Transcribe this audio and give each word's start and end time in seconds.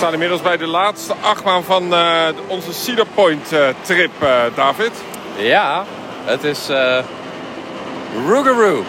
staan 0.00 0.12
inmiddels 0.12 0.42
bij 0.42 0.56
de 0.56 0.66
laatste 0.66 1.14
achtbaan 1.20 1.64
van 1.64 1.92
uh, 1.92 2.26
onze 2.46 2.72
Cedar 2.72 3.06
Point 3.14 3.52
uh, 3.52 3.68
trip, 3.80 4.10
uh, 4.22 4.42
David. 4.54 4.90
Ja, 5.36 5.84
het 6.24 6.44
is 6.44 6.68
Rougarou. 8.26 8.82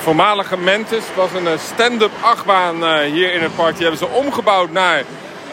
Voormalige 0.00 0.56
Mentis 0.56 1.04
was 1.14 1.28
een 1.32 1.58
stand-up 1.58 2.10
achtbaan 2.20 3.02
hier 3.04 3.34
in 3.34 3.42
het 3.42 3.56
park. 3.56 3.76
Die 3.76 3.86
hebben 3.86 4.08
ze 4.08 4.14
omgebouwd 4.14 4.70
naar 4.70 5.02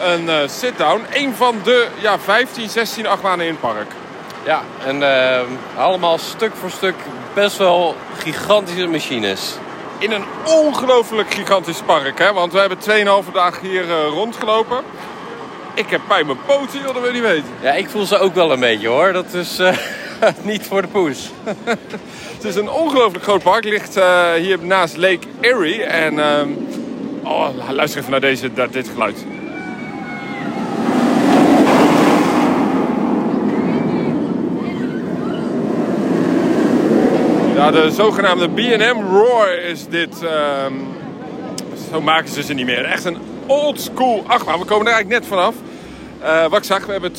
een 0.00 0.50
sit-down. 0.50 1.04
Een 1.12 1.34
van 1.34 1.60
de 1.64 1.86
ja, 2.00 2.18
15, 2.18 2.68
16 2.68 3.06
achtbanen 3.06 3.46
in 3.46 3.52
het 3.52 3.60
park. 3.60 3.92
Ja, 4.44 4.62
en 4.84 5.02
allemaal 5.76 6.18
stuk 6.18 6.52
voor 6.60 6.70
stuk 6.70 6.96
best 7.34 7.56
wel 7.56 7.96
gigantische 8.18 8.86
machines 8.86 9.58
in 10.00 10.12
een 10.12 10.24
ongelooflijk 10.46 11.34
gigantisch 11.34 11.82
park. 11.86 12.18
Hè? 12.18 12.32
Want 12.32 12.52
we 12.52 12.58
hebben 12.58 12.78
2,5 13.24 13.32
dagen 13.32 13.68
hier 13.68 13.84
uh, 13.84 14.06
rondgelopen. 14.06 14.82
Ik 15.74 15.90
heb 15.90 16.00
pijn 16.08 16.26
mijn 16.26 16.38
poten, 16.46 16.78
joh, 16.78 16.94
dat 16.94 17.02
wil 17.02 17.04
je 17.04 17.12
niet 17.12 17.22
weten. 17.22 17.48
Ja, 17.60 17.72
ik 17.72 17.88
voel 17.88 18.04
ze 18.04 18.18
ook 18.18 18.34
wel 18.34 18.52
een 18.52 18.60
beetje 18.60 18.88
hoor. 18.88 19.12
Dat 19.12 19.34
is 19.34 19.60
uh, 19.60 19.76
niet 20.42 20.62
voor 20.62 20.82
de 20.82 20.88
poes. 20.88 21.30
het 22.36 22.44
is 22.44 22.54
een 22.54 22.70
ongelooflijk 22.70 23.24
groot 23.24 23.42
park. 23.42 23.64
Het 23.64 23.72
ligt 23.72 23.96
uh, 23.96 24.32
hier 24.32 24.58
naast 24.60 24.96
Lake 24.96 25.26
Erie. 25.40 25.82
En 25.82 26.18
ehm, 26.18 26.48
oh, 27.24 27.48
luister 27.70 28.00
even 28.00 28.10
naar, 28.10 28.20
deze, 28.20 28.50
dit 28.70 28.88
geluid. 28.88 29.24
Ja, 37.60 37.70
de 37.70 37.90
zogenaamde 37.90 38.48
B&M 38.48 39.14
Roar 39.14 39.52
is 39.54 39.86
dit. 39.88 40.22
Um, 40.22 40.88
zo 41.90 42.00
maken 42.00 42.30
ze 42.30 42.42
ze 42.42 42.52
niet 42.52 42.66
meer. 42.66 42.84
Echt 42.84 43.04
een 43.04 43.18
old 43.46 43.80
school 43.80 44.24
achtbaan. 44.26 44.58
We 44.58 44.64
komen 44.64 44.86
er 44.86 44.92
eigenlijk 44.92 45.20
net 45.20 45.30
vanaf. 45.30 45.54
Uh, 46.22 46.46
wat 46.46 46.58
ik 46.58 46.64
zag, 46.64 46.86
we 46.86 46.92
hebben 46.92 47.12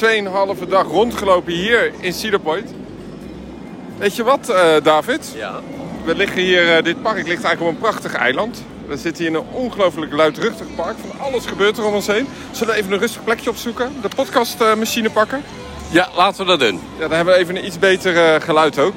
2,5 0.64 0.70
dag 0.70 0.88
rondgelopen 0.88 1.54
hier 1.54 1.94
in 2.00 2.14
Cedar 2.14 2.40
Point. 2.40 2.74
Weet 3.98 4.16
je 4.16 4.24
wat, 4.24 4.50
uh, 4.50 4.58
David? 4.84 5.34
Ja. 5.36 5.60
We 6.06 6.16
liggen 6.16 6.42
hier, 6.42 6.78
uh, 6.78 6.84
dit 6.84 7.02
park 7.02 7.16
ligt 7.16 7.44
eigenlijk 7.44 7.62
op 7.62 7.68
een 7.68 7.78
prachtig 7.78 8.14
eiland. 8.14 8.64
We 8.88 8.98
zitten 8.98 9.24
hier 9.24 9.34
in 9.34 9.38
een 9.40 9.62
ongelooflijk 9.62 10.14
luidruchtig 10.14 10.76
park. 10.76 10.96
Van 11.08 11.26
alles 11.26 11.46
gebeurt 11.46 11.78
er 11.78 11.86
om 11.86 11.94
ons 11.94 12.08
heen. 12.08 12.28
Zullen 12.52 12.74
we 12.74 12.80
even 12.80 12.94
een 12.94 13.00
rustig 13.00 13.24
plekje 13.24 13.50
opzoeken? 13.50 13.92
De 14.02 14.10
podcastmachine 14.16 15.10
pakken? 15.10 15.44
Ja, 15.92 16.08
laten 16.16 16.46
we 16.46 16.58
dat 16.58 16.60
doen. 16.60 16.80
Ja, 16.98 17.08
dan 17.08 17.12
hebben 17.12 17.34
we 17.34 17.40
even 17.40 17.56
een 17.56 17.66
iets 17.66 17.80
beter 17.80 18.42
geluid 18.42 18.80
ook. 18.80 18.96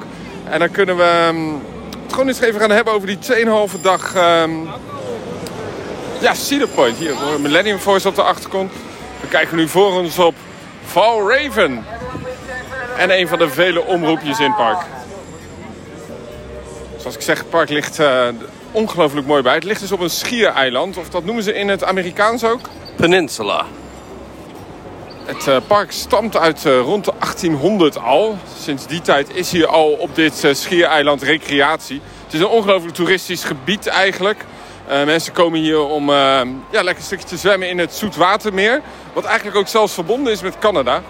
En 0.49 0.59
dan 0.59 0.71
kunnen 0.71 0.97
we 0.97 1.27
um, 1.27 1.61
het 2.03 2.11
gewoon 2.11 2.27
eens 2.27 2.39
even 2.39 2.59
gaan 2.59 2.69
hebben 2.69 2.93
over 2.93 3.07
die 3.07 3.17
2,5 3.75 3.81
dag... 3.81 4.15
Um, 4.15 4.69
ja, 6.19 6.33
Cedar 6.33 6.67
Point. 6.67 6.97
Hier, 6.97 7.13
Millennium 7.39 7.79
Force 7.79 8.07
op 8.07 8.15
de 8.15 8.21
achtergrond. 8.21 8.71
We 9.21 9.27
kijken 9.27 9.57
nu 9.57 9.67
voor 9.67 9.91
ons 9.91 10.19
op 10.19 10.35
Fall 10.85 11.19
Raven. 11.27 11.85
En 12.97 13.19
een 13.19 13.27
van 13.27 13.39
de 13.39 13.49
vele 13.49 13.85
omroepjes 13.85 14.39
in 14.39 14.45
het 14.45 14.55
park. 14.55 14.85
Zoals 16.97 17.15
ik 17.15 17.21
zeg, 17.21 17.37
het 17.37 17.49
park 17.49 17.69
ligt 17.69 17.99
uh, 17.99 18.27
ongelooflijk 18.71 19.27
mooi 19.27 19.41
bij. 19.41 19.53
Het 19.53 19.63
ligt 19.63 19.79
dus 19.81 19.91
op 19.91 19.99
een 19.99 20.09
schiereiland. 20.09 20.97
Of 20.97 21.09
dat 21.09 21.25
noemen 21.25 21.43
ze 21.43 21.53
in 21.53 21.67
het 21.67 21.83
Amerikaans 21.83 22.43
ook? 22.43 22.59
Peninsula. 22.95 23.65
Het 25.25 25.47
uh, 25.47 25.57
park 25.67 25.91
stamt 25.91 26.37
uit 26.37 26.65
uh, 26.65 26.79
rond 26.79 27.05
de 27.05 27.13
1800 27.19 27.97
al. 27.97 28.37
Sinds 28.59 28.87
die 28.87 29.01
tijd 29.01 29.35
is 29.35 29.51
hier 29.51 29.67
al 29.67 29.91
op 29.91 30.15
dit 30.15 30.43
uh, 30.43 30.53
schiereiland 30.53 31.21
recreatie. 31.21 32.01
Het 32.23 32.33
is 32.33 32.39
een 32.39 32.47
ongelooflijk 32.47 32.95
toeristisch 32.95 33.43
gebied 33.43 33.87
eigenlijk. 33.87 34.45
mensen 34.87 35.33
komen 35.33 35.59
hier 35.59 35.79
om 35.79 36.09
ja, 36.11 36.43
lekker 36.71 36.95
een 36.95 37.01
stukje 37.01 37.25
te 37.25 37.37
zwemmen 37.37 37.69
in 37.69 37.77
het 37.77 37.93
Zoetwatermeer. 37.93 38.81
Wat 39.13 39.23
eigenlijk 39.23 39.57
ook 39.57 39.67
zelfs 39.67 39.93
verbonden 39.93 40.33
is 40.33 40.41
met 40.41 40.59
Canada. 40.59 41.01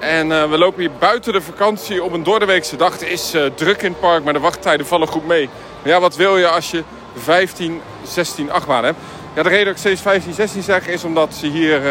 En 0.00 0.50
we 0.50 0.58
lopen 0.58 0.80
hier 0.80 0.90
buiten 0.98 1.32
de 1.32 1.40
vakantie 1.40 2.02
op 2.02 2.12
een 2.12 2.22
doordeweekse 2.22 2.76
dag. 2.76 2.92
Het 2.92 3.02
is 3.02 3.34
druk 3.54 3.82
in 3.82 3.90
het 3.90 4.00
park, 4.00 4.24
maar 4.24 4.32
de 4.32 4.38
wachttijden 4.38 4.86
vallen 4.86 5.08
goed 5.08 5.26
mee. 5.26 5.48
Maar 5.82 5.92
ja, 5.92 6.00
wat 6.00 6.16
wil 6.16 6.36
je 6.36 6.48
als 6.48 6.70
je 6.70 6.82
15, 7.16 7.80
16 8.04 8.50
achtbanen 8.50 8.84
hebt? 8.84 8.98
Ja, 9.34 9.42
de 9.42 9.48
reden 9.48 9.64
dat 9.64 9.74
ik 9.74 9.80
steeds 9.80 10.00
15, 10.00 10.32
16 10.32 10.62
zeg 10.62 10.86
is 10.86 11.04
omdat 11.04 11.34
ze 11.34 11.46
hier... 11.46 11.82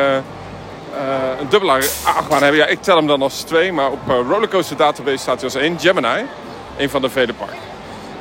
Uh, 0.93 1.39
een 1.39 1.49
dubbele 1.49 1.71
achtbaan 2.03 2.41
hebben. 2.41 2.59
Ja, 2.59 2.67
ik 2.67 2.81
tel 2.81 2.95
hem 2.95 3.07
dan 3.07 3.21
als 3.21 3.41
twee, 3.41 3.71
maar 3.71 3.91
op 3.91 3.99
uh, 4.07 4.15
Rollercoaster 4.29 4.77
Database 4.77 5.17
staat 5.17 5.35
hij 5.35 5.43
als 5.43 5.55
één. 5.55 5.79
Gemini, 5.79 6.25
een 6.77 6.89
van 6.89 7.01
de 7.01 7.09
vele 7.09 7.33
parken. 7.33 7.57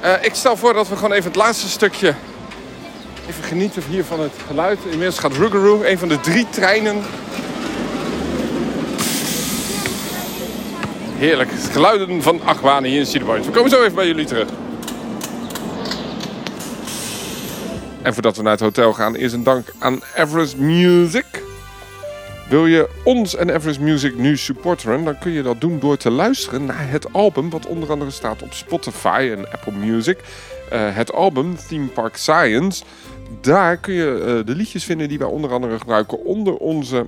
Uh, 0.04 0.24
ik 0.24 0.34
stel 0.34 0.56
voor 0.56 0.72
dat 0.74 0.88
we 0.88 0.96
gewoon 0.96 1.12
even 1.12 1.30
het 1.30 1.36
laatste 1.36 1.68
stukje 1.68 2.14
even 3.28 3.44
genieten 3.44 3.82
hier 3.88 4.04
van 4.04 4.20
het 4.20 4.32
geluid. 4.46 4.78
Inmiddels 4.84 5.18
gaat 5.18 5.32
Rougarou, 5.32 5.86
een 5.86 5.98
van 5.98 6.08
de 6.08 6.20
drie 6.20 6.46
treinen. 6.50 7.02
Heerlijk, 11.16 11.50
geluiden 11.72 12.22
van 12.22 12.40
achtbanen 12.44 12.90
hier 12.90 12.98
in 12.98 13.06
Cedar 13.06 13.26
Point. 13.26 13.46
We 13.46 13.52
komen 13.52 13.70
zo 13.70 13.80
even 13.82 13.94
bij 13.94 14.06
jullie 14.06 14.26
terug. 14.26 14.48
En 18.02 18.12
voordat 18.12 18.36
we 18.36 18.42
naar 18.42 18.52
het 18.52 18.60
hotel 18.60 18.92
gaan, 18.92 19.16
is 19.16 19.32
een 19.32 19.42
dank 19.42 19.72
aan 19.78 20.00
Everest 20.14 20.56
Music. 20.56 21.41
Wil 22.52 22.66
je 22.66 22.88
ons 23.04 23.36
en 23.36 23.50
Everest 23.50 23.80
Music 23.80 24.16
nu 24.16 24.36
supporteren, 24.36 25.04
dan 25.04 25.18
kun 25.18 25.32
je 25.32 25.42
dat 25.42 25.60
doen 25.60 25.78
door 25.78 25.96
te 25.96 26.10
luisteren 26.10 26.64
naar 26.64 26.90
het 26.90 27.12
album, 27.12 27.50
wat 27.50 27.66
onder 27.66 27.90
andere 27.90 28.10
staat 28.10 28.42
op 28.42 28.52
Spotify 28.52 29.28
en 29.36 29.52
Apple 29.52 29.72
Music. 29.72 30.18
Uh, 30.72 30.96
het 30.96 31.12
album 31.12 31.56
Theme 31.68 31.86
Park 31.86 32.16
Science. 32.16 32.84
Daar 33.40 33.76
kun 33.76 33.94
je 33.94 34.18
uh, 34.18 34.46
de 34.46 34.54
liedjes 34.54 34.84
vinden 34.84 35.08
die 35.08 35.18
wij 35.18 35.28
onder 35.28 35.52
andere 35.52 35.78
gebruiken 35.78 36.24
onder 36.24 36.54
onze 36.56 37.06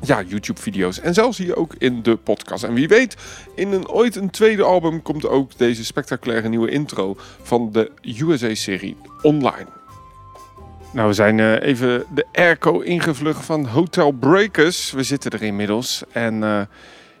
ja, 0.00 0.22
YouTube-video's. 0.22 1.00
En 1.00 1.14
zelfs 1.14 1.38
hier 1.38 1.56
ook 1.56 1.74
in 1.78 2.02
de 2.02 2.16
podcast. 2.16 2.64
En 2.64 2.74
wie 2.74 2.88
weet, 2.88 3.16
in 3.54 3.72
een, 3.72 3.88
ooit 3.88 4.16
een 4.16 4.30
tweede 4.30 4.62
album 4.62 5.02
komt 5.02 5.28
ook 5.28 5.58
deze 5.58 5.84
spectaculaire 5.84 6.48
nieuwe 6.48 6.70
intro 6.70 7.16
van 7.42 7.72
de 7.72 7.90
USA-serie 8.02 8.96
online. 9.22 9.81
Nou, 10.92 11.08
we 11.08 11.14
zijn 11.14 11.38
uh, 11.38 11.62
even 11.62 12.04
de 12.14 12.26
airco 12.32 12.80
ingevlucht 12.80 13.44
van 13.44 13.66
Hotel 13.66 14.10
Breakers. 14.10 14.90
We 14.90 15.02
zitten 15.02 15.30
er 15.30 15.42
inmiddels. 15.42 16.02
En 16.12 16.34
uh, 16.34 16.60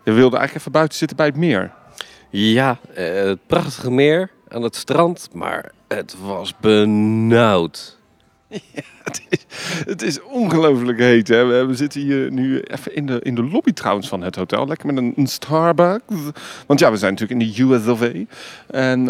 we 0.02 0.12
wilden 0.12 0.38
eigenlijk 0.38 0.54
even 0.54 0.72
buiten 0.72 0.98
zitten 0.98 1.16
bij 1.16 1.26
het 1.26 1.36
meer. 1.36 1.72
Ja, 2.30 2.78
uh, 2.98 3.14
het 3.14 3.46
prachtige 3.46 3.90
meer 3.90 4.30
aan 4.48 4.62
het 4.62 4.76
strand. 4.76 5.28
Maar 5.32 5.72
het 5.88 6.16
was 6.22 6.54
benauwd. 6.60 7.98
Ja, 8.74 8.82
het 9.86 10.02
is, 10.02 10.22
ongelooflijk 10.22 10.98
heet. 10.98 11.28
Hè? 11.28 11.66
We 11.66 11.74
zitten 11.74 12.00
hier 12.00 12.32
nu 12.32 12.60
even 12.60 12.94
in 12.94 13.06
de, 13.06 13.20
in 13.22 13.34
de 13.34 13.42
lobby 13.42 13.72
trouwens 13.72 14.08
van 14.08 14.22
het 14.22 14.36
hotel. 14.36 14.66
Lekker 14.66 14.92
met 14.94 15.14
een, 15.16 15.26
Starbucks. 15.26 16.04
Want 16.66 16.80
ja, 16.80 16.90
we 16.90 16.96
zijn 16.96 17.12
natuurlijk 17.12 17.40
in 17.40 17.66
de 17.66 17.74
US 17.74 17.86
of. 17.86 18.00
En 18.66 19.00
uh, 19.00 19.06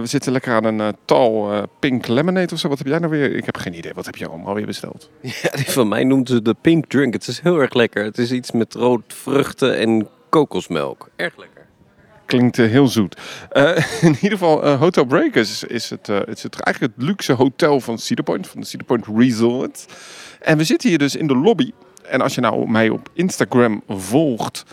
we 0.00 0.06
zitten 0.06 0.32
lekker 0.32 0.54
aan 0.54 0.64
een 0.64 0.78
uh, 0.78 0.88
tal 1.04 1.52
uh, 1.52 1.62
pink 1.78 2.06
lemonade 2.06 2.52
of 2.52 2.58
zo. 2.58 2.68
Wat 2.68 2.78
heb 2.78 2.86
jij 2.86 2.98
nou 2.98 3.10
weer? 3.10 3.36
Ik 3.36 3.44
heb 3.44 3.56
geen 3.56 3.76
idee. 3.76 3.92
Wat 3.94 4.06
heb 4.06 4.16
jij 4.16 4.28
allemaal 4.28 4.54
weer 4.54 4.66
besteld? 4.66 5.10
Ja, 5.42 5.50
die 5.56 5.70
van 5.70 5.88
mij 5.88 6.04
noemt 6.04 6.28
ze 6.28 6.42
de 6.42 6.54
pink 6.60 6.86
drink. 6.86 7.12
Het 7.12 7.28
is 7.28 7.40
heel 7.40 7.58
erg 7.58 7.74
lekker. 7.74 8.04
Het 8.04 8.18
is 8.18 8.32
iets 8.32 8.52
met 8.52 8.74
rood 8.74 9.02
vruchten 9.06 9.76
en 9.76 10.08
kokosmelk. 10.28 11.08
Erg 11.16 11.36
lekker. 11.36 11.53
Klinkt 12.26 12.58
uh, 12.58 12.70
heel 12.70 12.88
zoet. 12.88 13.16
Uh, 13.52 13.76
in 14.08 14.14
ieder 14.14 14.30
geval, 14.30 14.64
uh, 14.64 14.78
Hotel 14.78 15.04
Breakers 15.04 15.64
is 15.64 15.90
het, 15.90 16.08
is 16.08 16.42
het 16.42 16.60
eigenlijk 16.60 16.94
het 16.96 17.06
luxe 17.06 17.32
hotel 17.32 17.80
van 17.80 17.98
Cedar 17.98 18.24
Point, 18.24 18.46
van 18.46 18.60
de 18.60 18.66
Cedar 18.66 18.86
Point 18.86 19.06
Resort. 19.16 19.86
En 20.40 20.58
we 20.58 20.64
zitten 20.64 20.88
hier 20.88 20.98
dus 20.98 21.16
in 21.16 21.26
de 21.26 21.36
lobby. 21.36 21.72
En 22.02 22.20
als 22.20 22.34
je 22.34 22.40
nou 22.40 22.70
mij 22.70 22.88
op 22.88 23.08
Instagram 23.12 23.82
volgt, 23.88 24.64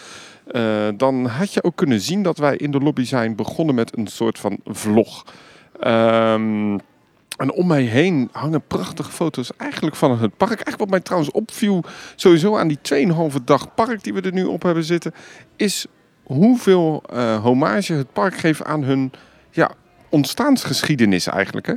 dan 0.96 1.26
had 1.26 1.54
je 1.54 1.64
ook 1.64 1.76
kunnen 1.76 2.02
zien 2.02 2.24
dat 2.24 2.38
wij 2.38 2.56
in 2.56 2.72
de 2.72 2.80
lobby 2.80 3.04
zijn 3.04 3.36
begonnen 3.36 3.76
met 3.76 3.98
een 3.98 4.08
soort 4.08 4.40
van 4.40 4.60
vlog. 4.66 5.26
Um, 5.88 6.80
en 7.42 7.52
om 7.52 7.68
mij 7.68 7.82
heen 7.82 8.30
hangen 8.32 8.62
prachtige 8.68 9.12
foto's 9.12 9.52
eigenlijk 9.58 9.96
van 9.96 10.12
het 10.12 10.38
park. 10.38 10.50
Eigenlijk 10.50 10.78
wat 10.78 10.90
mij 10.90 11.00
trouwens 11.00 11.32
opviel, 11.32 11.84
sowieso 12.16 12.58
aan 12.58 12.68
die 12.68 13.08
2,5 13.32 13.44
dag 13.44 13.74
park 13.74 14.04
die 14.04 14.14
we 14.14 14.22
er 14.22 14.34
nu 14.34 14.44
op 14.44 14.64
hebben 14.64 14.84
zitten, 14.84 15.14
is 15.56 15.86
hoeveel 16.32 17.04
uh, 17.14 17.44
hommage 17.44 17.94
het 17.94 18.14
park 18.14 18.38
geeft 18.38 18.64
aan 18.64 18.84
hun 18.84 19.12
ja, 19.52 19.72
ontstaansgeschiedenis 20.10 21.28
eigenlijk. 21.28 21.68
Hè? 21.68 21.74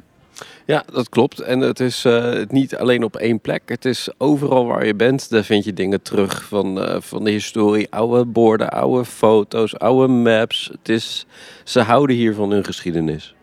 Ja, 0.66 0.84
dat 0.92 1.08
klopt. 1.08 1.40
En 1.40 1.60
het 1.60 1.80
is 1.80 2.04
uh, 2.04 2.42
niet 2.48 2.76
alleen 2.76 3.04
op 3.04 3.16
één 3.16 3.40
plek. 3.40 3.62
Het 3.66 3.84
is 3.84 4.08
overal 4.18 4.66
waar 4.66 4.86
je 4.86 4.94
bent, 4.94 5.30
daar 5.30 5.44
vind 5.44 5.64
je 5.64 5.72
dingen 5.72 6.02
terug 6.02 6.44
van, 6.44 6.78
uh, 6.78 6.96
van 7.00 7.24
de 7.24 7.30
historie. 7.30 7.86
Oude 7.90 8.24
borden, 8.24 8.70
oude 8.70 9.04
foto's, 9.04 9.78
oude 9.78 10.12
maps. 10.12 10.68
Het 10.72 10.88
is, 10.88 11.26
ze 11.64 11.80
houden 11.80 12.16
hier 12.16 12.34
van 12.34 12.50
hun 12.50 12.64
geschiedenis. 12.64 13.33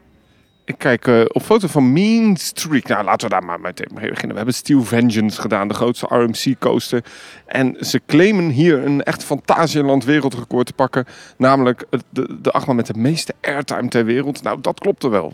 Kijk 0.78 1.08
uh, 1.08 1.22
op 1.28 1.42
foto 1.42 1.68
van 1.68 1.94
Mean 1.94 2.38
Streak. 2.38 2.88
Nou, 2.88 3.04
laten 3.04 3.28
we 3.28 3.34
daar 3.34 3.44
maar 3.46 3.60
meteen 3.60 3.90
mee 3.94 4.10
beginnen. 4.10 4.30
We 4.32 4.36
hebben 4.38 4.54
Steel 4.54 4.84
Vengeance 4.84 5.42
gedaan, 5.42 5.68
de 5.68 5.74
grootste 5.74 6.06
RMC 6.10 6.56
coaster. 6.60 7.04
En 7.46 7.76
ze 7.80 8.02
claimen 8.08 8.50
hier 8.50 8.86
een 8.86 9.04
echt 9.04 9.24
Fantasieland 9.24 10.04
wereldrecord 10.06 10.66
te 10.66 10.74
pakken. 10.74 11.06
Namelijk 11.38 11.86
de, 12.10 12.38
de 12.42 12.52
achtbaan 12.52 12.76
met 12.76 12.88
de 12.88 12.98
meeste 12.98 13.34
airtime 13.42 13.88
ter 13.88 14.06
wereld. 14.06 14.44
Nou, 14.44 14.62
dat 14.62 14.80
klopt 14.80 15.04
er 15.04 15.10
wel. 15.10 15.34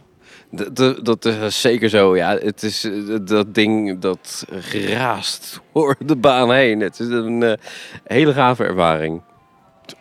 D- 0.55 0.75
d- 0.75 1.05
dat 1.05 1.25
is 1.25 1.61
zeker 1.61 1.89
zo, 1.89 2.15
ja. 2.15 2.37
Het 2.37 2.63
is 2.63 2.83
eh, 2.83 2.93
dat 3.25 3.53
ding 3.55 3.99
dat 3.99 4.45
geraast 4.51 5.59
door 5.73 5.95
de 6.05 6.15
baan 6.15 6.51
heen. 6.53 6.79
Het 6.79 6.99
is 6.99 7.07
een 7.07 7.43
eh, 7.43 7.53
hele 8.03 8.33
gave 8.33 8.63
ervaring. 8.63 9.21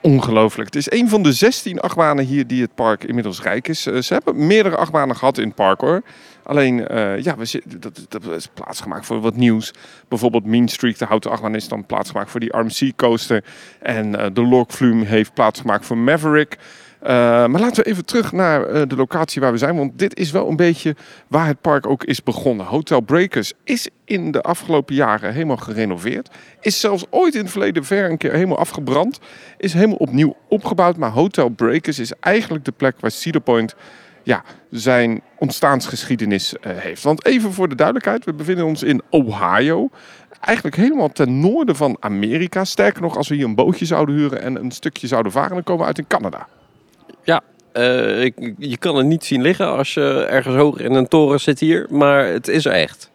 Ongelooflijk. 0.00 0.74
Het 0.74 0.76
is 0.76 0.98
een 0.98 1.08
van 1.08 1.22
de 1.22 1.32
16 1.32 1.80
achtbanen 1.80 2.24
hier 2.24 2.46
die 2.46 2.62
het 2.62 2.74
park 2.74 3.04
inmiddels 3.04 3.42
rijk 3.42 3.68
is. 3.68 3.86
Eh, 3.86 4.00
ze 4.00 4.12
hebben 4.12 4.46
meerdere 4.46 4.76
achtbanen 4.76 5.16
gehad 5.16 5.38
in 5.38 5.46
het 5.46 5.54
park 5.54 5.80
hoor. 5.80 6.02
Alleen, 6.42 6.88
eh, 6.88 7.22
ja, 7.22 7.36
we 7.36 7.62
dat, 7.78 8.06
dat 8.08 8.26
is 8.26 8.48
plaatsgemaakt 8.54 9.06
voor 9.06 9.20
wat 9.20 9.36
nieuws. 9.36 9.72
Bijvoorbeeld 10.08 10.44
Mean 10.44 10.68
Streak, 10.68 10.98
de 10.98 11.04
houten 11.04 11.30
achtbaan, 11.30 11.54
is 11.54 11.68
dan 11.68 11.86
plaatsgemaakt 11.86 12.30
voor 12.30 12.40
die 12.40 12.56
RMC 12.58 12.96
coaster. 12.96 13.44
En 13.80 14.18
eh, 14.18 14.26
de 14.32 14.42
Log 14.42 14.66
Flume 14.68 15.04
heeft 15.04 15.34
plaatsgemaakt 15.34 15.86
voor 15.86 15.98
Maverick. 15.98 16.58
Eh, 17.06 17.12
maar 17.46 17.60
laten 17.60 17.84
we 17.84 17.90
even 17.90 18.04
terug 18.04 18.32
naar 18.32 18.66
eh, 18.66 18.82
de 18.86 18.96
locatie 18.96 19.40
waar 19.40 19.52
we 19.52 19.58
zijn. 19.58 19.76
Want 19.76 19.98
dit 19.98 20.18
is 20.18 20.30
wel 20.30 20.48
een 20.48 20.56
beetje 20.56 20.96
waar 21.28 21.46
het 21.46 21.60
park 21.60 21.86
ook 21.86 22.04
is 22.04 22.22
begonnen. 22.22 22.66
Hotel 22.66 23.00
Breakers 23.00 23.52
is 23.64 23.88
in 24.04 24.30
de 24.30 24.42
afgelopen 24.42 24.94
jaren 24.94 25.32
helemaal 25.32 25.56
gerenoveerd. 25.56 26.30
Is 26.60 26.80
zelfs 26.80 27.04
ooit 27.10 27.34
in 27.34 27.40
het 27.40 27.50
verleden 27.50 27.84
ver 27.84 28.10
een 28.10 28.16
keer 28.16 28.32
helemaal 28.32 28.58
afgebrand. 28.58 29.18
Is 29.58 29.72
helemaal 29.72 29.96
opnieuw 29.96 30.36
opgebouwd. 30.48 30.96
Maar 30.96 31.10
Hotel 31.10 31.48
Breakers 31.48 31.98
is 31.98 32.12
eigenlijk 32.20 32.64
de 32.64 32.72
plek 32.72 33.00
waar 33.00 33.10
Cedar 33.10 33.42
Point 33.42 33.74
ja, 34.22 34.42
zijn 34.70 35.22
ontstaansgeschiedenis 35.38 36.58
eh, 36.58 36.72
heeft. 36.76 37.02
Want 37.02 37.26
even 37.26 37.52
voor 37.52 37.68
de 37.68 37.74
duidelijkheid, 37.74 38.24
we 38.24 38.32
bevinden 38.32 38.64
ons 38.64 38.82
in 38.82 39.02
Ohio. 39.10 39.88
Eigenlijk 40.40 40.76
helemaal 40.76 41.08
ten 41.08 41.40
noorden 41.40 41.76
van 41.76 41.96
Amerika. 42.00 42.64
Sterker 42.64 43.02
nog, 43.02 43.16
als 43.16 43.28
we 43.28 43.34
hier 43.34 43.44
een 43.44 43.54
bootje 43.54 43.84
zouden 43.84 44.14
huren 44.14 44.42
en 44.42 44.56
een 44.56 44.70
stukje 44.70 45.06
zouden 45.06 45.32
varen, 45.32 45.54
dan 45.54 45.62
komen 45.62 45.80
we 45.80 45.86
uit 45.86 45.98
in 45.98 46.06
Canada. 46.06 46.46
Eh, 47.76 48.32
je 48.58 48.76
kan 48.78 48.96
het 48.96 49.06
niet 49.06 49.24
zien 49.24 49.42
liggen 49.42 49.76
als 49.76 49.94
je 49.94 50.26
ergens 50.30 50.56
hoog 50.56 50.78
in 50.78 50.92
een 50.92 51.08
toren 51.08 51.40
zit 51.40 51.60
hier. 51.60 51.86
Maar 51.90 52.26
het 52.26 52.48
is 52.48 52.64
er 52.64 52.72
echt. 52.72 53.10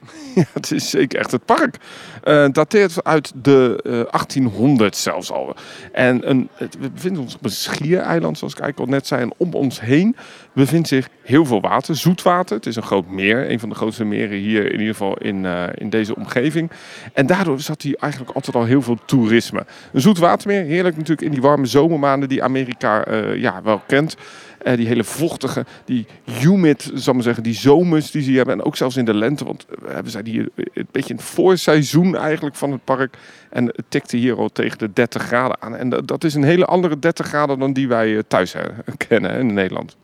Ja, 0.34 0.44
het 0.52 0.70
is 0.70 0.90
zeker 0.90 1.18
echt 1.18 1.30
het 1.30 1.44
park. 1.44 1.76
eh 2.22 2.46
dateert 2.52 3.04
uit 3.04 3.32
de 3.42 3.80
eh, 3.84 3.90
1800 3.92 4.96
zelfs 4.96 5.30
al. 5.30 5.54
En 5.92 6.30
een, 6.30 6.48
we 6.58 6.90
bevinden 6.90 7.22
ons 7.22 7.34
op 7.34 7.44
een 7.44 7.50
schiereiland, 7.50 8.38
zoals 8.38 8.52
ik 8.54 8.60
eigenlijk 8.60 8.90
al 8.90 8.96
net 8.96 9.06
zei. 9.06 9.22
En 9.22 9.32
om 9.36 9.54
ons 9.54 9.80
heen 9.80 10.16
bevindt 10.56 10.88
zich 10.88 11.08
heel 11.22 11.44
veel 11.44 11.60
water, 11.60 11.96
zoetwater. 11.96 12.56
Het 12.56 12.66
is 12.66 12.76
een 12.76 12.82
groot 12.82 13.08
meer, 13.08 13.50
een 13.50 13.60
van 13.60 13.68
de 13.68 13.74
grootste 13.74 14.04
meren 14.04 14.38
hier 14.38 14.64
in 14.64 14.78
ieder 14.78 14.94
geval 14.94 15.16
in, 15.16 15.44
eh, 15.44 15.64
in 15.74 15.90
deze 15.90 16.16
omgeving. 16.16 16.70
En 17.12 17.26
daardoor 17.26 17.60
zat 17.60 17.82
hier 17.82 17.96
eigenlijk 18.00 18.32
altijd 18.34 18.56
al 18.56 18.64
heel 18.64 18.82
veel 18.82 18.98
toerisme. 19.04 19.66
Een 19.92 20.00
zoetwatermeer, 20.00 20.64
heerlijk 20.64 20.96
natuurlijk 20.96 21.26
in 21.26 21.32
die 21.32 21.40
warme 21.40 21.66
zomermaanden 21.66 22.28
die 22.28 22.42
Amerika 22.42 23.04
eh, 23.04 23.36
ja, 23.36 23.62
wel 23.62 23.82
kent. 23.86 24.16
Eh, 24.58 24.76
die 24.76 24.86
hele 24.86 25.04
vochtige, 25.04 25.64
die 25.84 26.06
humid, 26.40 26.90
zal 26.94 27.14
maar 27.14 27.22
zeggen, 27.22 27.42
die 27.42 27.54
zomers 27.54 28.10
die 28.10 28.22
ze 28.22 28.28
hier 28.28 28.36
hebben. 28.36 28.58
En 28.58 28.64
ook 28.64 28.76
zelfs 28.76 28.96
in 28.96 29.04
de 29.04 29.14
lente, 29.14 29.44
want 29.44 29.66
we 30.02 30.10
zijn 30.10 30.26
hier 30.26 30.48
een 30.54 30.88
beetje 30.90 31.10
in 31.10 31.16
het 31.16 31.24
voorseizoen 31.24 32.16
eigenlijk 32.16 32.56
van 32.56 32.72
het 32.72 32.84
park. 32.84 33.16
En 33.50 33.66
het 33.66 33.84
tikte 33.88 34.16
hier 34.16 34.36
al 34.36 34.48
tegen 34.48 34.78
de 34.78 34.92
30 34.92 35.22
graden 35.22 35.62
aan. 35.62 35.76
En 35.76 35.88
dat, 35.88 36.08
dat 36.08 36.24
is 36.24 36.34
een 36.34 36.44
hele 36.44 36.64
andere 36.64 36.98
30 36.98 37.26
graden 37.26 37.58
dan 37.58 37.72
die 37.72 37.88
wij 37.88 38.22
thuis 38.28 38.54
kennen 39.08 39.38
in 39.38 39.54
Nederland. 39.54 39.96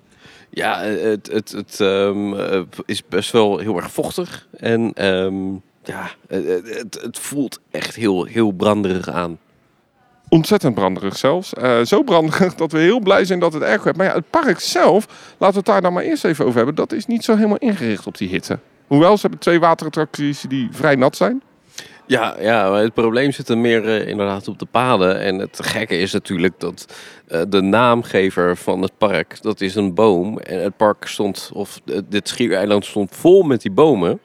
Ja, 0.55 0.81
het, 0.81 1.33
het, 1.33 1.53
het 1.53 1.81
ehm, 1.81 2.35
eh, 2.35 2.61
is 2.85 3.07
best 3.07 3.33
wel 3.33 3.59
heel 3.59 3.77
erg 3.77 3.91
vochtig. 3.91 4.49
En 4.57 4.93
ehm, 4.95 5.53
ja, 5.83 6.11
het, 6.29 7.01
het, 7.03 7.19
voelt 7.19 7.61
echt 7.71 7.95
heel, 7.95 8.25
heel 8.25 8.51
branderig 8.51 9.09
aan. 9.09 9.39
Ontzettend 10.29 10.75
branderig 10.75 11.17
zelfs. 11.17 11.55
Eh, 11.55 11.81
zo 11.81 12.03
branderig 12.03 12.55
dat 12.63 12.73
we 12.73 12.79
heel 12.79 13.01
blij 13.01 13.25
zijn 13.25 13.39
dat 13.39 13.53
het 13.53 13.63
erg 13.63 13.83
werd. 13.83 13.97
Maar 13.97 14.07
ja, 14.07 14.15
het 14.15 14.31
park 14.31 14.61
zelf, 14.61 15.07
laten 15.39 15.55
we 15.55 15.57
het 15.57 15.65
daar 15.65 15.83
dan 15.83 15.93
maar 15.93 16.05
eerst 16.05 16.25
even 16.25 16.45
over 16.45 16.57
hebben. 16.57 16.75
Dat 16.75 16.93
is 16.93 17.07
niet 17.07 17.25
zo 17.25 17.35
helemaal 17.35 17.57
ingericht 17.57 18.07
op 18.07 18.17
die 18.17 18.29
hitte. 18.29 18.59
Hoewel, 18.87 19.15
ze 19.15 19.21
hebben 19.23 19.41
twee 19.41 19.61
waterattracties 19.61 20.45
die 20.49 20.69
vrij 20.71 20.95
nat 20.95 21.17
zijn. 21.17 21.43
Ja, 22.07 22.37
ja, 22.41 22.75
het 22.75 22.95
probleem 22.95 23.33
zit 23.33 23.49
er 23.49 23.59
meer 23.59 23.89
eh, 23.89 24.09
inderdaad 24.09 24.49
op 24.49 24.59
de 24.59 24.67
paden. 24.71 25.21
En 25.21 25.39
het 25.39 25.59
gekke 25.63 25.99
is 25.99 26.13
natuurlijk 26.13 26.61
dat 26.61 26.95
eh, 27.27 27.43
de 27.49 27.61
naamgever 27.61 28.57
van 28.57 28.83
het 28.83 28.93
park, 28.99 29.43
dat 29.43 29.61
is 29.61 29.75
een 29.75 29.95
boom. 29.95 30.39
En 30.39 30.63
het 30.63 30.77
park 30.77 31.07
stond, 31.07 31.51
of 31.55 31.81
eh, 31.85 31.99
dit 32.09 32.29
schiereiland 32.29 32.85
stond 32.85 33.17
vol 33.17 33.43
met 33.43 33.63
die 33.63 33.71
bomen. 33.71 34.21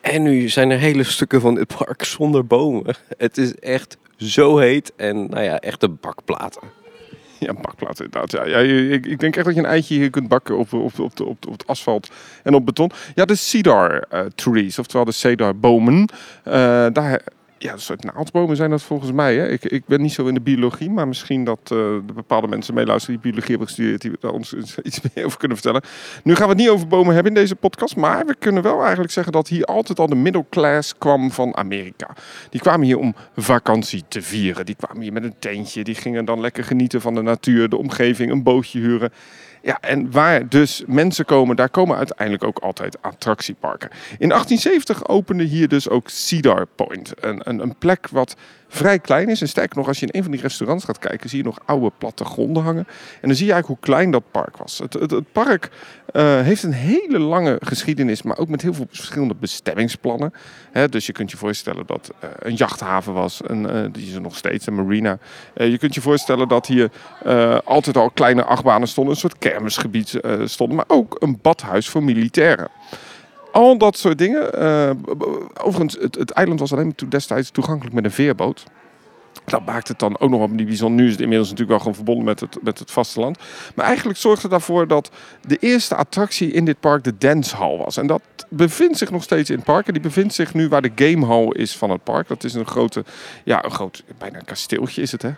En 0.00 0.22
nu 0.22 0.48
zijn 0.48 0.70
er 0.70 0.78
hele 0.78 1.04
stukken 1.04 1.40
van 1.40 1.54
dit 1.54 1.76
park 1.76 2.04
zonder 2.04 2.46
bomen. 2.46 2.94
Het 3.16 3.38
is 3.38 3.54
echt 3.54 3.98
zo 4.16 4.58
heet 4.58 4.92
en 4.96 5.30
nou 5.30 5.42
ja, 5.42 5.58
echte 5.58 5.88
bakplaten. 5.88 6.62
Ja, 7.46 7.52
bakplaat 7.52 8.00
inderdaad. 8.00 8.30
Ja, 8.30 8.44
ja, 8.44 8.58
ik, 8.94 9.06
ik 9.06 9.18
denk 9.20 9.36
echt 9.36 9.44
dat 9.44 9.54
je 9.54 9.60
een 9.60 9.66
eitje 9.66 9.94
hier 9.94 10.10
kunt 10.10 10.28
bakken 10.28 10.58
op, 10.58 10.72
op, 10.72 10.98
op, 10.98 11.20
op, 11.20 11.46
op 11.46 11.52
het 11.52 11.66
asfalt 11.66 12.10
en 12.42 12.54
op 12.54 12.66
beton. 12.66 12.90
Ja, 13.14 13.24
de 13.24 13.34
cedar 13.34 14.04
eh, 14.08 14.20
trees, 14.34 14.78
oftewel 14.78 15.04
de 15.04 15.12
cedar 15.12 15.56
bomen. 15.56 16.08
Eh, 16.44 16.86
daar, 16.92 17.20
ja, 17.58 17.72
een 17.72 17.80
soort 17.80 18.04
naaldbomen 18.04 18.56
zijn 18.56 18.70
dat 18.70 18.82
volgens 18.82 19.12
mij. 19.12 19.36
Hè? 19.36 19.48
Ik, 19.48 19.64
ik 19.64 19.86
ben 19.86 20.00
niet 20.00 20.12
zo 20.12 20.26
in 20.26 20.34
de 20.34 20.40
biologie, 20.40 20.90
maar 20.90 21.08
misschien 21.08 21.44
dat 21.44 21.58
eh, 21.62 21.68
de 21.68 22.12
bepaalde 22.14 22.46
mensen 22.46 22.74
meeluisteren 22.74 23.14
die 23.14 23.24
biologie 23.24 23.50
hebben 23.50 23.66
gestudeerd, 23.66 24.00
die 24.00 24.12
daar 24.20 24.30
ons 24.30 24.54
iets 24.82 25.00
meer 25.14 25.24
over 25.24 25.38
kunnen 25.38 25.56
vertellen. 25.56 25.82
Nu 26.24 26.34
gaan 26.34 26.44
we 26.44 26.52
het 26.52 26.62
niet 26.62 26.68
over 26.68 26.86
bomen 26.86 27.14
hebben 27.14 27.32
in 27.32 27.40
deze 27.40 27.56
podcast, 27.56 27.96
maar 27.96 28.26
we 28.26 28.34
kunnen 28.38 28.62
wel 28.62 28.80
eigenlijk 28.80 29.12
zeggen 29.12 29.32
dat 29.32 29.48
hier 29.48 29.64
altijd 29.64 29.98
al 29.98 30.06
de 30.06 30.14
middle 30.14 30.44
class 30.50 30.98
kwam 30.98 31.30
van 31.30 31.56
Amerika. 31.56 32.16
Die 32.50 32.60
kwamen 32.60 32.86
hier 32.86 32.98
om 32.98 33.14
vakantie 33.36 34.04
te 34.08 34.22
vieren. 34.22 34.66
Die 34.66 34.76
kwamen 34.76 35.02
hier 35.02 35.12
met 35.12 35.24
een 35.24 35.38
tentje. 35.38 35.84
Die 35.84 35.94
gingen 35.94 36.24
dan 36.24 36.40
lekker 36.40 36.64
genieten 36.64 37.00
van 37.00 37.14
de 37.14 37.22
natuur, 37.22 37.68
de 37.68 37.76
omgeving, 37.76 38.30
een 38.30 38.42
bootje 38.42 38.80
huren. 38.80 39.12
Ja, 39.62 39.78
en 39.80 40.10
waar 40.10 40.48
dus 40.48 40.82
mensen 40.86 41.24
komen, 41.24 41.56
daar 41.56 41.70
komen 41.70 41.96
uiteindelijk 41.96 42.44
ook 42.44 42.58
altijd 42.58 43.02
attractieparken. 43.02 43.90
In 44.18 44.28
1870 44.28 45.08
opende 45.08 45.44
hier 45.44 45.68
dus 45.68 45.88
ook 45.88 46.08
Cedar 46.08 46.66
Point. 46.66 47.12
Een, 47.20 47.40
een, 47.44 47.60
een 47.60 47.76
plek 47.78 48.08
wat 48.08 48.36
vrij 48.68 48.98
klein 48.98 49.28
is. 49.28 49.40
En 49.40 49.48
sterker 49.48 49.76
nog, 49.76 49.86
als 49.86 50.00
je 50.00 50.06
in 50.06 50.16
een 50.16 50.22
van 50.22 50.32
die 50.32 50.40
restaurants 50.40 50.84
gaat 50.84 50.98
kijken, 50.98 51.28
zie 51.28 51.38
je 51.38 51.44
nog 51.44 51.58
oude 51.64 51.92
plattegronden 51.98 52.62
hangen. 52.62 52.86
En 53.20 53.28
dan 53.28 53.34
zie 53.34 53.46
je 53.46 53.52
eigenlijk 53.52 53.80
hoe 53.80 53.92
klein 53.92 54.10
dat 54.10 54.30
park 54.30 54.56
was. 54.56 54.78
Het, 54.78 54.92
het, 54.92 55.32
park 55.32 55.70
eh, 56.12 56.40
heeft 56.40 56.62
een 56.62 56.72
hele 56.72 57.18
lange 57.18 57.56
geschiedenis, 57.60 58.22
maar 58.22 58.38
ook 58.38 58.48
met 58.48 58.62
heel 58.62 58.74
veel 58.74 58.86
verschillende 58.90 59.34
bestemmingsplannen. 59.34 60.32
Dus 60.90 61.06
je 61.06 61.12
kunt 61.12 61.30
je 61.30 61.36
voorstellen 61.36 61.86
dat 61.86 62.10
eh, 62.20 62.28
een 62.38 62.54
jachthaven 62.54 63.12
was, 63.12 63.40
een, 63.44 63.68
eh, 63.68 63.84
die 63.92 64.06
is 64.06 64.14
er 64.14 64.20
nog 64.20 64.36
steeds, 64.36 64.66
een 64.66 64.74
marina. 64.74 65.18
Je 65.54 65.78
kunt 65.78 65.94
je 65.94 66.00
voorstellen 66.00 66.48
dat 66.48 66.66
hier 66.66 66.90
altijd 67.64 67.96
al 67.96 68.10
kleine 68.10 68.44
achtbanen 68.44 68.88
stonden, 68.88 69.14
een 69.14 69.20
soort 69.20 69.38
kermisgebied 69.50 70.14
eh, 70.14 70.32
stonden, 70.44 70.76
maar 70.76 70.84
ook 70.88 71.16
een 71.18 71.38
badhuis 71.42 71.88
voor 71.88 72.02
militairen. 72.02 72.68
Al 73.52 73.78
dat 73.78 73.98
soort 73.98 74.18
dingen. 74.18 74.52
eh, 74.52 74.90
overigens, 75.62 75.96
het, 76.00 76.14
het 76.14 76.30
eiland 76.30 76.60
was 76.60 76.72
alleen 76.72 76.94
destijds 77.08 77.50
toegankelijk 77.50 77.94
met 77.94 78.04
een 78.04 78.10
veerboot. 78.10 78.64
Dat 79.44 79.66
maakt 79.66 79.88
het 79.88 79.98
dan 79.98 80.18
ook 80.18 80.30
nog 80.30 80.38
wel 80.38 80.48
niet 80.48 80.66
bijzonder. 80.66 81.00
Nu 81.00 81.06
is 81.06 81.12
het 81.12 81.20
inmiddels 81.20 81.50
natuurlijk 81.50 81.70
wel 81.70 81.78
gewoon 81.78 81.94
verbonden 81.94 82.24
met 82.24 82.40
het, 82.40 82.62
met 82.62 82.78
het 82.78 82.90
vasteland. 82.90 83.38
Maar 83.74 83.86
eigenlijk 83.86 84.18
zorgde 84.18 84.42
het 84.42 84.52
ervoor 84.56 84.88
dat 84.88 85.10
de 85.46 85.56
eerste 85.56 85.94
attractie 85.94 86.52
in 86.52 86.64
dit 86.64 86.80
park 86.80 87.04
de 87.04 87.18
Dance 87.18 87.56
Hall 87.56 87.76
was. 87.76 87.96
En 87.96 88.06
dat 88.06 88.22
bevindt 88.48 88.98
zich 88.98 89.10
nog 89.10 89.22
steeds 89.22 89.50
in 89.50 89.56
het 89.56 89.64
park. 89.64 89.86
En 89.86 89.92
die 89.92 90.02
bevindt 90.02 90.34
zich 90.34 90.54
nu 90.54 90.68
waar 90.68 90.82
de 90.82 90.92
Game 90.94 91.26
Hall 91.26 91.48
is 91.48 91.76
van 91.76 91.90
het 91.90 92.04
park. 92.04 92.28
Dat 92.28 92.44
is 92.44 92.54
een 92.54 92.66
grote, 92.66 93.04
ja, 93.44 93.64
een 93.64 93.70
groot, 93.70 94.04
bijna 94.18 94.38
een 94.38 94.44
kasteeltje 94.44 95.02
is 95.02 95.12
het 95.12 95.22
hè. 95.22 95.30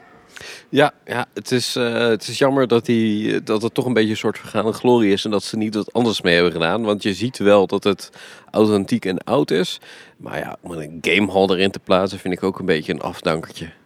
Ja, 0.68 0.92
ja 1.04 1.26
het, 1.34 1.52
is, 1.52 1.76
eh, 1.76 1.98
het 1.98 2.28
is 2.28 2.38
jammer 2.38 2.68
dat, 2.68 2.86
die, 2.86 3.42
dat 3.42 3.62
het 3.62 3.74
toch 3.74 3.84
een 3.84 3.92
beetje 3.92 4.10
een 4.10 4.16
soort 4.16 4.38
vergaande 4.38 4.72
glorie 4.72 5.12
is. 5.12 5.24
En 5.24 5.30
dat 5.30 5.42
ze 5.42 5.56
niet 5.56 5.74
wat 5.74 5.92
anders 5.92 6.20
mee 6.20 6.34
hebben 6.34 6.52
gedaan. 6.52 6.82
Want 6.82 7.02
je 7.02 7.14
ziet 7.14 7.38
wel 7.38 7.66
dat 7.66 7.84
het 7.84 8.10
authentiek 8.50 9.04
en 9.04 9.18
oud 9.18 9.50
is. 9.50 9.78
Maar 10.16 10.38
ja, 10.38 10.56
om 10.60 10.70
een 10.70 10.98
gamehall 11.00 11.48
erin 11.48 11.70
te 11.70 11.78
plaatsen 11.78 12.18
vind 12.18 12.34
ik 12.34 12.42
ook 12.42 12.58
een 12.58 12.66
beetje 12.66 12.92
een 12.92 13.00
afdankertje. 13.00 13.79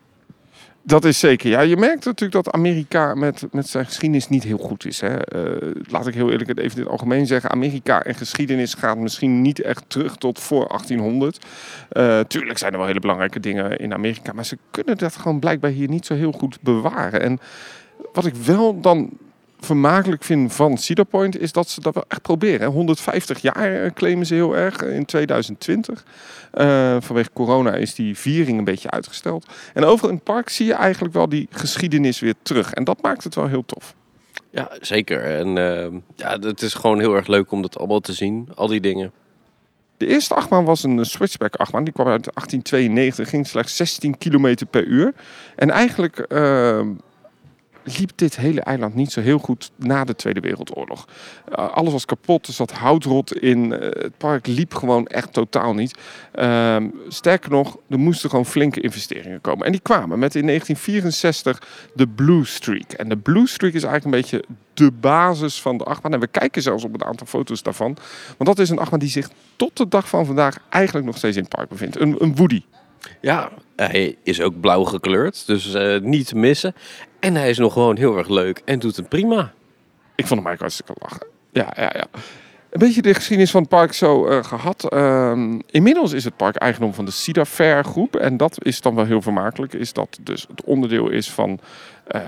Dat 0.87 1.05
is 1.05 1.19
zeker. 1.19 1.51
Ja, 1.51 1.61
je 1.61 1.77
merkt 1.77 2.05
natuurlijk 2.05 2.45
dat 2.45 2.55
Amerika 2.55 3.15
met, 3.15 3.47
met 3.51 3.69
zijn 3.69 3.85
geschiedenis 3.85 4.29
niet 4.29 4.45
heel 4.45 4.59
goed 4.59 4.87
is. 4.87 5.01
Hè. 5.01 5.17
Eh, 5.17 5.71
laat 5.89 6.07
ik 6.07 6.15
heel 6.15 6.31
eerlijk 6.31 6.49
het 6.49 6.59
even 6.59 6.77
in 6.77 6.83
het 6.83 6.91
algemeen 6.91 7.27
zeggen. 7.27 7.51
Amerika 7.51 8.03
en 8.03 8.15
geschiedenis 8.15 8.75
gaat 8.75 8.99
misschien 8.99 9.43
niet 9.43 9.61
echt 9.61 9.85
terug 9.87 10.17
tot 10.17 10.41
voor 10.41 10.69
1800. 10.69 11.45
Eh, 11.89 12.21
tuurlijk 12.21 12.59
zijn 12.59 12.73
er 12.73 12.79
wel 12.79 12.87
hele 12.87 13.01
belangrijke 13.01 13.41
dingen 13.41 13.79
in 13.79 13.93
Amerika. 13.93 14.33
Maar 14.33 14.45
ze 14.45 14.59
kunnen 14.71 14.99
dat 14.99 15.17
gewoon 15.17 15.39
blijkbaar 15.39 15.71
hier 15.71 15.89
niet 15.89 16.07
zo 16.07 16.15
heel 16.15 16.33
goed 16.33 16.59
bewaren. 16.61 17.21
En 17.21 17.41
wat 18.13 18.27
ik 18.27 18.35
wel 18.35 18.81
dan 18.81 19.11
vermakelijk 19.65 20.25
vind 20.25 20.53
van 20.55 20.79
Cedar 20.79 21.05
Point 21.05 21.39
is 21.39 21.53
dat 21.53 21.69
ze 21.69 21.81
dat 21.81 21.95
wel 21.95 22.05
echt 22.09 22.23
proberen. 22.23 22.61
hè. 22.61 22.67
150 22.67 23.39
jaar 23.43 23.85
eh, 23.85 23.91
claimen 23.95 24.27
ze 24.27 24.35
heel 24.35 24.57
erg 24.57 24.83
eh, 24.83 24.95
in 24.95 25.05
2020. 25.05 26.05
Eh, 26.51 26.97
vanwege 27.01 27.31
corona 27.33 27.75
is 27.75 27.95
die 27.95 28.19
viering 28.19 28.59
een 28.59 28.65
beetje 28.65 28.91
uitgesteld. 28.91 29.47
En 29.75 29.85
overal 29.85 30.11
in 30.11 30.15
het 30.17 30.25
park 30.25 30.49
zie 30.49 30.67
je 30.67 30.75
eigenlijk 30.75 31.15
wel 31.15 31.29
die 31.29 31.49
geschiedenis 31.51 32.21
weer 32.21 32.35
terug. 32.43 32.73
En 32.73 32.85
dat 32.85 33.03
maakt 33.03 33.25
het 33.25 33.35
wel 33.35 33.47
heel 33.47 33.65
tof. 33.67 33.95
Ja, 34.55 34.71
zeker. 34.81 35.25
En 35.25 35.59
eh, 35.59 36.01
ja, 36.17 36.39
het 36.39 36.63
is 36.63 36.75
gewoon 36.75 37.01
heel 37.01 37.15
erg 37.15 37.27
leuk 37.27 37.51
om 37.53 37.63
dat 37.63 37.79
allemaal 37.79 38.01
te 38.01 38.13
zien. 38.13 38.49
Al 38.55 38.67
die 38.67 38.81
dingen. 38.81 39.13
De 39.97 40.07
eerste 40.07 40.35
achtbaan 40.35 40.65
was 40.65 40.83
een 40.83 41.05
switchback 41.05 41.57
achtbaan. 41.57 41.85
Die 41.85 41.93
kwam 41.93 42.07
uit 42.07 42.25
1892, 42.35 43.29
ging 43.29 43.47
slechts 43.47 43.77
16 43.77 44.19
km 44.19 44.57
per 44.71 44.85
uur. 44.85 45.13
En 45.57 45.71
eigenlijk 45.71 46.19
eh, 46.19 46.81
liep 47.85 48.11
dit 48.15 48.37
hele 48.37 48.61
eiland 48.61 48.95
niet 48.95 49.13
zo 49.13 49.21
heel 49.21 49.39
goed 49.39 49.71
na 49.77 50.05
de 50.05 50.17
Tweede 50.17 50.41
Wereldoorlog. 50.41 51.09
Uh, 51.49 51.71
alles 51.71 51.93
was 51.93 52.05
kapot, 52.05 52.47
er 52.47 52.53
zat 52.53 52.73
houtrot 52.73 53.35
in. 53.35 53.65
Uh, 53.65 53.79
het 53.81 54.17
park 54.17 54.47
liep 54.47 54.75
gewoon 54.75 55.07
echt 55.07 55.33
totaal 55.33 55.75
niet. 55.75 55.99
Uh, 56.35 56.77
sterker 57.09 57.51
nog, 57.51 57.77
er 57.89 57.99
moesten 57.99 58.31
gewoon 58.31 58.47
flinke 58.47 58.81
investeringen 58.81 59.41
komen. 59.41 59.67
En 59.67 59.73
die 59.73 59.81
kwamen 59.81 60.19
met 60.19 60.35
in 60.35 60.47
1964 60.47 61.91
de 61.95 62.07
Blue 62.09 62.45
Streak. 62.45 62.93
En 62.93 63.09
de 63.09 63.17
Blue 63.17 63.47
Streak 63.47 63.73
is 63.73 63.83
eigenlijk 63.83 64.15
een 64.15 64.23
beetje 64.23 64.45
de 64.75 64.91
basis 64.91 65.63
van 65.63 65.77
de 65.79 65.85
achtbaan. 65.85 66.13
En 66.13 66.21
we 66.21 66.27
kijken 66.27 66.63
zelfs 66.63 66.85
op 66.85 66.95
een 66.95 67.05
aantal 67.05 67.27
foto's 67.27 67.63
daarvan. 67.63 67.97
Want 68.37 68.57
dat 68.57 68.59
is 68.59 68.71
een 68.71 68.79
achtbaan 68.79 68.99
die 68.99 69.09
zich 69.09 69.29
tot 69.57 69.77
de 69.77 69.89
dag 69.89 70.09
van 70.09 70.27
vandaag 70.27 70.59
eigenlijk 70.69 71.07
nog 71.07 71.17
steeds 71.17 71.37
in 71.37 71.43
het 71.43 71.55
park 71.55 71.69
bevindt. 71.69 72.01
Een, 72.01 72.17
een 72.19 72.37
Woody. 72.37 72.63
Ja, 73.21 73.51
hij 73.77 74.17
is 74.23 74.41
ook 74.41 74.61
blauw 74.61 74.85
gekleurd, 74.85 75.47
dus 75.47 75.75
uh, 75.75 76.01
niet 76.01 76.27
te 76.27 76.37
missen. 76.37 76.75
En 77.21 77.35
hij 77.35 77.51
is 77.51 77.59
nog 77.59 77.73
gewoon 77.73 77.97
heel 77.97 78.17
erg 78.17 78.29
leuk 78.29 78.63
en 78.65 78.79
doet 78.79 78.97
het 78.97 79.09
prima. 79.09 79.53
Ik 80.15 80.27
vond 80.27 80.41
hem 80.41 80.49
eigenlijk 80.49 80.61
hartstikke 80.61 80.95
lachen. 81.01 81.27
Ja, 81.53 81.73
ja, 81.77 81.93
ja. 81.95 82.21
Een 82.71 82.81
beetje 82.81 83.03
de 83.03 83.15
geschiedenis 83.15 83.51
van 83.51 83.61
het 83.61 83.71
park 83.71 83.93
zo 83.93 84.29
uh, 84.29 84.45
gehad. 84.45 84.87
Uh, 84.95 85.59
inmiddels 85.71 86.13
is 86.13 86.25
het 86.25 86.37
park 86.37 86.57
eigendom 86.57 86.95
van 86.95 87.05
de 87.05 87.11
Cedar 87.11 87.47
Fair 87.47 87.85
groep. 87.85 88.17
En 88.17 88.37
dat 88.37 88.65
is 88.65 88.81
dan 88.81 88.95
wel 88.95 89.05
heel 89.05 89.23
vermakelijk. 89.23 89.73
Is 89.73 89.93
dat 89.93 90.19
dus 90.21 90.47
het 90.49 90.65
onderdeel 90.65 91.11
is 91.11 91.31
van 91.31 91.61
uh, 92.15 92.21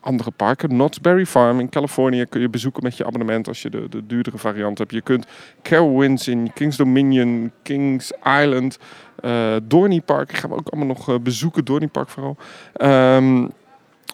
andere 0.00 0.30
parken. 0.30 0.68
Knott's 0.68 1.00
Berry 1.00 1.26
Farm 1.26 1.60
in 1.60 1.68
Californië 1.68 2.26
kun 2.28 2.40
je 2.40 2.48
bezoeken 2.48 2.82
met 2.82 2.96
je 2.96 3.06
abonnement 3.06 3.48
als 3.48 3.62
je 3.62 3.70
de, 3.70 3.88
de 3.88 4.06
duurdere 4.06 4.38
variant 4.38 4.78
hebt. 4.78 4.92
Je 4.92 5.02
kunt 5.02 5.26
Carowinds 5.62 6.28
in 6.28 6.52
Kings 6.54 6.76
Dominion, 6.76 7.52
Kings 7.62 8.12
Island, 8.42 8.78
uh, 9.24 10.00
Park. 10.04 10.32
Gaan 10.32 10.50
we 10.50 10.56
ook 10.56 10.68
allemaal 10.68 10.96
nog 10.96 11.22
bezoeken, 11.22 11.64
Dorney 11.64 11.88
Park 11.88 12.08
vooral. 12.08 12.36
Um, 12.80 13.50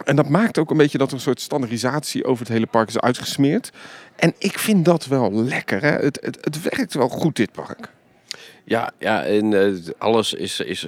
en 0.04 0.16
dat 0.16 0.28
maakt 0.28 0.58
ook 0.58 0.70
een 0.70 0.76
beetje 0.76 0.98
dat 0.98 1.08
er 1.08 1.14
een 1.14 1.20
soort 1.20 1.40
standaardisatie 1.40 2.24
over 2.24 2.44
het 2.44 2.52
hele 2.52 2.66
park 2.66 2.88
is 2.88 3.00
uitgesmeerd. 3.00 3.70
En 4.16 4.34
ik 4.38 4.58
vind 4.58 4.84
dat 4.84 5.06
wel 5.06 5.32
lekker. 5.32 5.82
Hè? 5.82 5.90
Het, 5.90 6.18
het, 6.22 6.38
het 6.40 6.62
werkt 6.62 6.94
wel 6.94 7.08
goed, 7.08 7.36
dit 7.36 7.52
park. 7.52 7.90
Ja, 8.64 8.90
ja 8.98 9.24
en 9.24 9.52
uh, 9.52 9.76
alles 9.98 10.34
is, 10.34 10.60
is. 10.60 10.86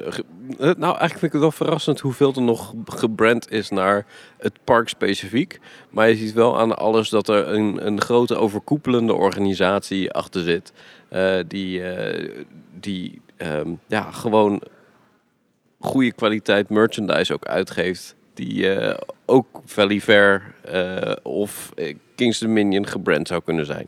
Nou, 0.59 0.79
eigenlijk 0.81 1.11
vind 1.11 1.23
ik 1.23 1.33
het 1.33 1.41
wel 1.41 1.51
verrassend 1.51 2.01
hoeveel 2.01 2.33
er 2.35 2.43
nog 2.43 2.75
gebrand 2.85 3.51
is 3.51 3.69
naar 3.69 4.07
het 4.39 4.53
park 4.65 4.89
specifiek. 4.89 5.61
Maar 5.91 6.09
je 6.09 6.17
ziet 6.17 6.33
wel 6.33 6.59
aan 6.59 6.77
alles 6.77 7.09
dat 7.09 7.29
er 7.29 7.49
een, 7.49 7.87
een 7.87 8.01
grote 8.01 8.37
overkoepelende 8.37 9.15
organisatie 9.15 10.11
achter 10.11 10.43
zit. 10.43 10.73
Die, 11.49 11.83
die 12.81 13.21
um, 13.43 13.81
ja, 13.87 14.11
gewoon 14.11 14.63
goede 15.81 16.13
kwaliteit 16.13 16.69
merchandise 16.69 17.33
ook 17.33 17.45
uitgeeft 17.45 18.15
die 18.35 18.77
uh, 18.77 18.95
ook 19.27 19.61
Valley 19.65 20.01
Fair 20.01 20.55
uh, 20.73 21.13
of 21.23 21.73
uh, 21.77 21.95
Kings 22.15 22.39
Dominion 22.39 22.87
gebrand 22.87 23.29
zou 23.29 23.43
kunnen 23.45 23.67
zijn. 23.67 23.87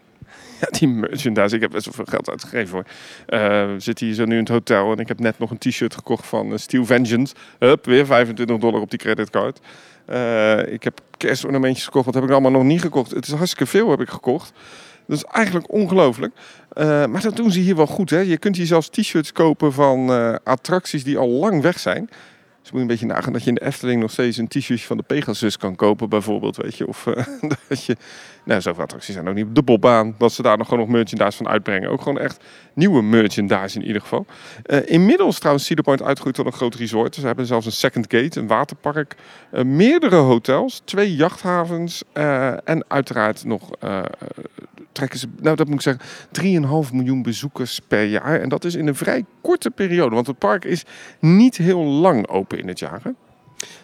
Ja, 0.61 0.67
die 0.79 0.89
merchandise. 0.89 1.55
Ik 1.55 1.61
heb 1.63 1.71
best 1.71 1.85
wel 1.85 1.95
veel 1.95 2.05
geld 2.05 2.31
uitgegeven 2.31 2.69
voor. 2.69 2.85
we 3.27 3.75
zitten 3.79 4.07
hier 4.07 4.15
zo 4.15 4.25
nu 4.25 4.33
in 4.33 4.41
het 4.41 4.49
hotel 4.49 4.93
en 4.93 4.99
ik 4.99 5.09
heb 5.09 5.19
net 5.19 5.39
nog 5.39 5.51
een 5.51 5.59
t-shirt 5.59 5.95
gekocht 5.95 6.27
van 6.27 6.59
Steel 6.59 6.85
Vengeance. 6.85 7.35
Hup, 7.59 7.85
weer 7.85 8.07
25 8.07 8.59
dollar 8.59 8.81
op 8.81 8.91
die 8.91 8.99
creditcard. 8.99 9.61
ik 10.69 10.83
heb 10.83 11.01
kerstornamentjes 11.17 11.85
gekocht. 11.85 12.05
Wat 12.05 12.15
heb 12.15 12.25
ik 12.25 12.31
allemaal 12.31 12.51
nog 12.51 12.63
niet 12.63 12.81
gekocht? 12.81 13.11
Het 13.11 13.27
is 13.27 13.33
hartstikke 13.33 13.67
veel 13.67 13.91
heb 13.91 14.01
ik 14.01 14.09
gekocht. 14.09 14.53
Dat 15.07 15.17
is 15.17 15.25
eigenlijk 15.25 15.73
ongelooflijk. 15.73 16.35
maar 16.77 17.23
dat 17.23 17.37
doen 17.37 17.51
ze 17.51 17.61
hier 17.61 17.77
wel 17.77 17.87
goed. 17.87 18.11
Hè? 18.11 18.19
Je 18.19 18.39
kunt 18.39 18.57
hier 18.57 18.67
zelfs 18.67 18.89
t-shirts 18.89 19.33
kopen 19.33 19.73
van 19.73 20.11
attracties 20.45 21.05
die 21.05 21.19
al 21.19 21.29
lang 21.29 21.63
weg 21.63 21.79
zijn. 21.79 22.09
Dus 22.65 22.73
moet 22.73 22.83
je 22.83 22.89
een 22.89 22.99
beetje 23.01 23.15
nagaan 23.15 23.33
dat 23.33 23.43
je 23.43 23.49
in 23.49 23.55
de 23.55 23.65
Efteling 23.65 24.01
nog 24.01 24.11
steeds 24.11 24.37
een 24.37 24.49
t-shirtje 24.49 24.87
van 24.87 24.97
de 24.97 25.03
Pegasus 25.03 25.57
kan 25.57 25.77
kopen, 25.77 26.09
bijvoorbeeld. 26.09 26.57
Weet 26.57 26.77
je. 26.77 26.87
Of 26.87 27.07
uh, 27.07 27.25
dat 27.69 27.85
je. 27.85 27.97
Nou, 28.45 28.61
zoveel 28.61 28.83
attracties 28.83 29.15
zijn 29.15 29.29
ook 29.29 29.35
niet. 29.35 29.55
De 29.55 29.63
Bobbaan, 29.63 30.15
dat 30.19 30.33
ze 30.33 30.43
daar 30.43 30.59
nog 30.59 30.69
gewoon 30.69 30.85
nog 30.85 30.95
merchandise 30.95 31.37
van 31.37 31.49
uitbrengen. 31.49 31.91
Ook 31.91 32.03
gewoon 32.03 32.19
echt 32.19 32.45
nieuwe 32.75 33.03
merchandise 33.03 33.79
in 33.79 33.87
ieder 33.87 34.03
geval. 34.03 34.27
Uh, 34.67 34.79
inmiddels 34.85 35.39
trouwens 35.39 35.67
Cedar 35.67 35.85
Point 35.85 36.03
uitgegroeid 36.03 36.37
tot 36.37 36.47
een 36.47 36.53
groot 36.53 36.75
resort. 36.75 37.15
Ze 37.15 37.27
hebben 37.27 37.47
zelfs 37.47 37.67
een 37.67 37.73
second 37.73 38.07
gate, 38.09 38.41
een 38.41 38.47
waterpark. 38.47 39.15
Uh, 39.53 39.63
meerdere 39.63 40.17
hotels, 40.17 40.83
twee 40.85 41.15
jachthavens. 41.15 42.03
en 42.65 42.85
uiteraard 42.89 43.45
nog 43.45 43.71
trekken 44.93 45.19
ze, 45.19 45.29
nou 45.41 45.57
dat 45.57 45.67
moet 45.67 45.87
ik 45.87 45.99
zeggen, 46.33 46.87
3,5 46.87 46.93
miljoen 46.93 47.23
bezoekers 47.23 47.81
per 47.89 48.05
jaar. 48.05 48.41
En 48.41 48.49
dat 48.49 48.65
is 48.65 48.75
in 48.75 48.87
een 48.87 48.95
vrij 48.95 49.25
korte 49.41 49.71
periode, 49.71 50.15
want 50.15 50.27
het 50.27 50.39
park 50.39 50.65
is 50.65 50.85
niet 51.21 51.57
heel 51.57 51.83
lang 51.83 52.29
open 52.29 52.59
in 52.59 52.69
het 52.69 52.79
jaar. 52.79 53.03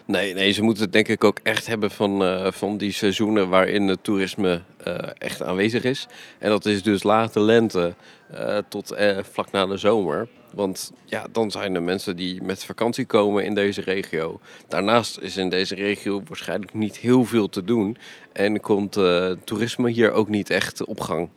Nee, 0.05 0.33
nee, 0.33 0.51
ze 0.51 0.61
moeten 0.61 0.83
het 0.83 0.93
denk 0.93 1.07
ik 1.07 1.23
ook 1.23 1.39
echt 1.43 1.67
hebben 1.67 1.91
van, 1.91 2.23
uh, 2.23 2.51
van 2.51 2.77
die 2.77 2.91
seizoenen 2.91 3.49
waarin 3.49 3.87
het 3.87 4.03
toerisme 4.03 4.61
uh, 4.87 4.95
echt 5.17 5.43
aanwezig 5.43 5.83
is. 5.83 6.07
En 6.39 6.49
dat 6.49 6.65
is 6.65 6.83
dus 6.83 7.03
late 7.03 7.39
lente 7.39 7.93
uh, 8.33 8.57
tot 8.69 8.95
vlak 9.31 9.51
na 9.51 9.65
de 9.65 9.77
zomer. 9.77 10.27
Want 10.53 10.91
ja, 11.05 11.25
dan 11.31 11.51
zijn 11.51 11.75
er 11.75 11.83
mensen 11.83 12.15
die 12.15 12.41
met 12.43 12.63
vakantie 12.63 13.05
komen 13.05 13.45
in 13.45 13.53
deze 13.53 13.81
regio. 13.81 14.39
Daarnaast 14.67 15.19
is 15.19 15.37
in 15.37 15.49
deze 15.49 15.75
regio 15.75 16.23
waarschijnlijk 16.27 16.73
niet 16.73 16.97
heel 16.97 17.25
veel 17.25 17.49
te 17.49 17.63
doen. 17.63 17.97
En 18.33 18.59
komt 18.59 18.99
toerisme 19.43 19.89
hier 19.89 20.11
ook 20.11 20.29
niet 20.29 20.49
echt 20.49 20.85
op 20.85 20.99
gang. 20.99 21.29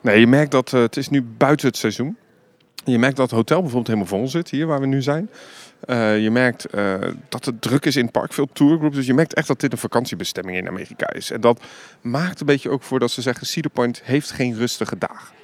Nee, 0.00 0.20
je 0.20 0.26
merkt 0.26 0.50
dat 0.50 0.70
het 0.70 0.96
is 0.96 1.08
nu 1.08 1.22
buiten 1.22 1.66
het 1.66 1.76
seizoen. 1.76 2.16
Je 2.84 2.98
merkt 2.98 3.16
dat 3.16 3.30
het 3.30 3.38
hotel 3.38 3.60
bijvoorbeeld 3.60 3.86
helemaal 3.86 4.18
vol 4.18 4.28
zit, 4.28 4.50
hier 4.50 4.66
waar 4.66 4.80
we 4.80 4.86
nu 4.86 5.02
zijn. 5.02 5.30
Uh, 5.86 6.22
je 6.22 6.30
merkt 6.30 6.74
uh, 6.74 6.94
dat 7.28 7.44
het 7.44 7.62
druk 7.62 7.84
is 7.84 7.96
in 7.96 8.02
het 8.02 8.12
park, 8.12 8.32
veel. 8.32 8.48
Dus 8.90 9.06
je 9.06 9.14
merkt 9.14 9.34
echt 9.34 9.46
dat 9.46 9.60
dit 9.60 9.72
een 9.72 9.78
vakantiebestemming 9.78 10.56
in 10.56 10.68
Amerika 10.68 11.12
is. 11.12 11.30
En 11.30 11.40
dat 11.40 11.62
maakt 12.00 12.40
een 12.40 12.46
beetje 12.46 12.70
ook 12.70 12.82
voor 12.82 12.98
dat 12.98 13.10
ze 13.10 13.22
zeggen... 13.22 13.46
Cedar 13.46 13.70
Point 13.70 14.02
heeft 14.04 14.30
geen 14.30 14.54
rustige 14.56 14.98
dagen. 14.98 15.34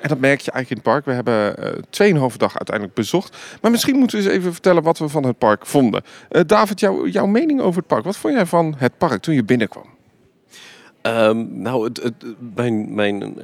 En 0.00 0.08
dat 0.08 0.18
merk 0.18 0.40
je 0.40 0.50
eigenlijk 0.50 0.70
in 0.70 0.76
het 0.76 0.82
park. 0.82 1.04
We 1.04 1.12
hebben 1.12 1.54
uh, 2.14 2.30
2,5 2.30 2.36
dag 2.36 2.56
uiteindelijk 2.56 2.96
bezocht. 2.96 3.36
Maar 3.60 3.70
misschien 3.70 3.96
moeten 3.96 4.18
we 4.18 4.24
eens 4.24 4.32
even 4.32 4.52
vertellen 4.52 4.82
wat 4.82 4.98
we 4.98 5.08
van 5.08 5.24
het 5.24 5.38
park 5.38 5.66
vonden. 5.66 6.02
David, 6.46 6.80
jou, 6.80 7.10
jouw 7.10 7.26
mening 7.26 7.60
over 7.60 7.78
het 7.78 7.86
park. 7.86 8.04
Wat 8.04 8.16
vond 8.16 8.34
jij 8.34 8.46
van 8.46 8.74
het 8.78 8.98
park 8.98 9.22
toen 9.22 9.34
je 9.34 9.44
binnenkwam? 9.44 9.86
Um, 11.02 11.62
nou, 11.62 11.84
het, 11.84 12.12
mijn, 12.54 12.94
mijn 12.94 13.38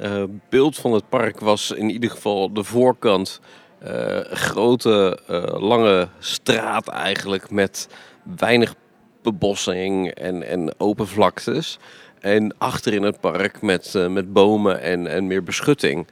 beeld 0.49 0.75
van 0.75 0.93
het 0.93 1.09
park 1.09 1.39
was 1.39 1.71
in 1.71 1.89
ieder 1.89 2.09
geval 2.09 2.53
de 2.53 2.63
voorkant. 2.63 3.41
Uh, 3.83 4.19
grote, 4.21 5.19
uh, 5.29 5.43
lange 5.59 6.07
straat 6.19 6.87
eigenlijk 6.87 7.51
met 7.51 7.87
weinig 8.35 8.75
bebossing 9.21 10.11
en, 10.11 10.43
en 10.43 10.79
open 10.79 11.07
vlaktes. 11.07 11.79
En 12.19 12.57
achter 12.57 12.93
in 12.93 13.03
het 13.03 13.19
park 13.19 13.61
met, 13.61 13.93
met 14.09 14.33
bomen 14.33 14.81
en, 14.81 15.07
en 15.07 15.27
meer 15.27 15.43
beschutting. 15.43 16.07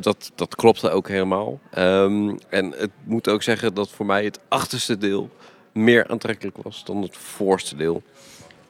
dat, 0.00 0.32
dat 0.34 0.54
klopte 0.54 0.90
ook 0.90 1.08
helemaal. 1.08 1.60
Um, 1.78 2.38
en 2.48 2.72
het 2.76 2.90
moet 3.04 3.28
ook 3.28 3.42
zeggen 3.42 3.74
dat 3.74 3.90
voor 3.90 4.06
mij 4.06 4.24
het 4.24 4.40
achterste 4.48 4.98
deel 4.98 5.30
meer 5.72 6.08
aantrekkelijk 6.08 6.56
was 6.62 6.84
dan 6.84 7.02
het 7.02 7.16
voorste 7.16 7.76
deel. 7.76 8.02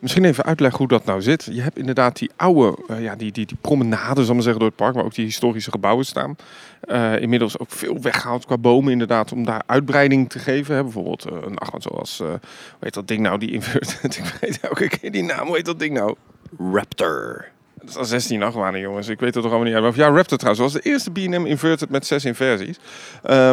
Misschien 0.02 0.24
even 0.24 0.44
uitleggen 0.44 0.78
hoe 0.78 0.88
dat 0.88 1.04
nou 1.04 1.22
zit. 1.22 1.48
Je 1.50 1.60
hebt 1.60 1.78
inderdaad 1.78 2.18
die 2.18 2.30
oude, 2.36 2.78
uh, 2.90 3.02
ja, 3.02 3.16
die, 3.16 3.32
die, 3.32 3.46
die 3.46 3.56
promenade, 3.60 4.24
zal 4.24 4.34
maar 4.34 4.42
zeggen, 4.42 4.60
door 4.60 4.68
het 4.68 4.78
park, 4.78 4.94
waar 4.94 5.04
ook 5.04 5.14
die 5.14 5.24
historische 5.24 5.70
gebouwen 5.70 6.04
staan. 6.04 6.36
Uh, 6.84 7.20
inmiddels 7.20 7.58
ook 7.58 7.70
veel 7.70 8.00
weggehaald 8.00 8.46
qua 8.46 8.58
bomen, 8.58 8.92
inderdaad, 8.92 9.32
om 9.32 9.44
daar 9.44 9.62
uitbreiding 9.66 10.30
te 10.30 10.38
geven. 10.38 10.74
Hè. 10.74 10.82
Bijvoorbeeld 10.82 11.26
uh, 11.26 11.38
een 11.42 11.58
achtbaan 11.58 11.82
zoals, 11.82 12.18
hoe 12.18 12.40
heet 12.80 12.94
dat 12.94 13.08
ding 13.08 13.20
nou, 13.20 13.38
die 13.38 13.50
invert. 13.50 13.98
ik 14.16 14.36
weet 14.40 14.60
elke 14.60 14.88
keer 14.88 15.12
die 15.12 15.22
naam, 15.24 15.46
hoe 15.46 15.56
heet 15.56 15.64
dat 15.64 15.78
ding 15.78 15.94
nou? 15.94 16.14
Raptor. 16.72 17.44
Dat 17.74 17.88
is 17.88 17.96
al 17.96 18.04
16 18.04 18.42
achtbanen, 18.42 18.80
jongens. 18.80 19.08
Ik 19.08 19.20
weet 19.20 19.34
het 19.34 19.42
toch 19.42 19.52
allemaal 19.52 19.72
niet 19.72 19.82
uit. 19.84 19.94
Ja, 19.94 20.08
Raptor 20.08 20.38
trouwens 20.38 20.72
was 20.72 20.82
de 20.82 20.90
eerste 20.90 21.10
B&M 21.10 21.46
inverted 21.46 21.90
met 21.90 22.06
zes 22.06 22.24
inversies. 22.24 22.78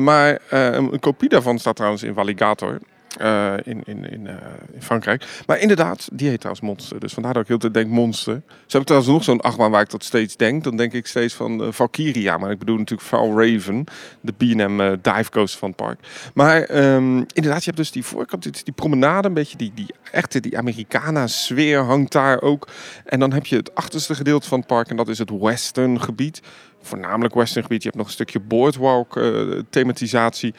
maar 0.01 0.39
een 0.49 0.99
kopie 0.99 1.29
daarvan 1.29 1.59
staat 1.59 1.75
trouwens 1.75 2.03
in 2.03 2.13
Valigator. 2.13 2.79
Uh, 3.21 3.53
in, 3.63 3.81
in, 3.85 4.11
in, 4.11 4.25
uh, 4.25 4.33
in, 4.73 4.81
Frankrijk. 4.81 5.25
Maar 5.45 5.59
inderdaad, 5.59 6.09
die 6.13 6.29
heet 6.29 6.39
trouwens 6.39 6.65
Monster. 6.65 6.99
Dus 6.99 7.13
vandaar 7.13 7.33
dat 7.33 7.41
ik 7.41 7.47
heel 7.47 7.57
tijd 7.57 7.73
denk 7.73 7.89
Monster. 7.89 8.41
Ze 8.45 8.51
hebben 8.77 8.85
trouwens 8.85 9.11
nog 9.11 9.23
zo'n 9.23 9.41
achtbaan 9.41 9.71
waar 9.71 9.81
ik 9.81 9.89
dat 9.89 10.03
steeds 10.03 10.35
denk. 10.35 10.63
Dan 10.63 10.75
denk 10.75 10.93
ik 10.93 11.07
steeds 11.07 11.33
van 11.33 11.61
uh, 11.61 11.67
Valkyria. 11.71 12.37
Maar 12.37 12.51
ik 12.51 12.59
bedoel 12.59 12.77
natuurlijk 12.77 13.07
Val 13.07 13.41
Raven. 13.41 13.83
De 14.21 14.31
B&M 14.31 14.97
dive 15.01 15.29
coaster 15.29 15.59
van 15.59 15.67
het 15.67 15.77
park. 15.77 15.99
Maar 16.33 16.85
um, 16.95 17.25
inderdaad, 17.33 17.59
je 17.59 17.65
hebt 17.65 17.77
dus 17.77 17.91
die 17.91 18.03
voorkant, 18.03 18.43
die, 18.43 18.51
die 18.63 18.73
promenade. 18.73 19.27
Een 19.27 19.33
beetje 19.33 19.57
die, 19.57 19.71
die 19.75 19.93
echte, 20.11 20.39
die 20.39 20.57
Americana 20.57 21.27
sfeer 21.27 21.79
hangt 21.79 22.11
daar 22.11 22.41
ook. 22.41 22.67
En 23.05 23.19
dan 23.19 23.33
heb 23.33 23.45
je 23.45 23.55
het 23.55 23.75
achterste 23.75 24.15
gedeelte 24.15 24.47
van 24.47 24.57
het 24.59 24.67
park. 24.67 24.89
En 24.89 24.95
dat 24.95 25.09
is 25.09 25.17
het 25.17 25.31
western 25.39 26.01
gebied. 26.01 26.41
Voornamelijk 26.81 27.33
western 27.33 27.63
gebied. 27.63 27.81
Je 27.81 27.87
hebt 27.87 27.99
nog 27.99 28.07
een 28.07 28.13
stukje 28.13 28.39
boardwalk 28.39 29.21
thematisatie. 29.69 30.53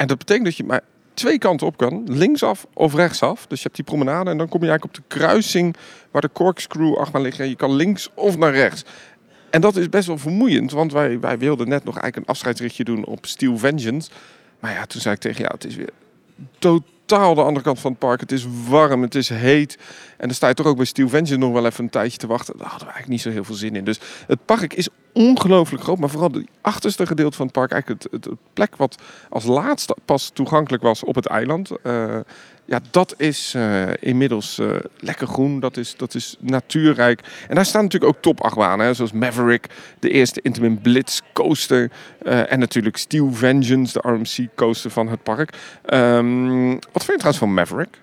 En 0.00 0.06
dat 0.06 0.18
betekent 0.18 0.44
dat 0.44 0.56
je 0.56 0.64
maar 0.64 0.82
twee 1.20 1.38
kanten 1.38 1.66
op 1.66 1.76
kan. 1.76 2.02
Linksaf 2.06 2.66
of 2.74 2.94
rechtsaf. 2.94 3.46
Dus 3.46 3.58
je 3.58 3.64
hebt 3.64 3.76
die 3.76 3.84
promenade 3.84 4.30
en 4.30 4.38
dan 4.38 4.48
kom 4.48 4.62
je 4.62 4.68
eigenlijk 4.68 4.98
op 4.98 5.04
de 5.08 5.16
kruising 5.16 5.76
waar 6.10 6.22
de 6.22 6.30
corkscrew 6.32 6.96
achter 6.96 7.20
ligt. 7.20 7.40
En 7.40 7.48
je 7.48 7.56
kan 7.56 7.74
links 7.74 8.10
of 8.14 8.36
naar 8.36 8.52
rechts. 8.52 8.84
En 9.50 9.60
dat 9.60 9.76
is 9.76 9.88
best 9.88 10.06
wel 10.06 10.18
vermoeiend, 10.18 10.70
want 10.72 10.92
wij, 10.92 11.20
wij 11.20 11.38
wilden 11.38 11.68
net 11.68 11.84
nog 11.84 11.94
eigenlijk 11.94 12.16
een 12.16 12.34
afscheidsritje 12.34 12.84
doen 12.84 13.04
op 13.04 13.26
Steel 13.26 13.58
Vengeance. 13.58 14.10
Maar 14.60 14.72
ja, 14.72 14.86
toen 14.86 15.00
zei 15.00 15.14
ik 15.14 15.20
tegen 15.20 15.40
jou, 15.40 15.54
het 15.54 15.64
is 15.64 15.76
weer 15.76 15.90
totaal 16.58 16.88
totaal 17.10 17.34
de 17.34 17.42
andere 17.42 17.64
kant 17.64 17.80
van 17.80 17.90
het 17.90 18.00
park. 18.00 18.20
Het 18.20 18.32
is 18.32 18.46
warm, 18.68 19.02
het 19.02 19.14
is 19.14 19.28
heet. 19.28 19.78
En 20.16 20.26
dan 20.26 20.34
sta 20.34 20.48
je 20.48 20.54
toch 20.54 20.66
ook 20.66 20.76
bij 20.76 20.84
Steel 20.84 21.08
Vengeance 21.08 21.36
nog 21.36 21.52
wel 21.52 21.66
even 21.66 21.84
een 21.84 21.90
tijdje 21.90 22.18
te 22.18 22.26
wachten. 22.26 22.58
Daar 22.58 22.68
hadden 22.68 22.86
we 22.88 22.92
eigenlijk 22.92 23.12
niet 23.12 23.20
zo 23.20 23.30
heel 23.30 23.44
veel 23.44 23.54
zin 23.54 23.76
in. 23.76 23.84
Dus 23.84 24.00
het 24.26 24.44
park 24.44 24.74
is 24.74 24.88
ongelooflijk 25.12 25.82
groot. 25.82 25.98
Maar 25.98 26.08
vooral 26.08 26.30
het 26.30 26.46
achterste 26.60 27.06
gedeelte 27.06 27.36
van 27.36 27.46
het 27.46 27.54
park. 27.54 27.70
Eigenlijk 27.70 28.02
het, 28.02 28.24
het, 28.24 28.34
plek 28.52 28.76
wat 28.76 29.02
als 29.28 29.44
laatste 29.44 29.96
pas 30.04 30.30
toegankelijk 30.34 30.82
was 30.82 31.04
op 31.04 31.14
het 31.14 31.26
eiland. 31.26 31.70
Uh, 31.82 32.16
ja, 32.70 32.80
dat 32.90 33.14
is 33.16 33.54
uh, 33.56 33.88
inmiddels 34.00 34.58
uh, 34.58 34.76
lekker 34.98 35.26
groen. 35.26 35.60
Dat 35.60 35.76
is, 35.76 35.96
dat 35.96 36.14
is 36.14 36.36
natuurrijk. 36.40 37.20
En 37.48 37.54
daar 37.54 37.64
staan 37.66 37.82
natuurlijk 37.82 38.12
ook 38.12 38.22
topachtbanen. 38.22 38.94
Zoals 38.94 39.12
Maverick, 39.12 39.66
de 39.98 40.10
eerste 40.10 40.40
Intamin 40.42 40.80
Blitz 40.80 41.20
coaster. 41.32 41.90
Uh, 42.22 42.52
en 42.52 42.58
natuurlijk 42.58 42.96
Steel 42.96 43.32
Vengeance, 43.32 44.00
de 44.00 44.08
RMC 44.08 44.48
coaster 44.54 44.90
van 44.90 45.08
het 45.08 45.22
park. 45.22 45.52
Um, 45.86 46.70
wat 46.70 47.04
vind 47.04 47.06
je 47.06 47.16
trouwens 47.16 47.38
van 47.38 47.54
Maverick? 47.54 48.00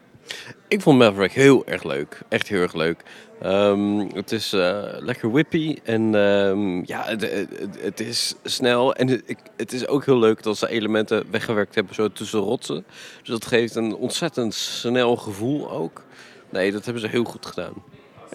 Ik 0.68 0.82
vond 0.82 1.00
Maverick 1.00 1.32
heel 1.32 1.66
erg 1.66 1.84
leuk. 1.84 2.22
Echt 2.30 2.48
heel 2.48 2.62
erg 2.62 2.74
leuk. 2.74 3.04
Um, 3.46 4.10
het 4.14 4.32
is 4.32 4.54
uh, 4.54 4.84
lekker 5.00 5.32
whippy 5.32 5.78
en 5.84 6.14
um, 6.14 6.84
ja, 6.86 7.04
het, 7.06 7.48
het, 7.80 8.00
is 8.00 8.36
snel. 8.44 8.96
En 8.96 9.08
het, 9.08 9.24
het, 9.58 9.74
is 9.74 9.88
ook 9.88 10.06
heel 10.06 10.20
leuk 10.20 10.44
dat 10.44 10.58
ze 10.58 10.70
elementen 10.70 11.26
weggewerkt 11.32 11.76
hebben 11.76 11.96
zo 11.96 12.12
tussen 12.12 12.40
rotsen. 12.40 12.86
Dus 13.20 13.30
dat 13.30 13.46
geeft 13.46 13.76
een 13.76 13.96
ontzettend 13.96 14.54
snel 14.54 15.16
gevoel 15.16 15.72
ook. 15.72 16.04
Nee, 16.50 16.72
dat 16.72 16.86
hebben 16.86 17.02
ze 17.02 17.08
heel 17.08 17.24
goed 17.24 17.46
gedaan. 17.46 17.74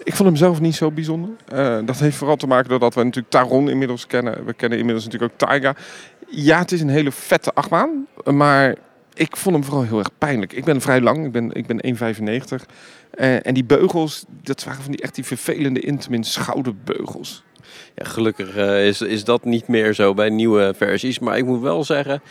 Ik 0.03 0.15
vond 0.15 0.29
hem 0.29 0.37
zelf 0.37 0.59
niet 0.59 0.75
zo 0.75 0.91
bijzonder. 0.91 1.29
Uh, 1.53 1.77
dat 1.85 1.99
heeft 1.99 2.17
vooral 2.17 2.35
te 2.35 2.47
maken 2.47 2.69
doordat 2.69 2.93
we 2.93 3.03
natuurlijk 3.03 3.33
Taron 3.33 3.69
inmiddels 3.69 4.07
kennen. 4.07 4.45
We 4.45 4.53
kennen 4.53 4.77
inmiddels 4.77 5.05
natuurlijk 5.05 5.31
ook 5.33 5.39
Taiga. 5.39 5.75
Ja, 6.27 6.59
het 6.59 6.71
is 6.71 6.81
een 6.81 6.89
hele 6.89 7.11
vette 7.11 7.53
achtbaan. 7.53 8.07
Maar 8.23 8.75
ik 9.13 9.37
vond 9.37 9.55
hem 9.55 9.63
vooral 9.63 9.83
heel 9.83 9.99
erg 9.99 10.17
pijnlijk. 10.17 10.53
Ik 10.53 10.63
ben 10.63 10.81
vrij 10.81 11.01
lang, 11.01 11.25
ik 11.25 11.31
ben, 11.31 11.51
ik 11.51 11.67
ben 11.67 11.95
1,95. 12.61 12.65
Uh, 13.15 13.47
en 13.47 13.53
die 13.53 13.63
beugels, 13.63 14.25
dat 14.27 14.63
waren 14.63 14.81
van 14.81 14.91
die 14.91 15.01
echt 15.01 15.15
die 15.15 15.25
vervelende 15.25 15.79
Intamin 15.79 16.23
schouderbeugels. 16.23 17.43
Ja, 17.95 18.05
gelukkig 18.05 18.57
uh, 18.57 18.87
is, 18.87 19.01
is 19.01 19.23
dat 19.23 19.45
niet 19.45 19.67
meer 19.67 19.93
zo 19.93 20.13
bij 20.13 20.29
nieuwe 20.29 20.73
versies. 20.77 21.19
Maar 21.19 21.37
ik 21.37 21.45
moet 21.45 21.61
wel 21.61 21.83
zeggen, 21.83 22.21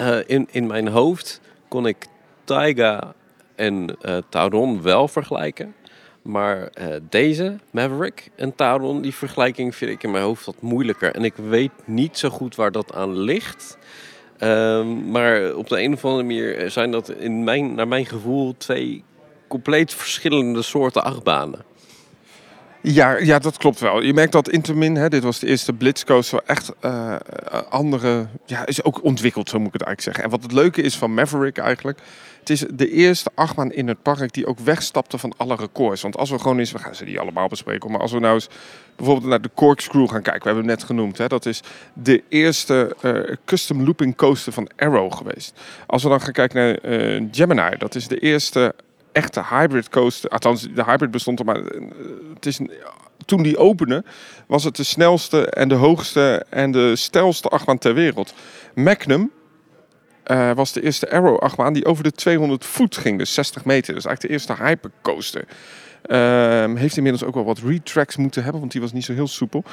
uh, 0.00 0.18
in, 0.26 0.48
in 0.50 0.66
mijn 0.66 0.88
hoofd 0.88 1.40
kon 1.68 1.86
ik 1.86 2.06
Taiga 2.44 3.14
en 3.54 3.96
Tauron 4.28 4.82
wel 4.82 5.08
vergelijken. 5.08 5.74
Maar 6.22 6.70
deze, 7.08 7.58
Maverick 7.70 8.30
en 8.36 8.54
Tauron, 8.54 9.02
die 9.02 9.14
vergelijking 9.14 9.74
vind 9.74 9.90
ik 9.90 10.02
in 10.02 10.10
mijn 10.10 10.24
hoofd 10.24 10.46
wat 10.46 10.60
moeilijker. 10.60 11.14
En 11.14 11.24
ik 11.24 11.34
weet 11.36 11.70
niet 11.84 12.18
zo 12.18 12.28
goed 12.28 12.54
waar 12.54 12.72
dat 12.72 12.94
aan 12.94 13.18
ligt. 13.18 13.78
Um, 14.44 15.10
maar 15.10 15.54
op 15.54 15.68
de 15.68 15.82
een 15.82 15.92
of 15.92 16.04
andere 16.04 16.22
manier 16.22 16.70
zijn 16.70 16.90
dat 16.90 17.10
in 17.10 17.44
mijn, 17.44 17.74
naar 17.74 17.88
mijn 17.88 18.06
gevoel 18.06 18.54
twee 18.56 19.04
compleet 19.48 19.94
verschillende 19.94 20.62
soorten 20.62 21.04
achtbanen. 21.04 21.64
Ja, 22.82 23.16
ja, 23.16 23.38
dat 23.38 23.56
klopt 23.56 23.80
wel. 23.80 24.02
Je 24.02 24.14
merkt 24.14 24.32
dat 24.32 24.48
Intermin, 24.48 24.94
hè, 24.94 25.08
dit 25.08 25.22
was 25.22 25.38
de 25.38 25.46
eerste 25.46 25.72
Blitzcoaster, 25.72 26.40
echt 26.46 26.72
uh, 26.84 27.16
andere, 27.68 28.26
ja, 28.46 28.66
is 28.66 28.84
ook 28.84 29.04
ontwikkeld, 29.04 29.48
zo 29.48 29.58
moet 29.58 29.66
ik 29.66 29.72
het 29.72 29.82
eigenlijk 29.82 30.16
zeggen. 30.16 30.24
En 30.24 30.40
wat 30.40 30.50
het 30.50 30.62
leuke 30.62 30.82
is 30.82 30.96
van 30.96 31.14
Maverick 31.14 31.58
eigenlijk, 31.58 31.98
het 32.42 32.50
is 32.50 32.64
de 32.74 32.90
eerste 32.90 33.30
achtbaan 33.34 33.72
in 33.72 33.88
het 33.88 34.02
park 34.02 34.32
die 34.32 34.46
ook 34.46 34.58
wegstapte 34.58 35.18
van 35.18 35.32
alle 35.36 35.56
records. 35.56 36.02
Want 36.02 36.16
als 36.16 36.30
we 36.30 36.38
gewoon 36.38 36.58
eens, 36.58 36.72
we 36.72 36.78
gaan 36.78 36.94
ze 36.94 37.04
die 37.04 37.20
allemaal 37.20 37.48
bespreken, 37.48 37.90
maar 37.90 38.00
als 38.00 38.12
we 38.12 38.18
nou 38.18 38.34
eens 38.34 38.48
bijvoorbeeld 38.96 39.28
naar 39.28 39.40
de 39.40 39.50
Corkscrew 39.54 40.08
gaan 40.08 40.22
kijken, 40.22 40.42
we 40.42 40.48
hebben 40.48 40.68
het 40.68 40.78
net 40.78 40.88
genoemd, 40.88 41.18
hè, 41.18 41.26
dat 41.26 41.46
is 41.46 41.60
de 41.92 42.22
eerste 42.28 42.96
uh, 43.02 43.36
custom 43.44 43.84
looping 43.84 44.16
coaster 44.16 44.52
van 44.52 44.68
Arrow 44.76 45.12
geweest. 45.12 45.60
Als 45.86 46.02
we 46.02 46.08
dan 46.08 46.20
gaan 46.20 46.32
kijken 46.32 46.58
naar 46.58 47.00
uh, 47.00 47.28
Gemini, 47.30 47.76
dat 47.78 47.94
is 47.94 48.08
de 48.08 48.18
eerste 48.18 48.74
echte 49.12 49.42
hybrid 49.50 49.88
coaster. 49.88 50.30
Althans, 50.30 50.62
de 50.74 50.84
hybrid 50.84 51.10
bestond 51.10 51.38
er, 51.38 51.44
maar 51.44 51.62
het 52.34 52.46
is, 52.46 52.60
toen 53.24 53.42
die 53.42 53.58
opende, 53.58 54.04
was 54.46 54.64
het 54.64 54.76
de 54.76 54.84
snelste 54.84 55.46
en 55.46 55.68
de 55.68 55.74
hoogste 55.74 56.46
en 56.48 56.70
de 56.70 56.96
stelste 56.96 57.48
achtbaan 57.48 57.78
ter 57.78 57.94
wereld. 57.94 58.34
Magnum 58.74 59.30
uh, 60.26 60.52
was 60.52 60.72
de 60.72 60.82
eerste 60.82 61.10
Arrow 61.10 61.38
achtbaan 61.38 61.72
die 61.72 61.84
over 61.84 62.04
de 62.04 62.12
200 62.12 62.64
voet 62.64 62.96
ging, 62.96 63.18
dus 63.18 63.34
60 63.34 63.64
meter. 63.64 63.94
Dus 63.94 64.04
eigenlijk 64.04 64.20
de 64.20 64.28
eerste 64.28 64.64
hypercoaster. 64.64 65.44
Um, 66.10 66.76
heeft 66.76 66.96
inmiddels 66.96 67.24
ook 67.24 67.34
wel 67.34 67.44
wat 67.44 67.58
retracks 67.58 68.16
moeten 68.16 68.42
hebben, 68.42 68.60
want 68.60 68.72
die 68.72 68.80
was 68.80 68.92
niet 68.92 69.04
zo 69.04 69.12
heel 69.12 69.26
soepel. 69.26 69.64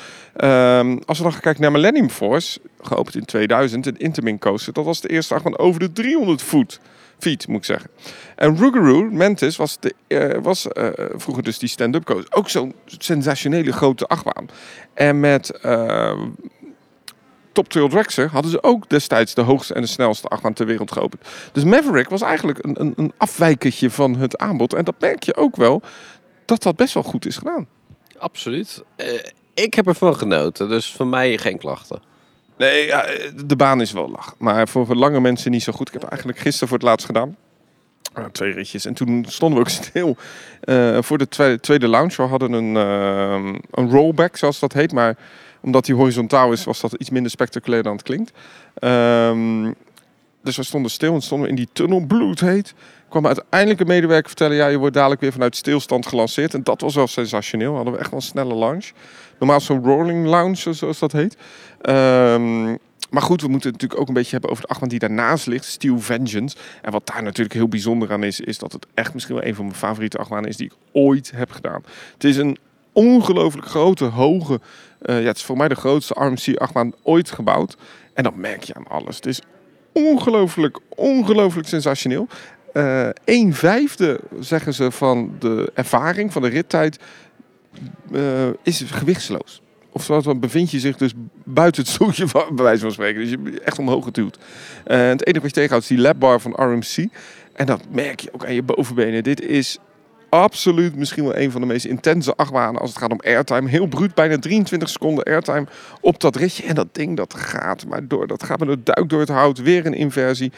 Um, 0.43 0.99
als 1.05 1.17
we 1.17 1.23
dan 1.23 1.31
gaan 1.31 1.41
kijken 1.41 1.62
naar 1.62 1.71
Millennium 1.71 2.09
Force, 2.09 2.59
geopend 2.81 3.15
in 3.15 3.25
2000, 3.25 3.85
een 3.85 3.97
Intermin 3.97 4.39
coaster. 4.39 4.73
Dat 4.73 4.85
was 4.85 5.01
de 5.01 5.09
eerste 5.09 5.33
achtbaan 5.33 5.57
over 5.57 5.79
de 5.79 5.91
300 5.91 6.41
voet. 6.41 6.79
Feet, 7.19 7.47
moet 7.47 7.57
ik 7.57 7.65
zeggen. 7.65 7.89
En 8.35 8.57
Rougarou, 8.57 9.12
Mantis, 9.12 9.55
was, 9.55 9.79
de, 9.79 9.93
uh, 10.07 10.43
was 10.43 10.67
uh, 10.73 10.88
vroeger 11.15 11.43
dus 11.43 11.59
die 11.59 11.69
stand-up 11.69 12.05
coaster. 12.05 12.33
Ook 12.33 12.49
zo'n 12.49 12.73
sensationele 12.85 13.71
grote 13.71 14.07
achtbaan. 14.07 14.49
En 14.93 15.19
met 15.19 15.59
uh, 15.65 16.21
Top 17.59 17.69
Trail 17.69 17.89
Dragster 17.89 18.29
hadden 18.29 18.51
ze 18.51 18.63
ook 18.63 18.89
destijds 18.89 19.33
de 19.33 19.41
hoogste 19.41 19.73
en 19.73 19.81
de 19.81 19.87
snelste 19.87 20.27
achtbaan 20.27 20.53
ter 20.53 20.65
wereld 20.65 20.91
geopend. 20.91 21.21
Dus 21.51 21.63
Maverick 21.63 22.09
was 22.09 22.21
eigenlijk 22.21 22.65
een, 22.65 22.81
een, 22.81 22.93
een 22.95 23.13
afwijkertje 23.17 23.89
van 23.89 24.15
het 24.15 24.37
aanbod. 24.37 24.73
En 24.73 24.83
dat 24.83 24.95
merk 24.99 25.23
je 25.23 25.35
ook 25.35 25.55
wel, 25.55 25.81
dat 26.45 26.63
dat 26.63 26.75
best 26.75 26.93
wel 26.93 27.03
goed 27.03 27.25
is 27.25 27.37
gedaan. 27.37 27.67
Absoluut. 28.17 28.83
ik 29.53 29.73
heb 29.73 29.87
ervan 29.87 30.15
genoten, 30.15 30.69
dus 30.69 30.91
voor 30.91 31.07
mij 31.07 31.37
geen 31.37 31.57
klachten. 31.57 32.01
Nee, 32.57 32.85
ja, 32.85 33.05
de 33.45 33.55
baan 33.55 33.81
is 33.81 33.91
wel 33.91 34.09
lach. 34.09 34.35
Maar 34.37 34.67
voor 34.67 34.95
lange 34.95 35.19
mensen 35.19 35.51
niet 35.51 35.63
zo 35.63 35.71
goed. 35.71 35.87
Ik 35.87 35.93
heb 35.93 36.03
eigenlijk 36.03 36.39
gisteren 36.39 36.67
voor 36.67 36.77
het 36.77 36.87
laatst 36.87 37.05
gedaan. 37.05 37.35
Uh, 38.17 38.25
twee 38.25 38.53
ritjes. 38.53 38.85
En 38.85 38.93
toen 38.93 39.25
stonden 39.27 39.59
we 39.59 39.65
ook 39.65 39.71
stil 39.85 40.17
uh, 40.63 40.97
voor 41.01 41.17
de 41.17 41.27
tweede, 41.27 41.59
tweede 41.59 41.87
lounge. 41.87 42.15
We 42.15 42.23
hadden 42.23 42.51
een, 42.51 42.75
uh, 42.75 43.53
een 43.71 43.89
rollback, 43.89 44.37
zoals 44.37 44.59
dat 44.59 44.73
heet. 44.73 44.91
Maar 44.91 45.17
omdat 45.61 45.85
die 45.85 45.95
horizontaal 45.95 46.51
is, 46.51 46.63
was 46.63 46.79
dat 46.79 46.93
iets 46.93 47.09
minder 47.09 47.31
spectaculair 47.31 47.83
dan 47.83 47.93
het 47.93 48.03
klinkt. 48.03 48.31
Um, 48.81 49.75
dus 50.43 50.57
we 50.57 50.63
stonden 50.63 50.91
stil 50.91 51.13
en 51.13 51.21
stonden 51.21 51.49
in 51.49 51.55
die 51.55 51.69
tunnel, 51.73 52.05
bloedheet. 52.05 52.73
kwam 53.09 53.25
uiteindelijk 53.25 53.79
een 53.79 53.87
medewerker 53.87 54.27
vertellen... 54.27 54.55
ja, 54.55 54.67
je 54.67 54.77
wordt 54.77 54.95
dadelijk 54.95 55.21
weer 55.21 55.31
vanuit 55.31 55.55
stilstand 55.55 56.05
gelanceerd. 56.05 56.53
En 56.53 56.63
dat 56.63 56.81
was 56.81 56.95
wel 56.95 57.07
sensationeel. 57.07 57.75
Hadden 57.75 57.93
we 57.93 57.99
echt 57.99 58.09
wel 58.09 58.19
een 58.19 58.25
snelle 58.25 58.55
launch. 58.55 58.91
Normaal 59.39 59.59
zo'n 59.59 59.83
rolling 59.83 60.25
lounge, 60.25 60.73
zoals 60.73 60.99
dat 60.99 61.11
heet. 61.11 61.37
Um, 61.81 62.77
maar 63.09 63.21
goed, 63.21 63.41
we 63.41 63.47
moeten 63.47 63.71
het 63.71 63.81
natuurlijk 63.81 64.01
ook 64.01 64.07
een 64.07 64.13
beetje 64.13 64.31
hebben 64.31 64.49
over 64.49 64.63
de 64.63 64.69
achtbaan 64.69 64.89
die 64.89 64.99
daarnaast 64.99 65.47
ligt, 65.47 65.65
Steel 65.65 65.99
Vengeance. 65.99 66.55
En 66.81 66.91
wat 66.91 67.07
daar 67.07 67.23
natuurlijk 67.23 67.53
heel 67.53 67.67
bijzonder 67.67 68.11
aan 68.11 68.23
is, 68.23 68.39
is 68.39 68.57
dat 68.57 68.71
het 68.71 68.87
echt 68.93 69.13
misschien 69.13 69.35
wel 69.35 69.45
een 69.45 69.55
van 69.55 69.65
mijn 69.65 69.77
favoriete 69.77 70.17
achtbanen 70.17 70.49
is 70.49 70.57
die 70.57 70.65
ik 70.65 70.75
ooit 70.91 71.31
heb 71.35 71.51
gedaan. 71.51 71.83
Het 72.13 72.23
is 72.23 72.37
een 72.37 72.57
ongelooflijk 72.91 73.67
grote, 73.67 74.05
hoge, 74.05 74.59
ja, 75.01 75.13
het 75.13 75.38
is 75.38 75.43
voor 75.43 75.57
mij 75.57 75.67
de 75.67 75.75
grootste 75.75 76.13
RMC-achtbaan 76.13 76.93
ooit 77.03 77.31
gebouwd. 77.31 77.77
En 78.13 78.23
dat 78.23 78.35
merk 78.35 78.63
je 78.63 78.73
aan 78.73 78.88
alles. 78.88 79.15
Het 79.15 79.25
is 79.25 79.41
ongelooflijk, 79.91 80.79
ongelooflijk 80.89 81.67
sensationeel. 81.67 82.27
Uh, 82.73 83.09
een 83.25 83.53
vijfde, 83.53 84.19
zeggen 84.39 84.73
ze, 84.73 84.91
van 84.91 85.35
de 85.39 85.71
ervaring, 85.73 86.31
van 86.33 86.41
de 86.41 86.47
rittijd, 86.47 86.99
uh, 88.12 88.47
is 88.63 88.81
gewichtsloos. 88.81 89.62
Oftewel, 89.91 90.21
dan 90.21 90.39
bevind 90.39 90.71
je 90.71 90.79
zich 90.79 90.97
dus 90.97 91.13
buiten 91.43 91.81
het 91.81 91.91
stoeltje, 91.91 92.25
bij 92.31 92.63
wijze 92.63 92.81
van 92.81 92.91
spreken. 92.91 93.21
Dus 93.21 93.29
je 93.29 93.38
bent 93.38 93.59
echt 93.59 93.79
omhoog 93.79 94.03
geduwd. 94.03 94.38
Het 94.83 95.25
enige 95.25 95.41
wat 95.41 95.49
je 95.49 95.51
tegenhoudt 95.51 95.83
is 95.83 95.95
die 95.95 95.99
labbar 95.99 96.39
van 96.39 96.53
RMC. 96.55 97.07
En 97.53 97.65
dat 97.65 97.81
merk 97.91 98.19
je 98.19 98.33
ook 98.33 98.45
aan 98.45 98.53
je 98.53 98.63
bovenbenen. 98.63 99.23
Dit 99.23 99.41
is 99.41 99.77
absoluut 100.29 100.95
misschien 100.95 101.23
wel 101.23 101.37
een 101.37 101.51
van 101.51 101.61
de 101.61 101.67
meest 101.67 101.85
intense 101.85 102.35
achtbanen 102.35 102.81
als 102.81 102.89
het 102.89 102.99
gaat 102.99 103.11
om 103.11 103.19
airtime. 103.19 103.69
Heel 103.69 103.87
bruut, 103.87 104.13
bijna 104.13 104.37
23 104.37 104.89
seconden 104.89 105.23
airtime 105.23 105.65
op 106.01 106.19
dat 106.19 106.35
ritje. 106.35 106.63
En 106.63 106.75
dat 106.75 106.87
ding 106.91 107.17
dat 107.17 107.33
gaat 107.33 107.85
maar 107.85 108.07
door. 108.07 108.27
Dat 108.27 108.43
gaat 108.43 108.59
met 108.59 108.69
een 108.69 108.81
duik 108.83 109.09
door 109.09 109.19
het 109.19 109.29
hout. 109.29 109.57
Weer 109.57 109.85
een 109.85 109.93
inversie. 109.93 110.51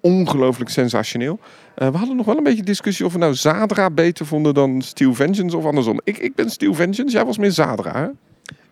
Ongelooflijk 0.00 0.70
sensationeel. 0.70 1.38
Uh, 1.78 1.88
we 1.88 1.96
hadden 1.96 2.16
nog 2.16 2.26
wel 2.26 2.36
een 2.36 2.42
beetje 2.42 2.62
discussie 2.62 3.06
of 3.06 3.12
we 3.12 3.18
nou 3.18 3.34
Zadra 3.34 3.90
beter 3.90 4.26
vonden 4.26 4.54
dan 4.54 4.82
Steel 4.82 5.14
Vengeance 5.14 5.56
of 5.56 5.64
andersom. 5.64 6.00
Ik, 6.04 6.18
ik 6.18 6.34
ben 6.34 6.50
Steel 6.50 6.74
Vengeance, 6.74 7.16
jij 7.16 7.24
was 7.24 7.38
meer 7.38 7.50
Zadra 7.50 7.92
hè? 7.92 8.06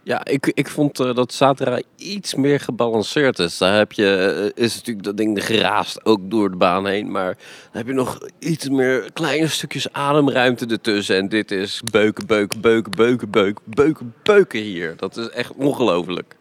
Ja, 0.06 0.24
ik, 0.24 0.50
ik 0.54 0.68
vond 0.68 1.00
uh, 1.00 1.14
dat 1.14 1.32
Zadra 1.32 1.80
iets 1.96 2.34
meer 2.34 2.60
gebalanceerd 2.60 3.38
is. 3.38 3.58
Daar 3.58 3.76
heb 3.76 3.92
je, 3.92 4.34
uh, 4.56 4.64
is 4.64 4.74
natuurlijk 4.74 5.06
dat 5.06 5.16
ding 5.16 5.44
geraast 5.44 6.04
ook 6.04 6.30
door 6.30 6.50
de 6.50 6.56
baan 6.56 6.86
heen. 6.86 7.10
Maar 7.10 7.34
dan 7.34 7.72
heb 7.72 7.86
je 7.86 7.92
nog 7.92 8.18
iets 8.38 8.68
meer 8.68 9.12
kleine 9.12 9.46
stukjes 9.48 9.92
ademruimte 9.92 10.66
ertussen. 10.66 11.16
En 11.16 11.28
dit 11.28 11.50
is 11.50 11.82
beuken, 11.90 12.26
beuken, 12.26 12.60
beuken, 12.60 12.92
beuken, 12.92 13.30
beuken, 13.30 13.62
beuken, 13.64 14.14
beuken 14.22 14.60
hier. 14.60 14.96
Dat 14.96 15.16
is 15.16 15.28
echt 15.28 15.52
ongelooflijk. 15.56 16.36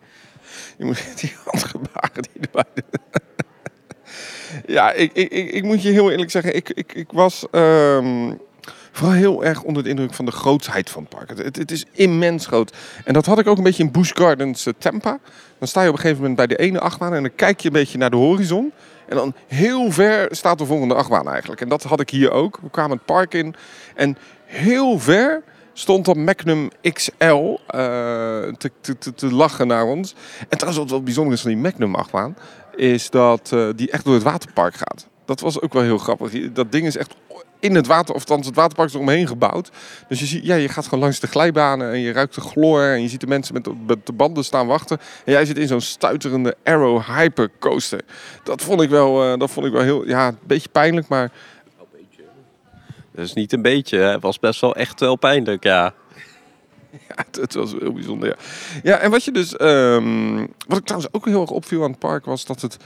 Je 0.78 0.86
moet 0.86 1.20
die 1.22 1.34
handgebaren 1.46 2.24
die 2.32 2.42
erbij 2.42 2.84
Ja, 4.76 4.92
ik, 4.92 5.14
ik, 5.14 5.32
ik, 5.32 5.52
ik, 5.52 5.64
moet 5.64 5.82
je 5.82 5.90
heel 5.90 6.12
eerlijk 6.12 6.32
zeggen, 6.32 6.56
ik, 6.56 6.70
ik, 6.70 6.94
ik 6.94 7.12
was... 7.12 7.46
Um 7.52 8.40
vooral 8.96 9.16
heel 9.16 9.44
erg 9.44 9.62
onder 9.62 9.84
de 9.84 9.90
indruk 9.90 10.14
van 10.14 10.26
de 10.26 10.32
grootsheid 10.32 10.90
van 10.90 11.02
het 11.02 11.16
park. 11.16 11.30
Het, 11.30 11.56
het, 11.56 11.72
is 11.72 11.86
immens 11.92 12.46
groot. 12.46 12.76
En 13.04 13.14
dat 13.14 13.26
had 13.26 13.40
ik 13.40 13.48
ook 13.48 13.58
een 13.58 13.64
beetje 13.64 13.84
in 13.84 13.92
Busch 13.92 14.12
Gardens 14.16 14.66
uh, 14.66 14.74
Tampa. 14.78 15.20
Dan 15.60 15.68
sta 15.68 15.82
je 15.82 15.88
op 15.88 15.94
een 15.94 16.00
gegeven 16.00 16.22
moment 16.22 16.38
bij 16.38 16.48
de 16.48 16.64
ene 16.64 16.80
achtbaan 16.80 17.14
en 17.14 17.22
dan 17.22 17.36
kijk 17.36 17.60
je 17.60 17.68
een 17.68 17.74
beetje 17.74 17.98
naar 17.98 18.10
de 18.10 18.16
horizon. 18.16 18.72
En 19.08 19.16
dan 19.16 19.34
heel 19.48 19.92
ver 19.92 20.28
staat 20.32 20.58
de 20.58 20.66
volgende 20.66 20.94
achtbaan 20.94 21.30
eigenlijk. 21.30 21.62
En 21.62 21.70
dat 21.70 21.84
had 21.84 22.00
ik 22.00 22.10
hier 22.10 22.32
ook. 22.32 22.60
We 22.62 22.70
kwamen 22.70 22.98
het 22.98 23.06
park 23.06 23.34
in 23.34 23.56
en 23.96 24.18
heel 24.46 25.00
ver 25.00 25.44
stond 25.74 26.06
dan 26.06 26.24
Magnum 26.24 26.70
XL 26.82 27.24
uh, 27.26 27.58
te, 28.58 28.72
te, 28.82 29.14
te, 29.16 29.34
lachen 29.34 29.68
naar 29.68 29.86
ons. 29.86 30.16
En 30.40 30.58
trouwens 30.58 30.78
wat 30.84 30.90
wel 30.90 31.04
bijzonder 31.04 31.34
is 31.34 31.42
van 31.42 31.52
die 31.52 31.60
Magnum 31.60 31.96
achtbaan... 31.96 32.38
is 32.76 33.10
dat 33.10 33.52
uh, 33.54 33.70
die 33.76 33.92
echt 33.92 34.06
door 34.06 34.14
het 34.14 34.24
waterpark 34.24 34.76
gaat. 34.76 35.08
Dat 35.26 35.40
was 35.40 35.62
ook 35.62 35.74
wel 35.74 35.84
heel 35.84 35.98
grappig. 35.98 36.52
Dat 36.52 36.72
ding 36.72 36.86
is 36.86 36.98
echt 36.98 37.16
in 37.66 37.76
het 37.76 37.88
water, 37.88 38.16
of 38.16 38.22
althans 38.22 38.46
het 38.46 38.56
waterpark 38.56 38.90
is 38.90 38.94
eromheen 38.94 39.28
gebouwd. 39.28 39.72
Dus 40.08 40.20
je, 40.20 40.26
ziet, 40.26 40.46
ja, 40.46 40.56
je 40.56 40.70
gaat 40.70 40.84
gewoon 40.84 41.00
langs 41.00 41.20
de 41.20 41.28
glijbanen 41.28 41.92
en 41.92 42.00
je 42.00 42.12
ruikt 42.12 42.36
de 42.36 42.42
chloor. 42.42 42.82
En 42.82 43.02
je 43.02 43.08
ziet 43.08 43.20
de 43.20 43.28
mensen 43.28 43.54
met 43.54 43.64
de, 43.64 43.74
met 43.88 44.06
de 44.06 44.14
banden 44.14 44.44
staan 44.44 44.68
wachten. 44.68 44.98
En 45.26 45.32
jij 45.32 45.46
zit 45.46 45.58
in 45.58 45.68
zo'n 45.68 45.82
stuiterende 45.82 46.56
Arrow 46.64 47.02
Hyper 47.02 47.52
Coaster. 47.60 48.02
Dat 48.44 48.62
vond 48.62 48.82
ik 48.82 48.90
wel, 48.90 49.32
uh, 49.32 49.40
dat 49.40 49.52
vond 49.52 49.66
ik 49.66 49.72
wel 49.72 49.82
heel, 49.82 50.08
ja, 50.08 50.28
een 50.28 50.38
beetje 50.44 50.70
pijnlijk, 50.70 51.08
maar... 51.08 51.32
Dat 53.12 53.26
is 53.26 53.34
niet 53.34 53.54
een 53.54 53.62
beetje, 53.62 53.98
het 53.98 54.22
was 54.22 54.40
best 54.40 54.62
wel 54.62 54.76
echt 54.76 55.00
wel 55.00 55.16
pijnlijk, 55.16 55.64
ja. 55.64 55.94
Ja, 57.08 57.42
het, 57.42 57.54
was 57.54 57.72
heel 57.72 57.94
bijzonder, 57.94 58.28
ja. 58.28 58.36
Ja, 58.84 58.98
en 58.98 59.12
wat 59.12 59.24
je 59.24 59.32
dus... 59.32 59.60
Um, 59.62 60.38
wat 60.68 60.78
ik 60.78 60.86
trouwens 60.86 61.14
ook 61.14 61.26
heel 61.26 61.42
erg 61.42 61.50
opviel 61.50 61.84
aan 61.84 61.90
het 61.90 62.00
park 62.00 62.26
was 62.26 62.46
dat 62.46 62.62
het... 62.62 62.78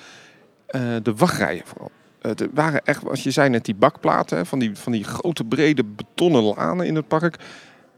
Uh, 0.72 0.96
de 1.04 1.14
wachtrijen 1.16 1.62
vooral. 1.66 1.92
Het 2.22 2.48
waren 2.54 2.82
echt, 2.86 3.10
als 3.10 3.24
je 3.24 3.32
zei 3.32 3.50
net, 3.50 3.66
die 3.66 3.76
bakplaten 3.76 4.46
van 4.46 4.60
die, 4.60 4.76
van 4.76 4.92
die 4.92 5.04
grote 5.04 5.44
brede 5.44 5.84
betonnen 5.84 6.44
lanen 6.44 6.86
in 6.86 6.96
het 6.96 7.08
park. 7.08 7.36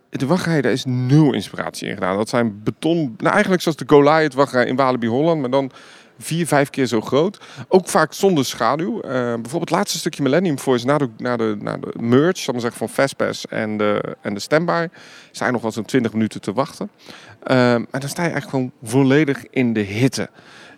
De 0.09 0.25
wachtrij, 0.25 0.61
daar 0.61 0.71
is 0.71 0.85
nul 0.85 1.33
inspiratie 1.33 1.87
in 1.87 1.93
gedaan. 1.93 2.17
Dat 2.17 2.29
zijn 2.29 2.63
beton, 2.63 3.13
nou 3.17 3.31
eigenlijk 3.31 3.61
zoals 3.61 3.77
de 3.77 3.85
Goliath 3.87 4.33
wachtrij 4.33 4.65
in 4.65 4.75
Walibi 4.75 5.07
Holland, 5.07 5.41
maar 5.41 5.49
dan 5.49 5.71
vier, 6.21 6.47
vijf 6.47 6.69
keer 6.69 6.85
zo 6.85 7.01
groot. 7.01 7.39
Ook 7.67 7.89
vaak 7.89 8.13
zonder 8.13 8.45
schaduw. 8.45 8.95
Uh, 8.95 9.01
bijvoorbeeld 9.11 9.59
het 9.59 9.69
laatste 9.69 9.97
stukje 9.97 10.23
Millennium 10.23 10.59
Force 10.59 10.85
na 10.85 10.97
de, 10.97 11.09
na 11.17 11.37
de, 11.37 11.57
na 11.59 11.77
de 11.77 11.93
merge, 11.99 12.41
zal 12.41 12.59
zeggen, 12.59 12.79
van 12.79 12.89
Fastpass 12.89 13.47
en 13.47 13.77
de, 13.77 14.17
en 14.21 14.33
de 14.33 14.39
standby, 14.39 14.87
zijn 15.31 15.53
nog 15.53 15.61
wel 15.61 15.71
zo'n 15.71 15.85
20 15.85 16.13
minuten 16.13 16.41
te 16.41 16.53
wachten. 16.53 16.89
Uh, 17.47 17.73
en 17.73 17.87
dan 17.91 18.09
sta 18.09 18.23
je 18.23 18.31
eigenlijk 18.31 18.49
gewoon 18.49 18.71
volledig 18.83 19.45
in 19.49 19.73
de 19.73 19.79
hitte. 19.79 20.29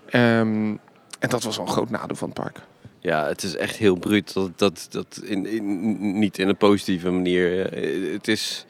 Um, 0.05 0.79
en 1.19 1.29
dat 1.29 1.43
was 1.43 1.57
wel 1.57 1.65
een 1.65 1.71
groot 1.71 1.89
nadeel 1.89 2.15
van 2.15 2.29
het 2.29 2.39
park. 2.39 2.59
Ja, 3.03 3.27
het 3.27 3.43
is 3.43 3.55
echt 3.55 3.75
heel 3.75 3.95
bruut. 3.95 4.33
Dat, 4.33 4.51
dat, 4.55 4.87
dat 4.89 5.21
in, 5.23 5.45
in, 5.45 6.19
niet 6.19 6.37
in 6.37 6.47
een 6.47 6.57
positieve 6.57 7.11
manier. 7.11 7.71
Het 8.11 8.27
is 8.27 8.65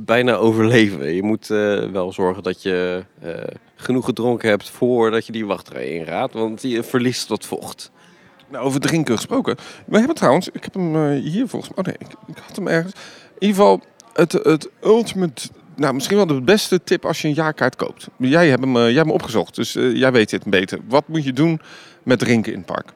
bijna 0.00 0.34
overleven. 0.34 1.14
Je 1.14 1.22
moet 1.22 1.50
uh, 1.50 1.90
wel 1.90 2.12
zorgen 2.12 2.42
dat 2.42 2.62
je 2.62 3.04
uh, 3.24 3.30
genoeg 3.74 4.04
gedronken 4.04 4.48
hebt 4.48 4.70
voordat 4.70 5.26
je 5.26 5.32
die 5.32 5.46
wachtrij 5.46 5.86
inraadt. 5.86 6.32
Want 6.32 6.62
je 6.62 6.82
verliest 6.82 7.28
wat 7.28 7.46
vocht. 7.46 7.90
Nou, 8.48 8.64
over 8.64 8.80
drinken 8.80 9.16
gesproken. 9.16 9.56
We 9.86 9.98
hebben 9.98 10.16
trouwens, 10.16 10.48
ik 10.48 10.64
heb 10.64 10.74
hem 10.74 11.10
hier 11.10 11.48
volgens 11.48 11.74
mij. 11.74 11.84
Oh 11.84 11.84
nee, 11.84 12.08
ik, 12.08 12.36
ik, 12.36 12.42
had 12.46 12.56
hem 12.56 12.68
ergens. 12.68 12.92
In 13.38 13.46
ieder 13.46 13.56
geval, 13.56 13.80
het, 14.12 14.32
het 14.32 14.68
ultimate. 14.84 15.48
Nou, 15.76 15.94
misschien 15.94 16.16
wel 16.16 16.26
de 16.26 16.40
beste 16.40 16.84
tip 16.84 17.06
als 17.06 17.22
je 17.22 17.28
een 17.28 17.34
jaarkaart 17.34 17.76
koopt. 17.76 18.08
Jij 18.18 18.48
hebt 18.48 18.60
hem, 18.60 18.74
jij 18.74 18.84
hebt 18.84 18.98
hem 18.98 19.10
opgezocht, 19.10 19.54
dus 19.54 19.72
jij 19.72 20.12
weet 20.12 20.30
dit 20.30 20.44
beter. 20.44 20.78
Wat 20.88 21.08
moet 21.08 21.24
je 21.24 21.32
doen 21.32 21.60
met 22.02 22.18
drinken 22.18 22.52
in 22.52 22.58
het 22.58 22.66
park? 22.66 22.92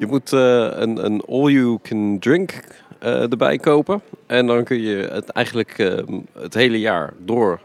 Je 0.00 0.06
moet 0.06 0.32
uh, 0.32 0.66
een, 0.70 1.04
een 1.04 1.22
all-you-can-drink 1.28 2.52
uh, 3.02 3.30
erbij 3.30 3.58
kopen. 3.58 4.02
En 4.26 4.46
dan 4.46 4.64
kun 4.64 4.80
je 4.80 4.96
het 4.96 5.28
eigenlijk 5.28 5.78
uh, 5.78 5.98
het 6.38 6.54
hele 6.54 6.80
jaar 6.80 7.12
door 7.18 7.60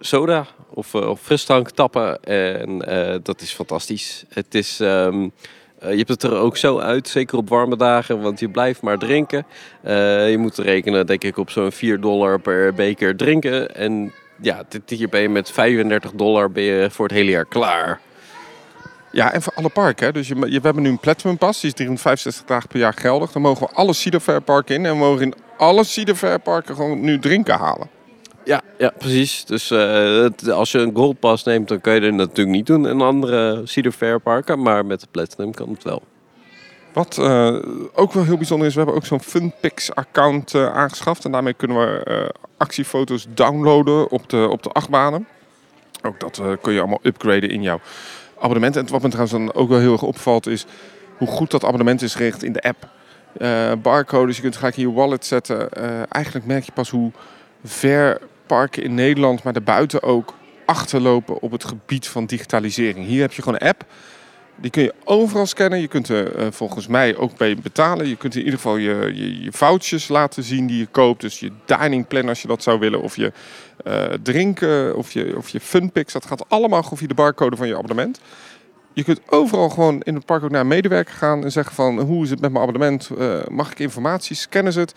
soda 0.00 0.46
of, 0.68 0.94
of 0.94 1.20
frisdrank 1.20 1.70
tappen. 1.70 2.22
En 2.24 2.78
dat 3.22 3.40
is 3.40 3.52
fantastisch. 3.52 4.24
Het 4.28 4.54
is... 4.54 4.80
Um, 4.80 5.32
je 5.80 5.96
hebt 5.96 6.08
het 6.08 6.22
er 6.22 6.36
ook 6.36 6.56
zo 6.56 6.78
uit, 6.78 7.08
zeker 7.08 7.38
op 7.38 7.48
warme 7.48 7.76
dagen, 7.76 8.20
want 8.20 8.40
je 8.40 8.48
blijft 8.48 8.82
maar 8.82 8.98
drinken. 8.98 9.46
je 10.30 10.36
moet 10.38 10.58
rekenen, 10.58 11.06
denk 11.06 11.24
ik, 11.24 11.36
op 11.36 11.50
zo'n 11.50 11.72
4 11.72 12.00
dollar 12.00 12.40
per 12.40 12.74
beker 12.74 13.16
drinken. 13.16 13.74
En 13.74 14.12
ja, 14.40 14.62
dit 14.68 14.90
hier 14.90 15.08
ben 15.08 15.20
je 15.20 15.28
met 15.28 15.50
35 15.50 16.12
dollar 16.12 16.50
ben 16.50 16.62
je 16.62 16.90
voor 16.90 17.06
het 17.06 17.16
hele 17.16 17.30
jaar 17.30 17.46
klaar. 17.46 18.00
Ja, 19.14 19.32
en 19.32 19.42
voor 19.42 19.52
alle 19.56 19.68
parken. 19.68 20.14
Dus 20.14 20.28
je, 20.28 20.34
je, 20.34 20.58
we 20.58 20.64
hebben 20.64 20.82
nu 20.82 20.88
een 20.88 20.98
Platinum 20.98 21.38
Pass, 21.38 21.60
die 21.60 21.68
is 21.68 21.74
365 21.74 22.46
dagen 22.46 22.68
per 22.68 22.78
jaar 22.78 22.94
geldig. 22.94 23.32
Dan 23.32 23.42
mogen 23.42 23.66
we 23.66 23.74
alle 23.74 23.92
Cedar 23.92 24.20
Fair 24.20 24.40
parken 24.40 24.74
in 24.74 24.86
en 24.86 24.92
we 24.92 24.98
mogen 24.98 25.22
in 25.22 25.34
alle 25.56 25.84
Cedar 25.84 26.14
Fair 26.14 26.38
parken 26.38 26.74
gewoon 26.74 27.00
nu 27.00 27.18
drinken 27.18 27.54
halen. 27.54 27.90
Ja, 28.44 28.60
ja 28.78 28.92
precies. 28.98 29.44
Dus 29.44 29.70
uh, 29.70 30.22
het, 30.22 30.50
als 30.50 30.72
je 30.72 30.78
een 30.78 30.94
Gold 30.94 31.18
Pass 31.18 31.44
neemt, 31.44 31.68
dan 31.68 31.80
kun 31.80 31.94
je 31.94 32.00
dat 32.00 32.12
natuurlijk 32.12 32.56
niet 32.56 32.66
doen 32.66 32.88
in 32.88 33.00
andere 33.00 33.60
Cedar 33.64 33.92
Fair 33.92 34.20
parken. 34.20 34.62
Maar 34.62 34.86
met 34.86 35.00
de 35.00 35.06
Platinum 35.10 35.54
kan 35.54 35.68
het 35.68 35.82
wel. 35.82 36.02
Wat 36.92 37.16
uh, 37.20 37.56
ook 37.94 38.12
wel 38.12 38.24
heel 38.24 38.36
bijzonder 38.36 38.66
is, 38.66 38.72
we 38.72 38.80
hebben 38.80 38.96
ook 38.96 39.06
zo'n 39.06 39.22
Funpix-account 39.22 40.54
uh, 40.54 40.74
aangeschaft. 40.76 41.24
En 41.24 41.32
daarmee 41.32 41.54
kunnen 41.54 41.76
we 41.76 42.34
actiefoto's 42.56 43.26
downloaden 43.28 44.10
op 44.10 44.28
de, 44.28 44.48
op 44.50 44.62
de 44.62 44.70
achtbanen. 44.70 45.26
Ook 46.02 46.20
dat 46.20 46.42
kun 46.60 46.72
je 46.72 46.78
allemaal 46.78 47.00
upgraden 47.02 47.50
in 47.50 47.62
jouw 47.62 47.80
abonnement. 48.44 48.76
En 48.76 48.86
wat 48.88 49.02
me 49.02 49.08
trouwens 49.08 49.36
dan 49.36 49.54
ook 49.54 49.68
wel 49.68 49.78
heel 49.78 49.92
erg 49.92 50.02
opvalt 50.02 50.46
is 50.46 50.66
hoe 51.16 51.28
goed 51.28 51.50
dat 51.50 51.64
abonnement 51.64 52.02
is 52.02 52.14
gericht 52.14 52.42
in 52.42 52.52
de 52.52 52.62
app. 52.62 52.88
Uh, 53.38 53.72
barcodes, 53.82 54.36
je 54.36 54.42
kunt 54.42 54.56
gelijk 54.56 54.76
in 54.76 54.88
je 54.88 54.92
wallet 54.92 55.26
zetten. 55.26 55.68
Uh, 55.78 56.02
eigenlijk 56.08 56.46
merk 56.46 56.64
je 56.64 56.72
pas 56.72 56.90
hoe 56.90 57.10
ver 57.64 58.20
parken 58.46 58.82
in 58.82 58.94
Nederland, 58.94 59.42
maar 59.42 59.52
daarbuiten 59.52 60.02
ook, 60.02 60.34
achterlopen 60.66 61.40
op 61.40 61.50
het 61.50 61.64
gebied 61.64 62.08
van 62.08 62.26
digitalisering. 62.26 63.06
Hier 63.06 63.20
heb 63.20 63.32
je 63.32 63.42
gewoon 63.42 63.58
een 63.60 63.68
app. 63.68 63.84
Die 64.56 64.70
kun 64.70 64.82
je 64.82 64.94
overal 65.04 65.46
scannen. 65.46 65.80
Je 65.80 65.88
kunt 65.88 66.08
er 66.08 66.38
uh, 66.38 66.46
volgens 66.50 66.86
mij 66.86 67.16
ook 67.16 67.36
bij 67.36 67.56
betalen. 67.56 68.08
Je 68.08 68.16
kunt 68.16 68.34
in 68.34 68.44
ieder 68.44 68.54
geval 68.54 68.76
je, 68.76 69.10
je, 69.14 69.42
je 69.42 69.52
foutjes 69.52 70.08
laten 70.08 70.42
zien 70.42 70.66
die 70.66 70.78
je 70.78 70.86
koopt. 70.86 71.20
Dus 71.20 71.40
je 71.40 71.52
dining 71.64 72.06
plan 72.06 72.28
als 72.28 72.42
je 72.42 72.48
dat 72.48 72.62
zou 72.62 72.78
willen. 72.78 73.02
Of 73.02 73.16
je 73.16 73.32
uh, 73.86 74.04
drinken 74.22 74.96
of 74.96 75.12
je, 75.12 75.34
of 75.36 75.48
je. 75.48 75.60
Dat 76.12 76.26
gaat 76.26 76.48
allemaal 76.48 76.82
gewoon 76.82 76.98
via 76.98 77.08
de 77.08 77.14
barcode 77.14 77.56
van 77.56 77.66
je 77.66 77.76
abonnement. 77.76 78.20
Je 78.92 79.04
kunt 79.04 79.20
overal 79.26 79.68
gewoon 79.68 80.00
in 80.02 80.14
het 80.14 80.24
park 80.24 80.42
ook 80.42 80.50
naar 80.50 80.60
een 80.60 80.66
medewerker 80.66 81.14
gaan 81.14 81.44
en 81.44 81.52
zeggen 81.52 81.74
van 81.74 82.00
hoe 82.00 82.24
is 82.24 82.30
het 82.30 82.40
met 82.40 82.52
mijn 82.52 82.62
abonnement? 82.62 83.10
Uh, 83.18 83.38
mag 83.48 83.70
ik 83.70 83.78
informatie? 83.78 84.36
Scannen 84.36 84.72
ze 84.72 84.80
het? 84.80 84.94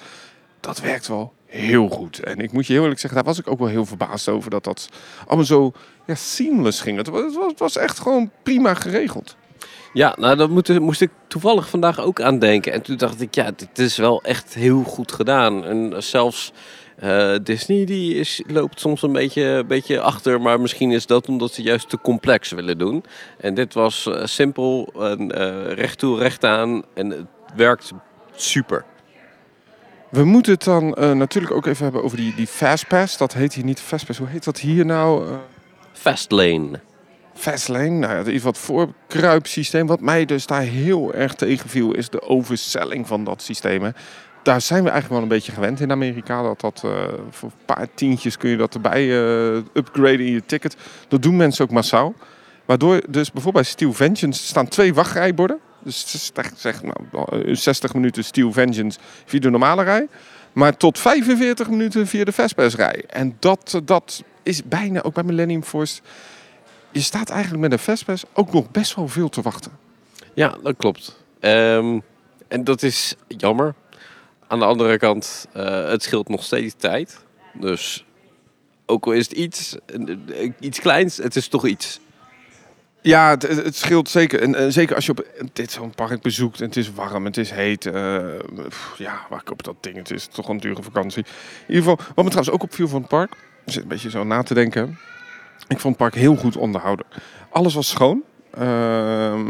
Dat 0.59 0.79
werkt 0.79 1.07
wel 1.07 1.33
heel 1.45 1.89
goed. 1.89 2.19
En 2.19 2.39
ik 2.39 2.51
moet 2.51 2.67
je 2.67 2.73
heel 2.73 2.81
eerlijk 2.81 2.99
zeggen, 2.99 3.19
daar 3.19 3.29
was 3.33 3.39
ik 3.39 3.51
ook 3.51 3.59
wel 3.59 3.67
heel 3.67 3.85
verbaasd 3.85 4.29
over 4.29 4.49
dat 4.49 4.63
dat 4.63 4.89
allemaal 5.25 5.45
zo 5.45 5.71
ja, 6.05 6.15
seamless 6.15 6.81
ging. 6.81 6.97
Het 6.97 7.07
het 7.47 7.59
was 7.59 7.77
echt 7.77 7.99
gewoon 7.99 8.31
prima 8.43 8.73
geregeld. 8.73 9.35
Ja, 9.97 10.15
nou 10.19 10.35
dat 10.35 10.49
moest, 10.49 10.79
moest 10.79 11.01
ik 11.01 11.11
toevallig 11.27 11.69
vandaag 11.69 11.99
ook 11.99 12.21
aan 12.21 12.39
denken. 12.39 12.73
En 12.73 12.81
toen 12.81 12.97
dacht 12.97 13.21
ik, 13.21 13.35
ja, 13.35 13.51
dit 13.55 13.79
is 13.79 13.97
wel 13.97 14.23
echt 14.23 14.53
heel 14.53 14.83
goed 14.83 15.11
gedaan. 15.11 15.65
En 15.65 16.03
zelfs 16.03 16.51
uh, 17.03 17.35
Disney 17.43 17.85
die 17.85 18.15
is, 18.15 18.43
loopt 18.47 18.79
soms 18.79 19.01
een 19.01 19.11
beetje, 19.11 19.63
beetje 19.67 19.99
achter, 20.01 20.41
maar 20.41 20.59
misschien 20.61 20.91
is 20.91 21.05
dat 21.05 21.27
omdat 21.27 21.53
ze 21.53 21.61
juist 21.61 21.89
te 21.89 22.01
complex 22.01 22.51
willen 22.51 22.77
doen. 22.77 23.03
En 23.37 23.53
dit 23.53 23.73
was 23.73 24.05
uh, 24.05 24.25
simpel, 24.25 24.93
en, 24.99 25.41
uh, 25.41 25.73
recht 25.73 25.99
toe, 25.99 26.19
recht 26.19 26.43
aan 26.43 26.83
en 26.93 27.09
het 27.09 27.27
werkt 27.55 27.91
super. 28.35 28.85
We 30.09 30.23
moeten 30.23 30.53
het 30.53 30.63
dan 30.63 30.89
natuurlijk 31.17 31.53
ook 31.53 31.65
even 31.65 31.83
hebben 31.83 32.03
over 32.03 32.17
die, 32.17 32.35
die 32.35 32.47
Fastpass. 32.47 33.17
Dat 33.17 33.33
heet 33.33 33.53
hier 33.53 33.63
niet 33.63 33.79
Fastpass. 33.79 34.19
Hoe 34.19 34.27
heet 34.27 34.43
dat 34.43 34.59
hier 34.59 34.85
nou? 34.85 35.27
Fastlane. 35.91 36.79
Fastlane, 37.37 37.89
nou 37.89 38.13
ja, 38.13 38.31
is 38.31 38.43
wat 38.43 38.57
voorkruipsysteem. 38.57 39.87
Wat 39.87 40.01
mij 40.01 40.25
dus 40.25 40.45
daar 40.45 40.61
heel 40.61 41.13
erg 41.13 41.33
tegenviel, 41.33 41.93
is 41.93 42.09
de 42.09 42.21
overselling 42.21 43.07
van 43.07 43.23
dat 43.23 43.41
systeem. 43.41 43.93
Daar 44.43 44.61
zijn 44.61 44.83
we 44.83 44.89
eigenlijk 44.89 45.13
wel 45.13 45.21
een 45.21 45.37
beetje 45.37 45.51
gewend 45.51 45.79
in 45.79 45.91
Amerika. 45.91 46.41
Dat 46.41 46.61
dat 46.61 46.81
uh, 46.85 46.91
voor 47.29 47.49
een 47.49 47.65
paar 47.65 47.87
tientjes 47.93 48.37
kun 48.37 48.49
je 48.49 48.57
dat 48.57 48.73
erbij 48.73 49.03
uh, 49.05 49.55
upgraden 49.73 50.19
in 50.25 50.31
je 50.31 50.45
ticket. 50.45 50.75
Dat 51.07 51.21
doen 51.21 51.35
mensen 51.35 51.65
ook 51.65 51.71
massaal. 51.71 52.13
Waardoor 52.65 53.01
dus 53.09 53.31
bijvoorbeeld 53.31 53.63
bij 53.63 53.73
Steel 53.73 53.93
Vengeance 53.93 54.43
staan 54.43 54.67
twee 54.67 54.93
wachtrijborden. 54.93 55.59
Dus 55.83 56.29
zeg 56.55 56.81
nou, 56.83 57.55
60 57.55 57.93
minuten 57.93 58.23
Steel 58.23 58.51
Vengeance 58.51 58.99
via 59.25 59.39
de 59.39 59.49
normale 59.49 59.83
rij. 59.83 60.07
Maar 60.53 60.77
tot 60.77 60.99
45 60.99 61.69
minuten 61.69 62.07
via 62.07 62.23
de 62.23 62.31
Vespers-rij. 62.31 63.03
En 63.07 63.35
dat, 63.39 63.81
dat 63.83 64.23
is 64.43 64.63
bijna 64.63 65.01
ook 65.01 65.13
bij 65.13 65.23
Millennium 65.23 65.63
Force 65.63 66.01
je 66.97 67.03
staat 67.03 67.29
eigenlijk 67.29 67.61
met 67.61 67.71
een 67.71 67.79
Vespers 67.79 68.23
ook 68.33 68.53
nog 68.53 68.71
best 68.71 68.95
wel 68.95 69.07
veel 69.07 69.29
te 69.29 69.41
wachten. 69.41 69.71
Ja, 70.33 70.57
dat 70.63 70.75
klopt. 70.77 71.23
Um, 71.39 72.01
en 72.47 72.63
dat 72.63 72.83
is 72.83 73.15
jammer. 73.27 73.73
Aan 74.47 74.59
de 74.59 74.65
andere 74.65 74.97
kant, 74.97 75.47
uh, 75.57 75.89
het 75.89 76.03
scheelt 76.03 76.29
nog 76.29 76.43
steeds 76.43 76.73
tijd. 76.77 77.19
Dus 77.53 78.05
ook 78.85 79.05
al 79.05 79.11
is 79.11 79.29
het 79.29 79.37
iets, 79.37 79.77
iets 80.59 80.79
kleins, 80.79 81.17
het 81.17 81.35
is 81.35 81.47
toch 81.47 81.67
iets. 81.67 81.99
Ja, 83.01 83.29
het, 83.29 83.41
het 83.41 83.75
scheelt 83.75 84.09
zeker. 84.09 84.41
En, 84.41 84.55
en, 84.55 84.71
zeker 84.71 84.95
als 84.95 85.05
je 85.05 85.11
op 85.11 85.25
dit 85.53 85.71
zo'n 85.71 85.95
park 85.95 86.21
bezoekt 86.21 86.59
en 86.59 86.65
het 86.65 86.77
is 86.77 86.91
warm, 86.91 87.25
het 87.25 87.37
is 87.37 87.51
heet. 87.51 87.85
Uh, 87.85 87.93
ja, 88.97 89.25
waar 89.29 89.41
ik 89.41 89.51
op 89.51 89.63
dat 89.63 89.75
ding, 89.81 89.95
het 89.95 90.11
is 90.11 90.27
toch 90.27 90.49
een 90.49 90.57
dure 90.57 90.83
vakantie. 90.83 91.23
In 91.67 91.73
ieder 91.73 91.83
geval, 91.83 92.05
wat 92.15 92.25
me 92.25 92.31
trouwens 92.31 92.49
ook 92.49 92.63
opviel 92.63 92.87
van 92.87 92.99
het 92.99 93.09
park, 93.09 93.31
ik 93.65 93.73
zit 93.73 93.81
een 93.81 93.87
beetje 93.87 94.09
zo 94.09 94.23
na 94.23 94.43
te 94.43 94.53
denken. 94.53 94.97
Ik 95.67 95.79
vond 95.79 95.83
het 95.83 95.97
park 95.97 96.15
heel 96.15 96.35
goed 96.35 96.57
onderhouden. 96.57 97.05
Alles 97.49 97.73
was 97.73 97.89
schoon. 97.89 98.23
Uh, 98.59 99.41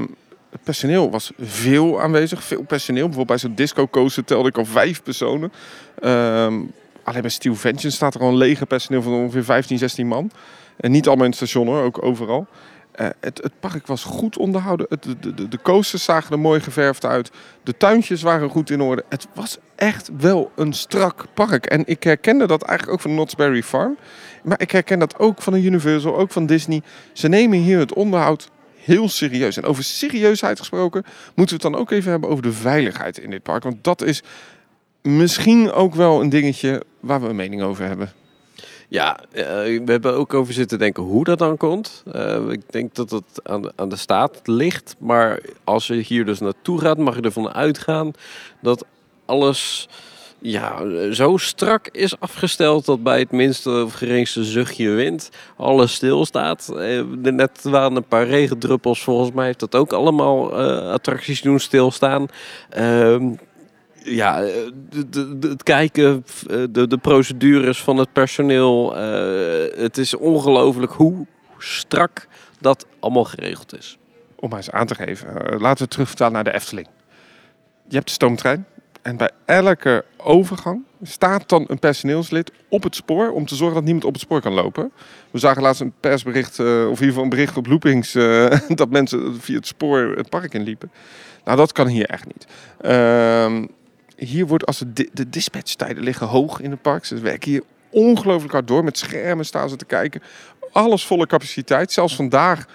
het 0.49 0.63
personeel 0.63 1.09
was 1.11 1.31
veel 1.39 2.01
aanwezig. 2.01 2.43
Veel 2.43 2.63
personeel. 2.63 3.05
Bijvoorbeeld 3.07 3.39
bij 3.39 3.49
zo'n 3.49 3.55
disco 3.55 3.87
coaster 3.87 4.23
telde 4.23 4.49
ik 4.49 4.57
al 4.57 4.65
vijf 4.65 5.03
personen. 5.03 5.51
Ehm, 5.99 6.61
alleen 7.03 7.21
bij 7.21 7.29
Steel 7.29 7.55
Vengeance 7.55 7.95
staat 7.95 8.15
er 8.15 8.21
al 8.21 8.27
een 8.27 8.37
lege 8.37 8.65
personeel 8.65 9.01
van 9.01 9.13
ongeveer 9.13 9.43
15, 9.43 9.77
16 9.77 10.07
man. 10.07 10.31
En 10.77 10.91
niet 10.91 11.07
allemaal 11.07 11.25
in 11.25 11.31
het 11.31 11.39
station 11.39 11.67
hoor, 11.67 11.81
ook 11.81 12.03
overal. 12.03 12.47
Uh, 13.01 13.07
het, 13.19 13.39
het, 13.43 13.59
park 13.59 13.87
was 13.87 14.03
goed 14.03 14.37
onderhouden. 14.37 14.85
Het, 14.89 15.03
de, 15.03 15.33
de, 15.33 15.47
de, 15.47 15.61
coasters 15.61 16.03
zagen 16.03 16.31
er 16.31 16.39
mooi 16.39 16.59
geverfd 16.59 17.05
uit. 17.05 17.31
De 17.63 17.77
tuintjes 17.77 18.21
waren 18.21 18.49
goed 18.49 18.69
in 18.69 18.81
orde. 18.81 19.03
Het 19.09 19.27
was 19.33 19.57
echt 19.75 20.09
wel 20.17 20.51
een 20.55 20.73
strak 20.73 21.25
park. 21.33 21.65
En 21.65 21.83
ik 21.85 22.03
herkende 22.03 22.47
dat 22.47 22.61
eigenlijk 22.61 22.97
ook 22.97 23.03
van 23.03 23.11
Knott's 23.11 23.35
Berry 23.35 23.63
Farm. 23.63 23.97
Maar 24.43 24.61
ik 24.61 24.71
herken 24.71 24.99
dat 24.99 25.19
ook 25.19 25.41
van 25.41 25.53
de 25.53 25.63
Universal, 25.63 26.17
ook 26.17 26.31
van 26.31 26.45
Disney. 26.45 26.81
Ze 27.13 27.27
nemen 27.27 27.57
hier 27.57 27.79
het 27.79 27.93
onderhoud 27.93 28.49
heel 28.75 29.09
serieus. 29.09 29.57
En 29.57 29.63
over 29.63 29.83
serieusheid 29.83 30.59
gesproken 30.59 31.03
moeten 31.35 31.57
we 31.57 31.63
het 31.63 31.73
dan 31.73 31.81
ook 31.81 31.91
even 31.91 32.11
hebben 32.11 32.29
over 32.29 32.43
de 32.43 32.53
veiligheid 32.53 33.17
in 33.17 33.29
dit 33.29 33.43
park. 33.43 33.63
Want 33.63 33.83
dat 33.83 34.01
is 34.01 34.23
misschien 35.01 35.71
ook 35.71 35.95
wel 35.95 36.21
een 36.21 36.29
dingetje 36.29 36.83
waar 36.99 37.21
we 37.21 37.27
een 37.27 37.35
mening 37.35 37.61
over 37.61 37.85
hebben. 37.85 38.11
Ja, 38.89 39.19
uh, 39.33 39.43
we 39.43 39.83
hebben 39.85 40.13
ook 40.13 40.33
over 40.33 40.53
zitten 40.53 40.79
denken 40.79 41.03
hoe 41.03 41.23
dat 41.23 41.39
dan 41.39 41.57
komt. 41.57 42.03
Uh, 42.15 42.49
ik 42.49 42.61
denk 42.71 42.95
dat 42.95 43.09
het 43.09 43.39
aan 43.43 43.61
de, 43.61 43.71
aan 43.75 43.89
de 43.89 43.95
staat 43.95 44.39
ligt. 44.43 44.95
Maar 44.99 45.39
als 45.63 45.87
je 45.87 45.93
hier 45.93 46.25
dus 46.25 46.39
naartoe 46.39 46.79
gaat, 46.79 46.97
mag 46.97 47.15
je 47.15 47.21
ervan 47.21 47.53
uitgaan 47.53 48.11
dat 48.61 48.85
alles 49.25 49.89
ja, 50.39 50.81
zo 51.11 51.37
strak 51.37 51.87
is 51.87 52.19
afgesteld 52.19 52.85
dat 52.85 53.03
bij 53.03 53.19
het 53.19 53.31
minste 53.31 53.83
of 53.83 53.93
geringste 53.93 54.43
zuchtje 54.43 54.89
wind 54.89 55.29
alles 55.57 55.93
stilstaat. 55.93 56.69
Uh, 56.73 57.03
net 57.21 57.63
waren 57.63 57.95
een 57.95 58.07
paar 58.07 58.27
regendruppels, 58.27 59.03
volgens 59.03 59.31
mij 59.31 59.45
heeft 59.45 59.59
dat 59.59 59.75
ook 59.75 59.93
allemaal 59.93 60.53
attracties 60.91 61.41
doen 61.41 61.59
stilstaan. 61.59 62.27
Ehm, 62.69 63.29
ja, 64.09 64.43
eh, 64.43 64.53
het 65.39 65.63
kijken, 65.63 66.25
eh, 66.49 66.63
de, 66.71 66.97
procedures 67.01 67.81
van 67.81 67.97
het 67.97 68.13
personeel. 68.13 68.97
Uh, 68.97 69.81
het 69.81 69.97
is 69.97 70.13
ongelooflijk 70.13 70.91
hoe 70.91 71.25
strak 71.57 72.27
dat 72.59 72.85
allemaal 72.99 73.23
geregeld 73.23 73.77
is. 73.77 73.97
Om 74.35 74.49
maar 74.49 74.57
eens 74.57 74.71
aan 74.71 74.87
te 74.87 74.95
geven, 74.95 75.59
laten 75.59 75.83
we 75.83 75.89
terugvertalen 75.89 76.33
naar 76.33 76.43
de 76.43 76.53
Efteling. 76.53 76.87
Je 77.87 77.95
hebt 77.95 78.07
de 78.07 78.13
stoomtrein 78.13 78.65
en 79.01 79.17
bij 79.17 79.31
elke 79.45 80.05
overgang 80.17 80.83
staat 81.03 81.49
dan 81.49 81.65
een 81.67 81.79
personeelslid 81.79 82.51
op 82.69 82.83
het 82.83 82.95
spoor 82.95 83.31
om 83.31 83.45
te 83.45 83.55
zorgen 83.55 83.75
dat 83.75 83.83
niemand 83.83 84.05
op 84.05 84.13
het 84.13 84.21
spoor 84.21 84.41
kan 84.41 84.53
lopen. 84.53 84.91
We 85.31 85.39
zagen 85.39 85.61
laatst 85.61 85.81
een 85.81 85.93
persbericht, 85.99 86.59
of 86.59 86.65
in 86.65 86.89
ieder 86.89 87.07
geval 87.07 87.23
een 87.23 87.29
bericht 87.29 87.57
op 87.57 87.67
loopings, 87.67 88.11
dat 88.81 88.89
mensen 88.89 89.41
via 89.41 89.55
het 89.55 89.67
spoor 89.67 90.13
het 90.15 90.29
park 90.29 90.53
inliepen. 90.53 90.91
Nou, 91.43 91.57
dat 91.57 91.71
kan 91.71 91.87
hier 91.87 92.05
echt 92.05 92.25
niet. 92.25 92.47
Uh, 92.81 93.63
hier 94.17 94.47
wordt 94.47 94.65
als 94.65 94.83
de, 94.87 95.09
de 95.13 95.29
dispatchtijden 95.29 96.03
liggen 96.03 96.27
hoog 96.27 96.59
in 96.59 96.71
het 96.71 96.81
park. 96.81 97.05
Ze 97.05 97.19
werken 97.19 97.51
hier 97.51 97.63
ongelooflijk 97.89 98.53
hard 98.53 98.67
door. 98.67 98.83
Met 98.83 98.97
schermen 98.97 99.45
staan 99.45 99.69
ze 99.69 99.75
te 99.75 99.85
kijken. 99.85 100.21
Alles 100.71 101.05
volle 101.05 101.27
capaciteit. 101.27 101.91
Zelfs 101.91 102.15
vandaag, 102.15 102.65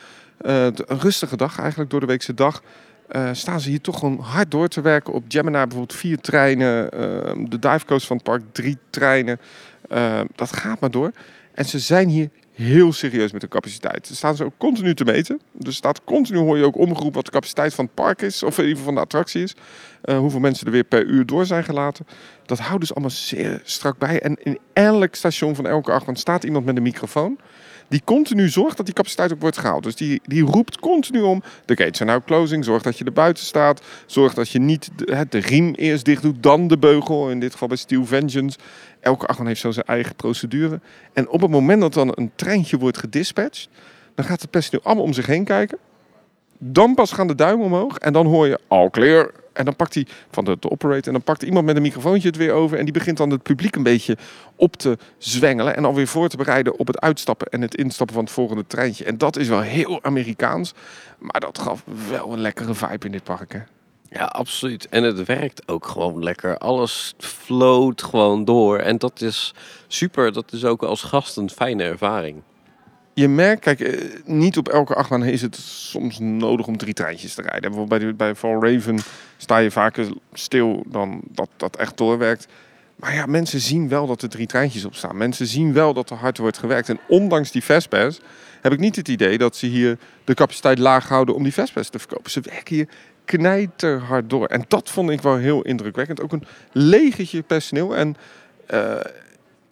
uh, 0.43 0.65
een 0.65 1.01
rustige 1.01 1.37
dag 1.37 1.59
eigenlijk, 1.59 1.91
door 1.91 2.01
de 2.01 2.07
weekse 2.07 2.35
dag. 2.35 2.63
Uh, 3.11 3.29
staan 3.33 3.61
ze 3.61 3.69
hier 3.69 3.81
toch 3.81 3.99
gewoon 3.99 4.19
hard 4.19 4.51
door 4.51 4.69
te 4.69 4.81
werken. 4.81 5.13
Op 5.13 5.25
Gemini 5.29 5.59
bijvoorbeeld 5.59 5.95
vier 5.95 6.21
treinen. 6.21 6.85
Uh, 6.85 7.49
de 7.49 7.59
divecoast 7.59 8.07
van 8.07 8.17
het 8.17 8.25
park 8.25 8.43
drie 8.53 8.79
treinen. 8.91 9.41
dat 10.35 10.57
gaat 10.57 10.81
maar 10.81 10.91
door. 10.91 11.13
En 11.55 11.65
ze 11.65 11.79
zijn 11.79 12.09
hier 12.09 12.31
heel 12.63 12.93
serieus 12.93 13.33
met 13.33 13.41
de 13.41 13.49
capaciteit. 13.49 14.07
Ze 14.07 14.17
staan 14.17 14.37
ze 14.37 14.45
ook 14.45 14.53
continu 14.57 14.95
te 14.95 15.05
meten. 15.05 15.41
Dus 15.53 15.77
staat 15.77 16.05
continu 16.05 16.39
hoor 16.39 16.57
je 16.57 16.65
ook 16.65 16.77
omgeroepen 16.77 17.15
wat 17.15 17.25
de 17.25 17.31
capaciteit 17.31 17.75
van 17.75 17.85
het 17.85 17.95
park 17.95 18.23
is. 18.23 18.43
Of 18.43 18.59
in 18.59 18.65
ieder 18.65 18.79
geval 18.79 18.85
van 18.85 18.95
de 18.95 19.01
attractie 19.01 19.43
is. 19.43 19.55
Uh, 20.05 20.19
hoeveel 20.19 20.41
mensen 20.41 20.67
er 20.67 20.73
weer 20.73 20.85
per 20.85 21.05
uur 21.05 21.27
door 21.27 21.47
zijn 21.47 21.65
gelaten. 21.65 22.07
Dat 22.47 22.59
houden 22.59 22.87
ze 22.87 22.93
allemaal 22.93 23.13
zeer 23.15 23.61
strak 23.65 23.99
bij. 23.99 24.21
En 24.21 24.37
in 24.43 24.59
elk 24.73 25.15
station 25.15 25.55
van 25.55 25.67
elke 25.67 25.93
achtbaan 25.93 26.17
staat 26.17 26.45
iemand 26.45 26.65
met 26.65 26.77
een 26.77 26.83
microfoon. 26.83 27.39
Die 27.89 28.03
continu 28.05 28.49
zorgt 28.49 28.77
dat 28.77 28.87
die 28.87 28.95
capaciteit 28.95 29.33
ook 29.33 29.41
wordt 29.41 29.59
gehaald. 29.59 29.83
Dus 29.83 29.97
die, 29.97 30.21
die 30.25 30.43
roept 30.43 30.79
continu 30.79 31.21
om. 31.21 31.43
De 31.65 31.77
gates 31.77 31.97
zijn 31.97 32.09
nou 32.09 32.21
closing. 32.27 32.65
Zorg 32.65 32.83
dat 32.83 32.99
je 32.99 33.05
er 33.05 33.13
buiten 33.13 33.45
staat. 33.45 33.83
Zorg 34.07 34.35
dat 34.35 34.49
je 34.49 34.59
niet 34.59 34.91
de, 34.97 35.27
de 35.29 35.39
riem 35.39 35.75
eerst 35.75 36.05
dicht 36.05 36.23
doet. 36.23 36.43
Dan 36.43 36.69
de 36.69 36.79
beugel. 36.79 37.31
In 37.31 37.41
dit 37.41 37.53
geval 37.53 37.69
bij 37.69 37.77
Steel 37.77 38.07
Vengeance. 38.07 38.59
Elke 39.03 39.27
achtbaan 39.27 39.47
heeft 39.47 39.61
zo 39.61 39.71
zijn 39.71 39.87
eigen 39.87 40.15
procedure. 40.15 40.81
En 41.13 41.29
op 41.29 41.41
het 41.41 41.51
moment 41.51 41.81
dat 41.81 41.95
dan 41.95 42.13
een 42.15 42.31
treintje 42.35 42.79
wordt 42.79 42.99
gedispatcht. 42.99 43.69
Dan 44.15 44.25
gaat 44.25 44.41
het 44.41 44.51
personeel 44.51 44.85
allemaal 44.85 45.05
om 45.05 45.13
zich 45.13 45.27
heen 45.27 45.45
kijken. 45.45 45.79
Dan 46.59 46.95
pas 46.95 47.13
gaan 47.13 47.27
de 47.27 47.35
duimen 47.35 47.67
omhoog. 47.67 47.99
En 47.99 48.13
dan 48.13 48.27
hoor 48.27 48.47
je 48.47 48.59
al 48.69 48.91
clear. 48.91 49.31
En 49.53 49.65
dan 49.65 49.77
pakt 49.77 49.95
hij 49.95 50.07
van 50.31 50.45
de, 50.45 50.57
de 50.61 50.71
operator. 50.71 51.07
En 51.07 51.13
dan 51.13 51.23
pakt 51.23 51.43
iemand 51.43 51.67
met 51.67 51.77
een 51.77 51.83
microfoontje 51.83 52.29
het 52.29 52.37
weer 52.37 52.53
over. 52.53 52.79
En 52.79 52.85
die 52.85 52.93
begint 52.93 53.17
dan 53.17 53.31
het 53.31 53.43
publiek 53.43 53.77
een 53.77 53.83
beetje 53.83 54.17
op 54.57 54.77
te 54.77 54.99
zwengelen. 55.19 55.77
En 55.77 55.85
alweer 55.85 56.07
voor 56.07 56.29
te 56.29 56.37
bereiden 56.37 56.79
op 56.79 56.87
het 56.87 57.01
uitstappen 57.01 57.47
en 57.47 57.61
het 57.61 57.75
instappen 57.75 58.15
van 58.15 58.25
het 58.25 58.33
volgende 58.33 58.67
treintje. 58.67 59.05
En 59.05 59.19
dat 59.19 59.37
is 59.37 59.49
wel 59.49 59.61
heel 59.61 60.03
Amerikaans. 60.03 60.75
Maar 61.19 61.41
dat 61.41 61.59
gaf 61.59 61.85
wel 62.09 62.33
een 62.33 62.41
lekkere 62.41 62.75
vibe 62.75 63.07
in 63.07 63.13
dit 63.13 63.25
park. 63.25 63.53
Hè? 63.53 63.61
Ja, 64.13 64.25
absoluut. 64.25 64.89
En 64.89 65.03
het 65.03 65.25
werkt 65.25 65.69
ook 65.69 65.87
gewoon 65.87 66.23
lekker. 66.23 66.59
Alles 66.59 67.15
floot 67.19 68.03
gewoon 68.03 68.45
door. 68.45 68.79
En 68.79 68.99
dat 68.99 69.21
is 69.21 69.55
super. 69.87 70.33
Dat 70.33 70.53
is 70.53 70.65
ook 70.65 70.83
als 70.83 71.03
gast 71.03 71.37
een 71.37 71.51
fijne 71.51 71.83
ervaring 71.83 72.43
je 73.15 73.29
merkt, 73.29 73.61
kijk, 73.61 73.81
eh, 73.81 74.09
niet 74.25 74.59
op 74.59 74.69
elke 74.69 74.95
achtbaan 74.95 75.25
is 75.25 75.43
het 75.43 75.57
soms 75.57 76.19
nodig 76.19 76.67
om 76.67 76.77
drie 76.77 76.95
treintjes 76.95 77.35
te 77.35 77.43
rijden. 77.43 77.71
Bijvoorbeeld 77.71 78.01
bij, 78.01 78.09
de, 78.09 78.15
bij 78.15 78.35
Fall 78.35 78.61
Raven 78.61 78.99
sta 79.37 79.59
je 79.59 79.71
vaker 79.71 80.07
stil 80.33 80.85
dan 80.87 81.21
dat 81.29 81.49
dat 81.57 81.77
echt 81.77 81.97
doorwerkt. 81.97 82.47
Maar 82.97 83.15
ja, 83.15 83.27
mensen 83.27 83.61
zien 83.61 83.89
wel 83.89 84.07
dat 84.07 84.23
er 84.23 84.29
drie 84.29 84.47
treintjes 84.47 84.85
op 84.85 84.95
staan. 84.95 85.17
Mensen 85.17 85.47
zien 85.47 85.73
wel 85.73 85.95
dat 85.95 86.11
er 86.11 86.17
hard 86.17 86.39
wordt 86.39 86.59
gewerkt. 86.59 86.89
En 86.89 87.01
ondanks 87.09 87.51
die 87.51 87.63
Fastpass 87.63 88.21
heb 88.61 88.73
ik 88.73 88.79
niet 88.79 88.97
het 88.97 89.09
idee 89.09 89.39
dat 89.39 89.57
ze 89.57 89.67
hier 89.67 89.99
de 90.25 90.35
capaciteit 90.35 90.79
laag 90.79 91.09
houden 91.09 91.35
om 91.35 91.43
die 91.43 91.53
Fastpass 91.53 91.91
te 91.91 91.99
verkopen. 91.99 92.31
Ze 92.31 92.41
werken 92.41 92.75
hier 92.75 92.89
knijterhard 93.25 94.31
door. 94.31 94.47
En 94.47 94.65
dat 94.69 94.91
vond 94.91 95.11
ik 95.11 95.21
wel 95.21 95.37
heel 95.37 95.63
indrukwekkend. 95.63 96.21
Ook 96.21 96.33
een 96.33 96.45
legetje 96.73 97.43
personeel. 97.43 97.97
En 97.97 98.17
uh, 98.71 99.01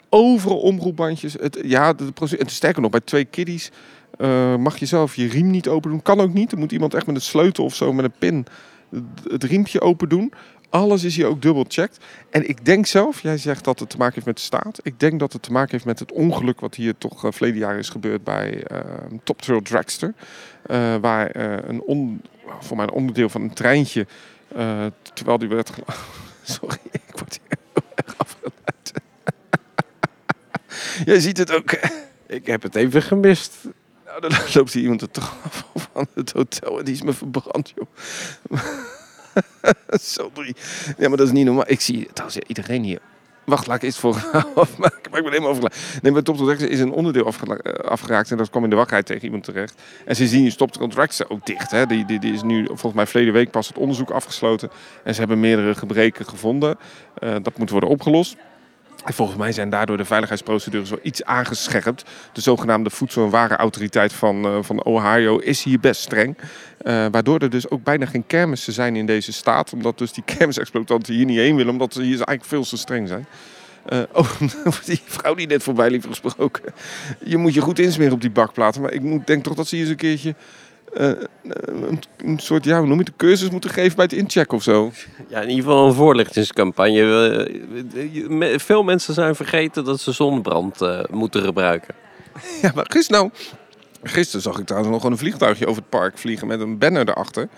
overal 0.08 0.58
omroepbandjes. 0.58 1.32
Het, 1.32 1.58
ja, 1.62 1.92
de, 1.92 2.12
sterker 2.46 2.82
nog, 2.82 2.90
bij 2.90 3.00
twee 3.00 3.24
kiddies 3.24 3.70
uh, 4.18 4.56
mag 4.56 4.76
je 4.76 4.86
zelf 4.86 5.16
je 5.16 5.28
riem 5.28 5.50
niet 5.50 5.68
open 5.68 5.90
doen. 5.90 6.02
Kan 6.02 6.20
ook 6.20 6.32
niet. 6.32 6.52
Er 6.52 6.58
moet 6.58 6.72
iemand 6.72 6.94
echt 6.94 7.06
met 7.06 7.14
een 7.14 7.22
sleutel 7.22 7.64
of 7.64 7.74
zo, 7.74 7.92
met 7.92 8.04
een 8.04 8.18
pin, 8.18 8.46
het 9.30 9.44
riempje 9.44 9.80
open 9.80 10.08
doen. 10.08 10.32
Alles 10.70 11.04
is 11.04 11.16
hier 11.16 11.26
ook 11.26 11.42
dubbel 11.42 11.64
checked. 11.68 11.98
En 12.30 12.48
ik 12.48 12.64
denk 12.64 12.86
zelf, 12.86 13.22
jij 13.22 13.38
zegt 13.38 13.64
dat 13.64 13.78
het 13.78 13.90
te 13.90 13.96
maken 13.96 14.14
heeft 14.14 14.26
met 14.26 14.36
de 14.36 14.42
staat. 14.42 14.80
Ik 14.82 15.00
denk 15.00 15.20
dat 15.20 15.32
het 15.32 15.42
te 15.42 15.52
maken 15.52 15.70
heeft 15.70 15.84
met 15.84 15.98
het 15.98 16.12
ongeluk 16.12 16.60
wat 16.60 16.74
hier 16.74 16.98
toch 16.98 17.24
uh, 17.24 17.30
verleden 17.32 17.58
jaar 17.58 17.78
is 17.78 17.88
gebeurd 17.88 18.24
bij 18.24 18.64
Top 19.24 19.42
Trail 19.42 19.62
Dragster. 19.62 20.14
Waar 21.00 21.36
een 21.68 21.82
on, 21.82 22.20
voor 22.60 22.76
mij 22.76 22.86
een 22.86 22.92
onderdeel 22.92 23.28
van 23.28 23.42
een 23.42 23.54
treintje, 23.54 24.06
terwijl 25.14 25.38
die 25.38 25.48
werd... 25.48 25.70
Sorry, 26.42 26.78
ik 26.90 27.02
word 27.12 27.40
hier 27.42 27.58
heel 27.72 27.82
erg 27.94 28.14
afgeleid. 28.16 28.92
Jij 31.10 31.20
ziet 31.20 31.38
het 31.38 31.52
ook. 31.52 31.70
Ik 32.26 32.46
heb 32.46 32.62
het 32.62 32.74
even 32.74 33.02
gemist. 33.02 33.54
Nou, 34.04 34.20
dan 34.20 34.30
loopt 34.54 34.72
hier 34.72 34.82
iemand 34.82 35.12
toch 35.12 35.36
af 35.42 35.66
van 35.92 36.06
het 36.14 36.32
hotel 36.32 36.78
en 36.78 36.84
die 36.84 36.94
is 36.94 37.02
me 37.02 37.12
verbrand, 37.12 37.72
joh. 37.74 37.86
Sorry. 39.88 40.54
Ja, 40.98 41.08
maar 41.08 41.16
dat 41.16 41.26
is 41.26 41.32
niet 41.32 41.44
normaal. 41.44 41.70
Ik 41.70 41.80
zie 41.80 42.08
trouwens 42.12 42.38
iedereen 42.46 42.82
hier. 42.82 43.00
Wacht, 43.44 43.66
laat 43.66 43.76
ik 43.76 43.82
eens 43.82 43.98
voor 43.98 44.14
afmaken. 44.54 45.10
Maar 45.10 45.18
ik 45.18 45.24
ben 45.24 45.32
helemaal 45.32 45.50
overgelaten. 45.50 46.00
Nee, 46.02 46.12
bij 46.12 46.22
Top 46.22 46.36
Tracks 46.36 46.62
is 46.62 46.80
een 46.80 46.92
onderdeel 46.92 47.26
eh, 47.26 47.72
afgeraakt. 47.90 48.30
En 48.30 48.36
dat 48.36 48.50
kwam 48.50 48.64
in 48.64 48.70
de 48.70 48.76
wachtrij 48.76 49.02
tegen 49.02 49.24
iemand 49.24 49.44
terecht. 49.44 49.82
En 50.04 50.16
ze 50.16 50.26
zien 50.26 50.56
Top 50.56 50.72
Tracks 50.72 51.28
ook 51.28 51.46
dicht. 51.46 51.70
Hè. 51.70 51.86
Die, 51.86 52.04
die, 52.04 52.18
die 52.18 52.32
is 52.32 52.42
nu, 52.42 52.66
volgens 52.66 52.94
mij, 52.94 53.06
verleden 53.06 53.32
week 53.32 53.50
pas 53.50 53.68
het 53.68 53.78
onderzoek 53.78 54.10
afgesloten. 54.10 54.70
En 55.04 55.14
ze 55.14 55.20
hebben 55.20 55.40
meerdere 55.40 55.74
gebreken 55.74 56.24
gevonden. 56.24 56.78
Uh, 57.18 57.34
dat 57.42 57.58
moet 57.58 57.70
worden 57.70 57.88
opgelost. 57.88 58.36
En 59.04 59.14
volgens 59.14 59.38
mij 59.38 59.52
zijn 59.52 59.70
daardoor 59.70 59.96
de 59.96 60.04
veiligheidsprocedures 60.04 60.90
wel 60.90 60.98
iets 61.02 61.24
aangescherpt. 61.24 62.04
De 62.32 62.40
zogenaamde 62.40 62.90
voedsel- 62.90 63.24
en 63.24 63.30
warenautoriteit 63.30 64.12
van, 64.12 64.46
uh, 64.46 64.58
van 64.60 64.84
Ohio 64.84 65.38
is 65.38 65.62
hier 65.62 65.80
best 65.80 66.00
streng. 66.00 66.36
Uh, 66.82 67.06
waardoor 67.10 67.38
er 67.38 67.50
dus 67.50 67.70
ook 67.70 67.82
bijna 67.82 68.06
geen 68.06 68.26
kermissen 68.26 68.72
zijn 68.72 68.96
in 68.96 69.06
deze 69.06 69.32
staat. 69.32 69.72
Omdat 69.72 69.98
dus 69.98 70.12
die 70.12 70.24
kermisexploitanten 70.36 71.14
hier 71.14 71.24
niet 71.24 71.38
heen 71.38 71.56
willen. 71.56 71.72
Omdat 71.72 71.92
ze 71.92 72.00
hier 72.00 72.14
eigenlijk 72.14 72.44
veel 72.44 72.64
te 72.64 72.76
streng 72.76 73.08
zijn. 73.08 73.26
Uh, 73.92 73.98
oh, 74.12 74.40
die 74.86 75.02
vrouw 75.04 75.34
die 75.34 75.46
net 75.46 75.62
voorbij 75.62 75.90
liep 75.90 76.06
gesproken. 76.06 76.74
Je 77.24 77.36
moet 77.36 77.54
je 77.54 77.60
goed 77.60 77.78
insmeren 77.78 78.12
op 78.12 78.20
die 78.20 78.30
bakplaten. 78.30 78.82
Maar 78.82 78.92
ik 78.92 79.26
denk 79.26 79.44
toch 79.44 79.54
dat 79.54 79.66
ze 79.66 79.74
hier 79.74 79.84
eens 79.84 79.92
een 79.92 79.98
keertje 79.98 80.34
uh, 80.94 81.12
een, 81.42 82.00
een, 82.16 82.38
soort, 82.38 82.64
ja, 82.64 82.78
hoe 82.78 82.86
noem 82.86 82.98
je 82.98 83.04
het, 83.04 83.16
cursus 83.16 83.50
moeten 83.50 83.70
geven 83.70 83.96
bij 83.96 84.04
het 84.04 84.14
inchecken 84.14 84.56
of 84.56 84.62
zo. 84.62 84.92
Ja, 85.28 85.40
in 85.40 85.48
ieder 85.48 85.64
geval 85.64 85.86
een 85.86 85.94
voorlichtingscampagne. 85.94 87.58
Eh, 88.40 88.58
veel 88.58 88.82
mensen 88.82 89.14
zijn 89.14 89.34
vergeten 89.34 89.84
dat 89.84 90.00
ze 90.00 90.12
zonnebrand 90.12 90.82
uh, 90.82 91.00
moeten 91.10 91.42
gebruiken. 91.42 91.94
Ja, 92.62 92.72
maar 92.74 92.86
gisteren, 92.88 93.20
nou, 93.20 93.32
gisteren 94.02 94.42
zag 94.42 94.58
ik 94.58 94.66
trouwens 94.66 94.92
nog 94.92 95.04
een 95.04 95.18
vliegtuigje 95.18 95.66
over 95.66 95.80
het 95.80 95.90
park 95.90 96.18
vliegen 96.18 96.46
met 96.46 96.60
een 96.60 96.78
banner 96.78 97.08
erachter. 97.08 97.48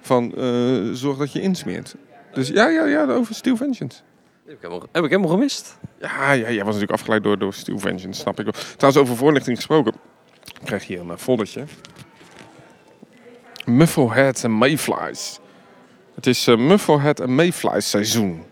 van 0.00 0.34
eh, 0.36 0.92
zorg 0.92 1.18
dat 1.18 1.32
je 1.32 1.40
insmeert. 1.40 1.94
Dus 2.32 2.48
ja, 2.48 2.68
ja, 2.68 2.84
ja, 2.86 3.06
over 3.06 3.34
Steel 3.34 3.56
Vengeance. 3.56 3.98
Heb 4.44 4.54
ik 4.54 4.62
helemaal, 4.62 4.88
heb 4.92 5.04
ik 5.04 5.10
helemaal 5.10 5.30
gemist. 5.30 5.78
Ja, 6.00 6.32
ja, 6.32 6.50
jij 6.50 6.64
was 6.64 6.74
natuurlijk 6.74 6.92
afgeleid 6.92 7.22
door, 7.22 7.38
door 7.38 7.54
Steel 7.54 7.78
Vengeance, 7.78 8.20
snap 8.20 8.38
ik 8.38 8.44
wel. 8.44 8.62
Trouwens, 8.76 9.02
over 9.02 9.16
voorlichting 9.16 9.56
gesproken. 9.56 9.92
Ik 10.44 10.64
krijg 10.66 10.86
hier 10.86 11.00
een 11.00 11.10
eh, 11.10 11.16
foldertje. 11.16 11.64
Mufflehead 13.64 14.44
en 14.44 14.50
Mayflies. 14.50 15.38
Het 16.14 16.26
is 16.26 16.48
uh, 16.48 16.56
Mufflehead 16.56 17.20
en 17.20 17.34
Mayflies 17.34 17.90
seizoen. 17.90 18.42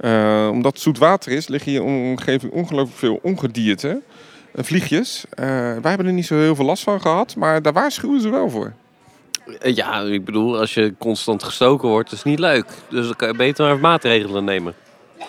Uh, 0.00 0.48
omdat 0.52 0.72
het 0.72 0.82
zoet 0.82 0.98
water 0.98 1.32
is, 1.32 1.48
liggen 1.48 1.70
hier 1.70 1.80
in 1.80 2.02
de 2.02 2.08
omgeving 2.10 2.52
ongelooflijk 2.52 2.98
veel 2.98 3.18
ongedierte. 3.22 4.02
Uh, 4.54 4.64
vliegjes. 4.64 5.24
wij 5.36 5.80
hebben 5.82 6.06
er 6.06 6.12
niet 6.12 6.26
zo 6.26 6.36
heel 6.36 6.54
veel 6.54 6.64
last 6.64 6.82
van 6.82 7.00
gehad, 7.00 7.36
maar 7.36 7.62
daar 7.62 7.72
waarschuwen 7.72 8.20
ze 8.20 8.28
wel 8.28 8.50
voor. 8.50 8.72
Ja, 9.62 10.00
ik 10.00 10.24
bedoel, 10.24 10.58
als 10.58 10.74
je 10.74 10.94
constant 10.98 11.42
gestoken 11.42 11.88
wordt, 11.88 12.12
is 12.12 12.22
niet 12.22 12.38
leuk. 12.38 12.66
Dus 12.88 13.06
dan 13.06 13.16
kan 13.16 13.28
je 13.28 13.34
beter 13.34 13.66
maar 13.66 13.78
maatregelen 13.78 14.44
nemen. 14.44 14.74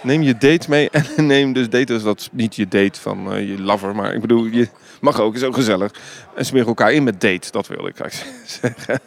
Neem 0.02 0.21
je 0.21 0.38
date 0.38 0.69
mee 0.69 0.89
en 0.89 1.06
neem 1.26 1.54
dus 1.54 1.69
date, 1.69 1.86
dus 1.86 2.04
dat 2.04 2.30
niet 2.32 2.56
je 2.56 2.67
date 2.67 3.00
van 3.00 3.34
uh, 3.34 3.50
je 3.50 3.62
lover, 3.62 3.95
maar 3.95 4.13
ik 4.13 4.21
bedoel, 4.21 4.45
je 4.45 4.67
mag 5.02 5.19
ook, 5.19 5.36
is 5.36 5.43
ook 5.43 5.56
gezellig. 5.56 5.91
En 6.36 6.45
smeer 6.45 6.67
elkaar 6.67 6.93
in 6.93 7.04
met 7.04 7.21
date, 7.21 7.52
dat 7.52 7.67
wil 7.67 7.88
ik 7.88 8.00
eigenlijk 8.00 8.47
zeggen. 8.62 9.00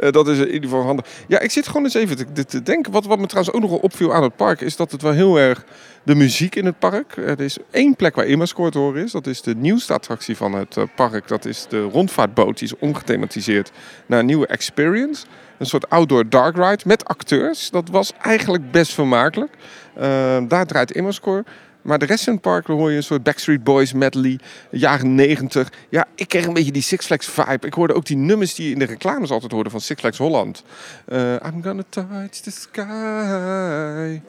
uh, 0.00 0.10
dat 0.10 0.28
is 0.28 0.38
in 0.38 0.46
ieder 0.46 0.62
geval 0.62 0.82
handig. 0.84 1.06
Ja, 1.28 1.40
ik 1.40 1.50
zit 1.50 1.66
gewoon 1.66 1.82
eens 1.84 1.94
even 1.94 2.46
te, 2.46 2.62
denken. 2.62 2.92
Wat, 2.92 3.04
wat 3.04 3.18
me 3.18 3.26
trouwens 3.26 3.56
ook 3.56 3.62
nog 3.62 3.80
opviel 3.80 4.14
aan 4.14 4.22
het 4.22 4.36
park, 4.36 4.60
is 4.60 4.76
dat 4.76 4.92
het 4.92 5.02
wel 5.02 5.12
heel 5.12 5.38
erg 5.38 5.64
de 6.02 6.14
muziek 6.14 6.54
in 6.54 6.64
het 6.64 6.78
park. 6.78 7.16
Er 7.16 7.40
is 7.40 7.56
één 7.70 7.96
plek 7.96 8.14
waar 8.14 8.26
Immerscore 8.26 8.70
te 8.70 8.78
horen 8.78 9.02
is. 9.02 9.12
Dat 9.12 9.26
is 9.26 9.42
de 9.42 9.54
nieuwste 9.54 9.92
attractie 9.92 10.36
van 10.36 10.52
het 10.52 10.76
park. 10.94 11.28
Dat 11.28 11.44
is 11.44 11.66
de 11.68 11.82
rondvaartboot. 11.82 12.58
Die 12.58 12.68
is 12.68 12.78
omgethematiseerd 12.78 13.70
naar 14.06 14.18
een 14.18 14.26
nieuwe 14.26 14.46
experience. 14.46 15.26
Een 15.58 15.66
soort 15.66 15.90
outdoor 15.90 16.28
dark 16.28 16.56
ride 16.56 16.82
met 16.84 17.04
acteurs. 17.04 17.70
Dat 17.70 17.88
was 17.88 18.12
eigenlijk 18.22 18.70
best 18.70 18.94
vermakelijk. 18.94 19.52
Uh, 19.98 20.02
daar 20.48 20.66
draait 20.66 20.92
Immerscore. 20.92 21.44
Maar 21.84 21.98
de 21.98 22.06
rest 22.06 22.24
van 22.24 22.32
het 22.32 22.42
park 22.42 22.66
hoor 22.66 22.90
je 22.90 22.96
een 22.96 23.02
soort 23.02 23.22
Backstreet 23.22 23.64
Boys 23.64 23.92
medley, 23.92 24.38
jaren 24.70 25.14
90. 25.14 25.72
Ja, 25.88 26.06
ik 26.14 26.28
kreeg 26.28 26.46
een 26.46 26.52
beetje 26.52 26.72
die 26.72 26.82
Six 26.82 27.06
Flags 27.06 27.26
vibe. 27.26 27.66
Ik 27.66 27.74
hoorde 27.74 27.94
ook 27.94 28.04
die 28.04 28.16
nummers 28.16 28.54
die 28.54 28.66
je 28.66 28.72
in 28.72 28.78
de 28.78 28.84
reclames 28.84 29.30
altijd 29.30 29.52
hoorde 29.52 29.70
van 29.70 29.80
Six 29.80 30.00
Flags 30.00 30.18
Holland. 30.18 30.64
Uh, 31.08 31.32
I'm 31.32 31.62
gonna 31.62 31.82
touch 31.88 32.30
the 32.30 32.50
sky. 32.50 34.20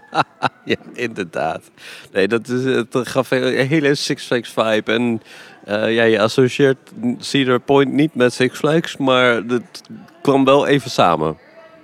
ja, 0.64 0.76
inderdaad. 0.92 1.70
Nee, 2.12 2.28
dat, 2.28 2.48
is, 2.48 2.64
het 2.64 3.08
gaf 3.08 3.30
een 3.30 3.66
hele 3.66 3.94
Six 3.94 4.24
Flags 4.24 4.52
vibe. 4.52 4.92
En 4.92 5.22
uh, 5.68 5.94
ja, 5.94 6.02
je 6.02 6.20
associeert 6.20 6.92
Cedar 7.18 7.60
Point 7.60 7.92
niet 7.92 8.14
met 8.14 8.32
Six 8.32 8.58
Flags, 8.58 8.96
maar 8.96 9.34
het 9.34 9.82
kwam 10.22 10.44
wel 10.44 10.66
even 10.66 10.90
samen. 10.90 11.38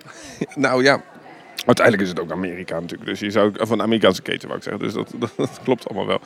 nou 0.55 0.83
ja, 0.83 1.03
uiteindelijk 1.67 2.03
is 2.03 2.09
het 2.09 2.21
ook 2.21 2.33
Amerika 2.33 2.81
natuurlijk. 2.81 3.11
Dus 3.11 3.21
je 3.21 3.31
zou 3.31 3.53
van 3.55 3.83
Amerikaanse 3.83 4.23
keten, 4.23 4.49
wou 4.49 4.61
ik 4.61 4.65
zeggen. 4.65 4.83
Dus 4.83 4.93
dat, 4.93 5.13
dat, 5.37 5.61
klopt 5.65 5.89
allemaal 5.89 6.07
wel. 6.07 6.21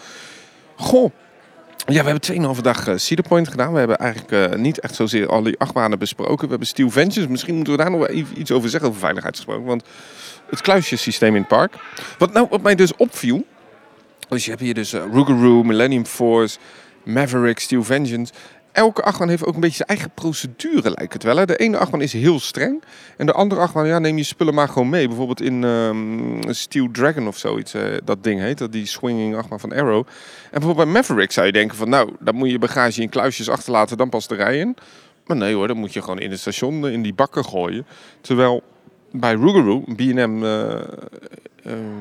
Goh. 0.77 1.13
Ja, 1.87 2.05
we 2.05 2.11
hebben 2.11 2.55
2,5 2.57 2.61
dag 2.61 2.89
uh, 2.89 2.97
Cedar 2.97 3.29
Point 3.29 3.49
gedaan. 3.49 3.73
We 3.73 3.79
hebben 3.79 3.99
eigenlijk 3.99 4.53
uh, 4.53 4.59
niet 4.59 4.81
echt 4.81 4.95
zozeer 4.95 5.29
al 5.29 5.43
die 5.43 5.59
achtbanen 5.59 5.99
besproken. 5.99 6.45
We 6.45 6.49
hebben 6.49 6.67
Steel 6.67 6.91
Ventures. 6.91 7.29
Misschien 7.29 7.55
moeten 7.55 7.73
we 7.73 7.83
daar 7.83 7.91
nog 7.91 8.09
even 8.09 8.41
iets 8.41 8.51
over 8.51 8.71
zeggen 8.71 8.89
over 8.89 9.01
veiligheid 9.01 9.37
gesproken. 9.37 9.65
Want 9.65 9.85
het 10.51 10.61
kluisjesysteem 10.61 11.35
in 11.35 11.41
het 11.41 11.49
park. 11.49 11.75
Wat, 12.19 12.33
nou, 12.33 12.47
wat 12.51 12.63
mij 12.63 12.75
dus 12.75 12.97
opviel. 12.97 13.47
Dus 14.29 14.45
je 14.45 14.51
hebt 14.51 14.63
hier 14.63 14.75
dus 14.75 14.95
uh, 14.95 15.63
Millennium 15.63 16.07
Force, 16.07 16.59
Maverick, 17.05 17.59
Steel 17.59 17.85
Vengeance. 17.85 18.33
Elke 18.73 19.03
achtbaan 19.03 19.29
heeft 19.29 19.45
ook 19.45 19.55
een 19.55 19.61
beetje 19.61 19.77
zijn 19.77 19.89
eigen 19.89 20.11
procedure, 20.15 20.91
lijkt 20.91 21.13
het 21.13 21.23
wel. 21.23 21.47
De 21.47 21.57
ene 21.57 21.79
achtbaan 21.79 22.01
is 22.01 22.13
heel 22.13 22.41
streng. 22.41 22.83
En 23.17 23.27
de 23.27 23.33
andere 23.33 23.61
achtbaan, 23.61 23.87
ja, 23.87 23.99
neem 23.99 24.17
je 24.17 24.25
spullen 24.25 24.55
maar 24.55 24.69
gewoon 24.69 24.89
mee. 24.89 25.07
Bijvoorbeeld 25.07 25.41
in 25.41 25.63
um, 25.63 26.39
Steel 26.49 26.89
Dragon 26.93 27.27
of 27.27 27.39
zoiets, 27.39 27.75
uh, 27.75 27.83
dat 28.05 28.25
ding 28.25 28.41
heet. 28.41 28.59
Dat 28.59 28.73
die 28.73 28.87
swinging 28.87 29.37
achtbaan 29.37 29.61
van 29.61 29.73
Arrow. 29.73 29.99
En 29.99 30.51
bijvoorbeeld 30.51 30.87
bij 30.87 30.95
Maverick 30.95 31.33
zou 31.33 31.47
je 31.47 31.53
denken 31.53 31.77
van... 31.77 31.89
Nou, 31.89 32.11
dan 32.21 32.35
moet 32.35 32.51
je 32.51 32.59
bagage 32.59 33.03
in 33.03 33.09
kluisjes 33.09 33.49
achterlaten, 33.49 33.97
dan 33.97 34.09
pas 34.09 34.29
de 34.29 34.35
rij 34.35 34.59
in. 34.59 34.77
Maar 35.27 35.37
nee 35.37 35.55
hoor, 35.55 35.69
dan 35.69 35.77
moet 35.77 35.93
je 35.93 36.03
gewoon 36.03 36.21
in 36.21 36.31
het 36.31 36.41
station 36.41 36.89
in 36.89 37.03
die 37.03 37.15
bakken 37.15 37.45
gooien. 37.45 37.87
Terwijl 38.21 38.63
bij 39.11 39.35
Rougarou, 39.35 39.95
B&M, 39.95 40.43
uh, 40.43 40.81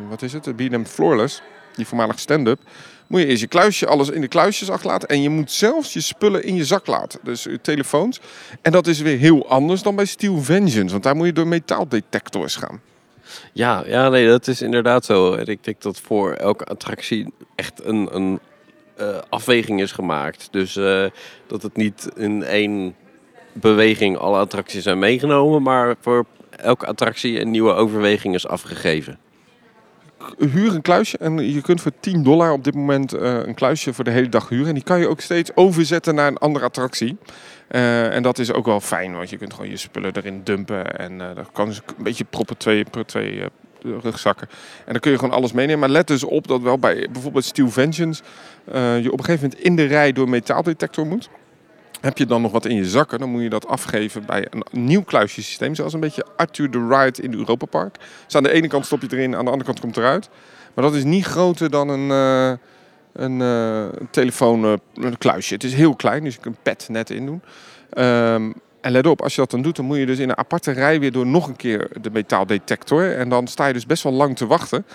wat 0.10 0.22
is 0.22 0.34
het? 0.34 0.56
B&M 0.56 0.84
Floorless, 0.84 1.42
die 1.76 1.88
voormalig 1.88 2.20
stand-up 2.20 2.60
moet 3.12 3.22
je 3.22 3.28
eerst 3.28 3.42
je 3.42 3.48
kluisje, 3.48 3.88
alles 3.88 4.10
in 4.10 4.22
de 4.22 4.28
kluisjes 4.28 4.70
achterlaten. 4.70 5.08
En 5.08 5.22
je 5.22 5.30
moet 5.30 5.52
zelfs 5.52 5.94
je 5.94 6.02
spullen 6.02 6.44
in 6.44 6.56
je 6.56 6.66
zak 6.66 6.88
laten. 6.88 7.20
Dus 7.24 7.44
je 7.44 7.62
telefoons. 7.62 8.20
En 8.62 8.72
dat 8.72 8.88
is 8.88 9.00
weer 9.00 9.18
heel 9.18 9.48
anders 9.50 9.84
dan 9.84 9.96
bij 9.96 10.06
Steel 10.06 10.42
Vengeance. 10.42 10.92
Want 10.92 11.04
daar 11.04 11.16
moet 11.16 11.26
je 11.26 11.34
door 11.34 11.48
metaaldetectors 11.48 12.56
gaan. 12.56 12.82
Ja, 13.54 13.84
ja, 13.86 14.10
nee, 14.10 14.28
dat 14.28 14.48
is 14.48 14.62
inderdaad 14.62 15.06
zo. 15.06 15.34
En 15.34 15.46
ik 15.46 15.64
denk 15.64 15.82
dat 15.82 16.00
voor 16.00 16.34
elke 16.34 16.66
attractie 16.66 17.34
echt 17.56 17.84
een, 17.84 18.16
een 18.16 18.40
uh, 19.00 19.18
afweging 19.30 19.82
is 19.82 19.92
gemaakt. 19.92 20.48
Dus 20.52 20.76
uh, 20.76 21.06
dat 21.48 21.62
het 21.62 21.76
niet 21.76 22.10
in 22.16 22.44
één 22.44 22.96
beweging 23.54 24.18
alle 24.18 24.38
attracties 24.38 24.84
zijn 24.84 25.00
meegenomen. 25.00 25.62
Maar 25.62 25.96
voor 26.00 26.26
elke 26.50 26.86
attractie 26.86 27.40
een 27.40 27.52
nieuwe 27.52 27.74
overweging 27.74 28.36
is 28.36 28.48
afgegeven 28.48 29.20
huur 30.38 30.74
een 30.74 30.82
kluisje 30.82 31.18
en 31.18 31.54
je 31.54 31.62
kunt 31.62 31.82
voor 31.82 31.92
10 32.00 32.24
dollar 32.24 32.52
op 32.52 32.64
dit 32.64 32.76
moment 32.76 33.16
uh, 33.16 33.22
een 33.22 33.54
kluisje 33.54 33.94
voor 33.94 34.04
de 34.04 34.12
hele 34.12 34.30
dag 34.30 34.50
huren. 34.50 34.68
En 34.68 34.74
die 34.74 34.84
kan 34.84 35.00
je 35.00 35.08
ook 35.08 35.22
steeds 35.22 35.56
overzetten 35.56 36.16
naar 36.16 36.28
een 36.28 36.38
andere 36.38 36.66
attractie. 36.66 37.18
Uh, 37.72 38.16
en 38.16 38.24
dat 38.24 38.40
is 38.40 38.54
ook 38.54 38.66
wel 38.66 38.80
fijn, 38.80 39.16
want 39.16 39.30
je 39.30 39.38
kunt 39.38 39.54
gewoon 39.54 39.70
je 39.70 39.78
spullen 39.78 40.16
erin 40.16 40.42
dumpen. 40.44 40.98
En 40.98 41.12
uh, 41.12 41.36
dan 41.36 41.46
kan 41.52 41.74
ze 41.74 41.82
een 41.98 42.04
beetje 42.04 42.24
proppen 42.24 42.58
twee, 42.58 42.84
per 42.84 43.06
twee 43.06 43.44
rugzakken. 43.82 44.48
En 44.86 44.92
dan 44.92 45.00
kun 45.00 45.12
je 45.12 45.18
gewoon 45.18 45.36
alles 45.36 45.52
meenemen. 45.52 45.80
Maar 45.80 45.90
let 45.90 46.08
dus 46.08 46.24
op 46.24 46.48
dat 46.48 46.62
wel 46.62 46.80
bij 46.80 47.08
bijvoorbeeld 47.12 47.46
Steel 47.46 47.70
Vengeance 47.70 48.24
je 49.02 49.12
op 49.12 49.20
een 49.20 49.26
gegeven 49.26 49.48
moment 49.50 49.60
in 49.66 49.76
de 49.76 49.86
rij 49.86 50.12
door 50.12 50.24
een 50.24 50.30
metaaldetector 50.30 51.08
moet. 51.08 51.30
Heb 52.02 52.18
je 52.18 52.26
dan 52.26 52.42
nog 52.42 52.52
wat 52.52 52.66
in 52.66 52.76
je 52.76 52.86
zakken, 52.86 53.20
dan 53.20 53.30
moet 53.30 53.42
je 53.42 53.50
dat 53.50 53.68
afgeven 53.68 54.26
bij 54.26 54.48
een 54.50 54.64
nieuw 54.72 55.04
kluisjesysteem. 55.04 55.76
Zoals 55.76 55.94
een 55.94 56.00
beetje 56.00 56.26
Arthur 56.36 56.70
the 56.70 56.88
Ride 56.90 57.22
in 57.22 57.34
Europa 57.34 57.66
Park. 57.66 57.96
Dus 58.26 58.36
aan 58.36 58.44
de 58.44 58.52
ene 58.52 58.68
kant 58.68 58.86
stop 58.86 59.02
je 59.02 59.08
erin, 59.12 59.36
aan 59.36 59.46
de 59.46 59.52
andere 59.52 59.64
kant 59.66 59.80
komt 59.80 59.96
het 59.96 60.04
eruit. 60.04 60.30
Maar 60.74 60.84
dat 60.84 60.96
is 60.96 61.04
niet 61.04 61.26
groter 61.26 61.70
dan 61.70 61.90
een, 61.90 62.10
uh, 62.10 62.58
een, 63.14 63.40
uh, 63.40 64.00
een 64.00 64.08
telefoon 64.12 64.64
uh, 64.66 64.74
een 64.94 65.18
kluisje. 65.18 65.54
Het 65.54 65.64
is 65.64 65.74
heel 65.74 65.96
klein, 65.96 66.24
dus 66.24 66.34
je 66.34 66.40
kunt 66.42 66.64
pet 66.64 66.88
net 66.90 67.10
in 67.10 67.26
doen. 67.26 67.42
Um, 68.34 68.54
en 68.82 68.92
let 68.92 69.08
op, 69.08 69.22
als 69.22 69.36
je 69.36 69.42
dat 69.42 69.52
dan 69.52 69.62
doet, 69.62 69.76
dan 69.76 69.86
moet 69.86 69.98
je 69.98 70.06
dus 70.06 70.20
in 70.20 70.30
een 70.30 70.38
aparte 70.38 70.72
rij 70.72 71.00
weer 71.00 71.12
door 71.12 71.26
nog 71.26 71.48
een 71.48 71.56
keer 71.56 71.90
de 72.02 72.12
metaaldetector. 72.12 73.18
En 73.18 73.30
dan 73.30 73.48
sta 73.48 73.68
je 73.68 73.74
dus 73.74 73.86
best 73.86 74.04
wel 74.04 74.14
lang 74.14 74.38
te 74.38 74.48
wachten. 74.48 74.86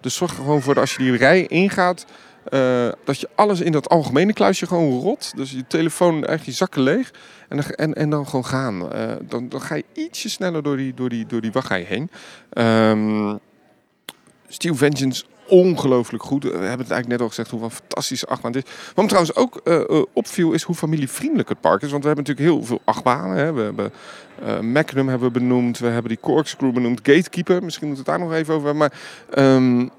Dus 0.00 0.14
zorg 0.14 0.30
er 0.30 0.36
gewoon 0.36 0.62
voor 0.62 0.74
dat 0.74 0.82
als 0.82 0.92
je 0.96 1.02
die 1.02 1.16
rij 1.16 1.46
ingaat, 1.46 2.06
uh, 2.50 2.88
dat 3.04 3.20
je 3.20 3.28
alles 3.34 3.60
in 3.60 3.72
dat 3.72 3.88
algemene 3.88 4.32
kluisje 4.32 4.66
gewoon 4.66 5.00
rot. 5.00 5.32
Dus 5.36 5.50
je 5.50 5.66
telefoon, 5.66 6.12
eigenlijk 6.12 6.44
je 6.44 6.52
zakken 6.52 6.82
leeg. 6.82 7.10
En, 7.48 7.76
en, 7.76 7.94
en 7.94 8.10
dan 8.10 8.26
gewoon 8.26 8.44
gaan. 8.44 8.82
Uh, 8.94 9.12
dan, 9.22 9.48
dan 9.48 9.60
ga 9.60 9.74
je 9.74 9.84
ietsje 9.92 10.30
sneller 10.30 10.62
door 10.62 10.76
die, 10.76 10.94
door 10.94 11.08
die, 11.08 11.26
door 11.26 11.40
die 11.40 11.52
wachtrij 11.52 11.86
heen. 11.88 12.10
Um, 12.90 13.38
Steel 14.48 14.74
Vengeance, 14.74 15.24
ongelooflijk 15.48 16.22
goed. 16.22 16.42
We 16.42 16.48
hebben 16.48 16.62
het 16.62 16.90
eigenlijk 16.90 17.08
net 17.08 17.20
al 17.20 17.28
gezegd 17.28 17.50
hoe 17.50 17.62
een 17.62 17.70
fantastische 17.70 18.26
achtbaan 18.26 18.52
het 18.52 18.66
is. 18.66 18.72
Wat 18.94 19.04
me 19.04 19.10
trouwens 19.10 19.36
ook 19.36 19.60
uh, 19.64 20.02
opviel 20.12 20.52
is 20.52 20.62
hoe 20.62 20.74
familievriendelijk 20.74 21.48
het 21.48 21.60
park 21.60 21.82
is. 21.82 21.90
Want 21.90 22.02
we 22.02 22.08
hebben 22.08 22.24
natuurlijk 22.26 22.56
heel 22.56 22.66
veel 22.66 22.80
achtbanen. 22.84 23.36
Hè. 23.36 23.52
We 23.52 23.62
hebben 23.62 23.92
uh, 24.42 24.60
Magnum 24.60 25.08
hebben 25.08 25.32
we 25.32 25.38
benoemd. 25.38 25.78
We 25.78 25.86
hebben 25.86 26.08
die 26.08 26.20
Corkscrew 26.20 26.72
benoemd. 26.72 27.00
Gatekeeper, 27.02 27.62
misschien 27.62 27.86
moeten 27.86 28.04
we 28.04 28.10
het 28.10 28.20
daar 28.20 28.28
nog 28.28 28.38
even 28.38 28.54
over 28.54 28.68
hebben. 28.68 28.90
Maar... 29.30 29.54
Um, 29.54 29.90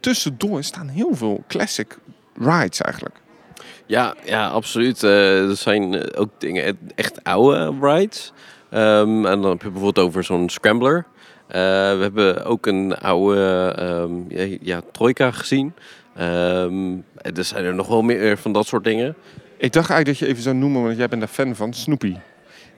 tussendoor 0.00 0.62
staan 0.62 0.88
heel 0.88 1.14
veel 1.14 1.44
classic 1.48 1.98
rides 2.34 2.80
eigenlijk. 2.80 3.14
Ja, 3.86 4.14
ja 4.24 4.48
absoluut. 4.48 5.02
Uh, 5.02 5.48
er 5.48 5.56
zijn 5.56 6.14
ook 6.14 6.30
dingen, 6.38 6.78
echt 6.94 7.24
oude 7.24 7.74
rides. 7.80 8.32
Um, 8.70 9.26
en 9.26 9.40
dan 9.40 9.50
heb 9.50 9.62
je 9.62 9.70
bijvoorbeeld 9.70 10.06
over 10.06 10.24
zo'n 10.24 10.48
Scrambler. 10.48 10.96
Uh, 10.96 11.52
we 11.52 11.98
hebben 12.00 12.44
ook 12.44 12.66
een 12.66 12.96
oude 12.96 13.76
um, 13.80 14.24
ja, 14.28 14.56
ja, 14.60 14.80
Troika 14.92 15.30
gezien. 15.30 15.74
Um, 16.20 17.04
er 17.16 17.44
zijn 17.44 17.64
er 17.64 17.74
nog 17.74 17.86
wel 17.86 18.02
meer 18.02 18.38
van 18.38 18.52
dat 18.52 18.66
soort 18.66 18.84
dingen. 18.84 19.16
Ik 19.56 19.72
dacht 19.72 19.90
eigenlijk 19.90 20.06
dat 20.06 20.18
je 20.18 20.26
even 20.26 20.42
zou 20.42 20.56
noemen, 20.56 20.82
want 20.82 20.96
jij 20.96 21.08
bent 21.08 21.22
een 21.22 21.28
fan 21.28 21.54
van 21.54 21.72
Snoopy. 21.72 22.16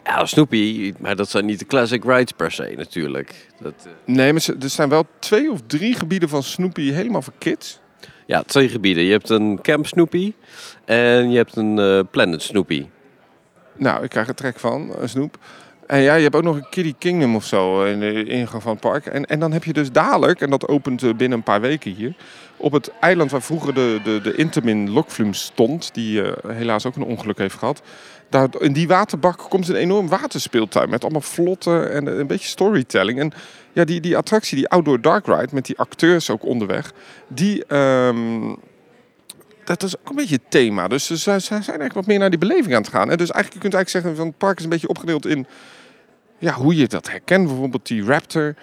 Ja, 0.06 0.26
Snoopy, 0.26 0.94
maar 0.98 1.16
dat 1.16 1.28
zijn 1.28 1.44
niet 1.44 1.58
de 1.58 1.66
classic 1.66 2.04
rides 2.04 2.32
per 2.36 2.52
se 2.52 2.74
natuurlijk. 2.76 3.48
Dat, 3.60 3.74
uh... 3.86 3.92
Nee, 4.04 4.32
maar 4.32 4.46
er 4.60 4.70
zijn 4.70 4.88
wel 4.88 5.06
twee 5.18 5.50
of 5.50 5.60
drie 5.66 5.94
gebieden 5.94 6.28
van 6.28 6.42
Snoopy 6.42 6.90
helemaal 6.90 7.22
voor 7.22 7.32
kids. 7.38 7.80
Ja, 8.26 8.42
twee 8.42 8.68
gebieden. 8.68 9.04
Je 9.04 9.12
hebt 9.12 9.30
een 9.30 9.58
Camp 9.62 9.86
Snoopy 9.86 10.32
en 10.84 11.30
je 11.30 11.36
hebt 11.36 11.56
een 11.56 11.78
uh, 11.78 12.00
Planet 12.10 12.42
Snoopy. 12.42 12.86
Nou, 13.76 14.04
ik 14.04 14.10
krijg 14.10 14.28
er 14.28 14.34
trek 14.34 14.58
van, 14.58 14.94
Snoep. 15.04 15.38
En 15.86 16.00
ja, 16.00 16.14
je 16.14 16.22
hebt 16.22 16.34
ook 16.34 16.42
nog 16.42 16.56
een 16.56 16.68
Kiddie 16.70 16.94
Kingdom 16.98 17.36
of 17.36 17.44
zo 17.44 17.84
in 17.84 18.00
de 18.00 18.24
ingang 18.24 18.62
van 18.62 18.72
het 18.72 18.80
park. 18.80 19.06
En, 19.06 19.24
en 19.24 19.40
dan 19.40 19.52
heb 19.52 19.64
je 19.64 19.72
dus 19.72 19.92
dadelijk, 19.92 20.40
en 20.40 20.50
dat 20.50 20.68
opent 20.68 21.02
eh, 21.02 21.14
binnen 21.14 21.38
een 21.38 21.44
paar 21.44 21.60
weken 21.60 21.92
hier... 21.92 22.14
op 22.56 22.72
het 22.72 22.92
eiland 23.00 23.30
waar 23.30 23.42
vroeger 23.42 23.74
de, 23.74 24.00
de, 24.04 24.20
de 24.20 24.34
Intamin 24.34 24.90
Lokvloem 24.90 25.34
stond... 25.34 25.94
die 25.94 26.22
eh, 26.22 26.56
helaas 26.56 26.86
ook 26.86 26.96
een 26.96 27.02
ongeluk 27.02 27.38
heeft 27.38 27.58
gehad... 27.58 27.82
Daar, 28.28 28.48
in 28.58 28.72
die 28.72 28.88
waterbak 28.88 29.38
komt 29.48 29.68
een 29.68 29.74
enorm 29.74 30.08
waterspeeltuin 30.08 30.90
met 30.90 31.02
allemaal 31.02 31.20
vlotten 31.20 31.92
en 31.92 32.06
een 32.06 32.26
beetje 32.26 32.48
storytelling. 32.48 33.18
En 33.20 33.32
ja, 33.72 33.84
die, 33.84 34.00
die 34.00 34.16
attractie, 34.16 34.56
die 34.56 34.68
Outdoor 34.68 35.00
Dark 35.00 35.26
Ride, 35.26 35.48
met 35.52 35.66
die 35.66 35.78
acteurs 35.78 36.30
ook 36.30 36.44
onderweg, 36.44 36.92
die, 37.28 37.64
ehm, 37.66 38.54
dat 39.66 39.82
is 39.82 39.98
ook 39.98 40.08
een 40.08 40.16
beetje 40.16 40.34
het 40.34 40.50
thema. 40.50 40.88
Dus 40.88 41.06
ze, 41.06 41.16
zijn 41.16 41.40
eigenlijk 41.50 41.92
wat 41.92 42.06
meer 42.06 42.18
naar 42.18 42.30
die 42.30 42.38
beleving 42.38 42.74
aan 42.74 42.82
het 42.82 42.90
gaan. 42.90 43.10
En 43.10 43.16
dus 43.16 43.30
eigenlijk, 43.30 43.52
je 43.52 43.60
kunt 43.60 43.74
eigenlijk 43.74 43.88
zeggen, 43.88 44.16
van 44.16 44.26
het 44.26 44.38
park 44.38 44.58
is 44.58 44.64
een 44.64 44.70
beetje 44.70 44.88
opgedeeld 44.88 45.26
in 45.26 45.46
ja, 46.38 46.52
hoe 46.52 46.76
je 46.76 46.86
dat 46.86 47.10
herkent. 47.10 47.46
Bijvoorbeeld 47.46 47.86
die 47.86 48.04
Raptor, 48.04 48.54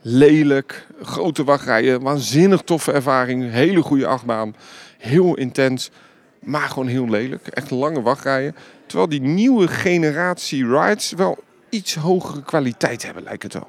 lelijk, 0.00 0.86
grote 1.02 1.44
wachtrijen, 1.44 2.02
waanzinnig 2.02 2.62
toffe 2.62 2.92
ervaring, 2.92 3.50
hele 3.50 3.82
goede 3.82 4.06
achtbaan, 4.06 4.56
heel 4.98 5.36
intens, 5.36 5.90
maar 6.40 6.68
gewoon 6.68 6.86
heel 6.86 7.08
lelijk. 7.08 7.46
Echt 7.46 7.70
lange 7.70 8.02
wachtrijen. 8.02 8.56
Terwijl 8.86 9.08
die 9.08 9.20
nieuwe 9.20 9.68
generatie 9.68 10.66
rides 10.68 11.12
wel 11.12 11.38
iets 11.68 11.94
hogere 11.94 12.42
kwaliteit 12.42 13.02
hebben, 13.02 13.22
lijkt 13.22 13.42
het 13.42 13.52
wel. 13.52 13.68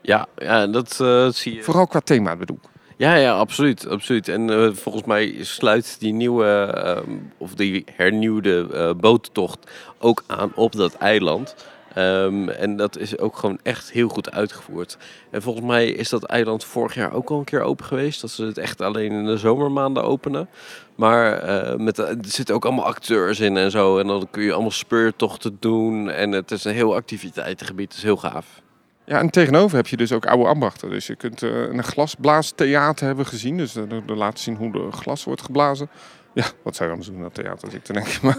Ja, 0.00 0.26
ja 0.36 0.66
dat 0.66 0.98
uh, 1.02 1.28
zie 1.28 1.54
je. 1.54 1.62
Vooral 1.62 1.86
qua 1.86 2.00
thema 2.00 2.36
bedoel 2.36 2.58
ik. 2.62 2.73
Ja, 2.96 3.14
ja, 3.14 3.36
absoluut. 3.38 3.88
absoluut. 3.88 4.28
En 4.28 4.50
uh, 4.50 4.72
volgens 4.72 5.04
mij 5.04 5.36
sluit 5.40 5.96
die 5.98 6.12
nieuwe, 6.12 6.74
uh, 7.06 7.14
of 7.38 7.54
die 7.54 7.84
hernieuwde 7.92 8.68
uh, 8.72 8.90
boottocht 9.00 9.70
ook 9.98 10.22
aan 10.26 10.52
op 10.54 10.72
dat 10.72 10.94
eiland. 10.94 11.54
Um, 11.98 12.48
en 12.48 12.76
dat 12.76 12.98
is 12.98 13.18
ook 13.18 13.36
gewoon 13.36 13.58
echt 13.62 13.90
heel 13.90 14.08
goed 14.08 14.30
uitgevoerd. 14.30 14.96
En 15.30 15.42
volgens 15.42 15.66
mij 15.66 15.88
is 15.88 16.08
dat 16.08 16.24
eiland 16.24 16.64
vorig 16.64 16.94
jaar 16.94 17.12
ook 17.12 17.30
al 17.30 17.38
een 17.38 17.44
keer 17.44 17.62
open 17.62 17.84
geweest. 17.84 18.20
Dat 18.20 18.30
ze 18.30 18.44
het 18.44 18.58
echt 18.58 18.80
alleen 18.80 19.12
in 19.12 19.24
de 19.24 19.36
zomermaanden 19.36 20.04
openen. 20.04 20.48
Maar 20.94 21.48
uh, 21.48 21.76
met, 21.76 21.98
er 21.98 22.16
zitten 22.20 22.54
ook 22.54 22.64
allemaal 22.64 22.84
acteurs 22.84 23.40
in 23.40 23.56
en 23.56 23.70
zo. 23.70 23.98
En 23.98 24.06
dan 24.06 24.28
kun 24.30 24.42
je 24.42 24.52
allemaal 24.52 24.70
speurtochten 24.70 25.56
doen. 25.60 26.10
En 26.10 26.32
het 26.32 26.50
is 26.50 26.64
een 26.64 26.74
heel 26.74 26.94
activiteitengebied. 26.94 27.88
Het 27.88 27.96
is 27.96 28.02
heel 28.02 28.16
gaaf. 28.16 28.62
Ja, 29.04 29.18
en 29.18 29.30
tegenover 29.30 29.76
heb 29.76 29.86
je 29.86 29.96
dus 29.96 30.12
ook 30.12 30.26
oude 30.26 30.48
ambachten. 30.48 30.90
Dus 30.90 31.06
je 31.06 31.16
kunt 31.16 31.42
uh, 31.42 31.50
een 31.50 31.84
glasblaastheater 31.84 33.06
hebben 33.06 33.26
gezien. 33.26 33.56
Dus 33.56 33.72
de 33.72 34.02
laten 34.06 34.38
zien 34.38 34.56
hoe 34.56 34.72
de 34.72 34.88
glas 34.90 35.24
wordt 35.24 35.42
geblazen. 35.42 35.88
Ja, 36.34 36.44
wat 36.62 36.76
zou 36.76 36.88
je 36.88 36.94
anders 36.94 37.12
doen 37.12 37.22
dat 37.22 37.34
theater? 37.34 37.64
Als 37.64 37.74
ik 37.74 37.84
te 37.84 37.92
denken. 37.92 38.20
Maar, 38.22 38.36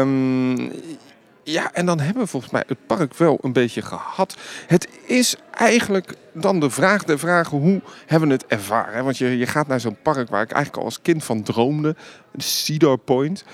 um, 0.00 0.72
ja, 1.58 1.72
en 1.72 1.86
dan 1.86 2.00
hebben 2.00 2.22
we 2.22 2.28
volgens 2.28 2.52
mij 2.52 2.64
het 2.66 2.86
park 2.86 3.14
wel 3.14 3.38
een 3.40 3.52
beetje 3.52 3.82
gehad. 3.82 4.36
Het 4.66 4.88
is 5.06 5.36
eigenlijk 5.50 6.14
dan 6.32 6.60
de 6.60 6.70
vraag 6.70 7.04
de 7.04 7.18
vragen, 7.18 7.58
hoe 7.58 7.80
hebben 8.06 8.28
we 8.28 8.34
het 8.34 8.46
ervaren? 8.46 9.04
Want 9.04 9.18
je, 9.18 9.38
je 9.38 9.46
gaat 9.46 9.66
naar 9.66 9.80
zo'n 9.80 9.98
park 10.02 10.28
waar 10.28 10.42
ik 10.42 10.50
eigenlijk 10.50 10.76
al 10.76 10.84
als 10.84 11.02
kind 11.02 11.24
van 11.24 11.42
droomde. 11.42 11.96
Cedar 12.36 12.98
Point. 12.98 13.44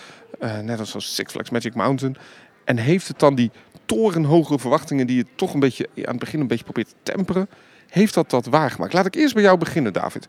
Uh, 0.41 0.59
net 0.59 0.81
als 0.81 1.15
Six 1.15 1.33
Flags 1.33 1.51
Magic 1.51 1.75
Mountain. 1.75 2.17
En 2.65 2.77
heeft 2.77 3.09
het 3.09 3.19
dan 3.19 3.35
die 3.35 3.51
torenhoge 3.87 4.59
verwachtingen 4.59 5.07
die 5.07 5.17
je 5.17 5.27
toch 5.35 5.55
een 5.55 5.61
beetje 5.61 5.89
aan 5.97 6.03
het 6.05 6.19
begin 6.19 6.41
een 6.41 6.47
beetje 6.47 6.65
probeert 6.65 6.89
te 6.89 7.13
temperen. 7.13 7.49
Heeft 7.89 8.15
dat 8.15 8.31
dat 8.31 8.47
waargemaakt? 8.47 8.93
Laat 8.93 9.07
ik 9.07 9.15
eerst 9.15 9.35
bij 9.35 9.43
jou 9.43 9.59
beginnen, 9.59 9.93
David. 9.93 10.27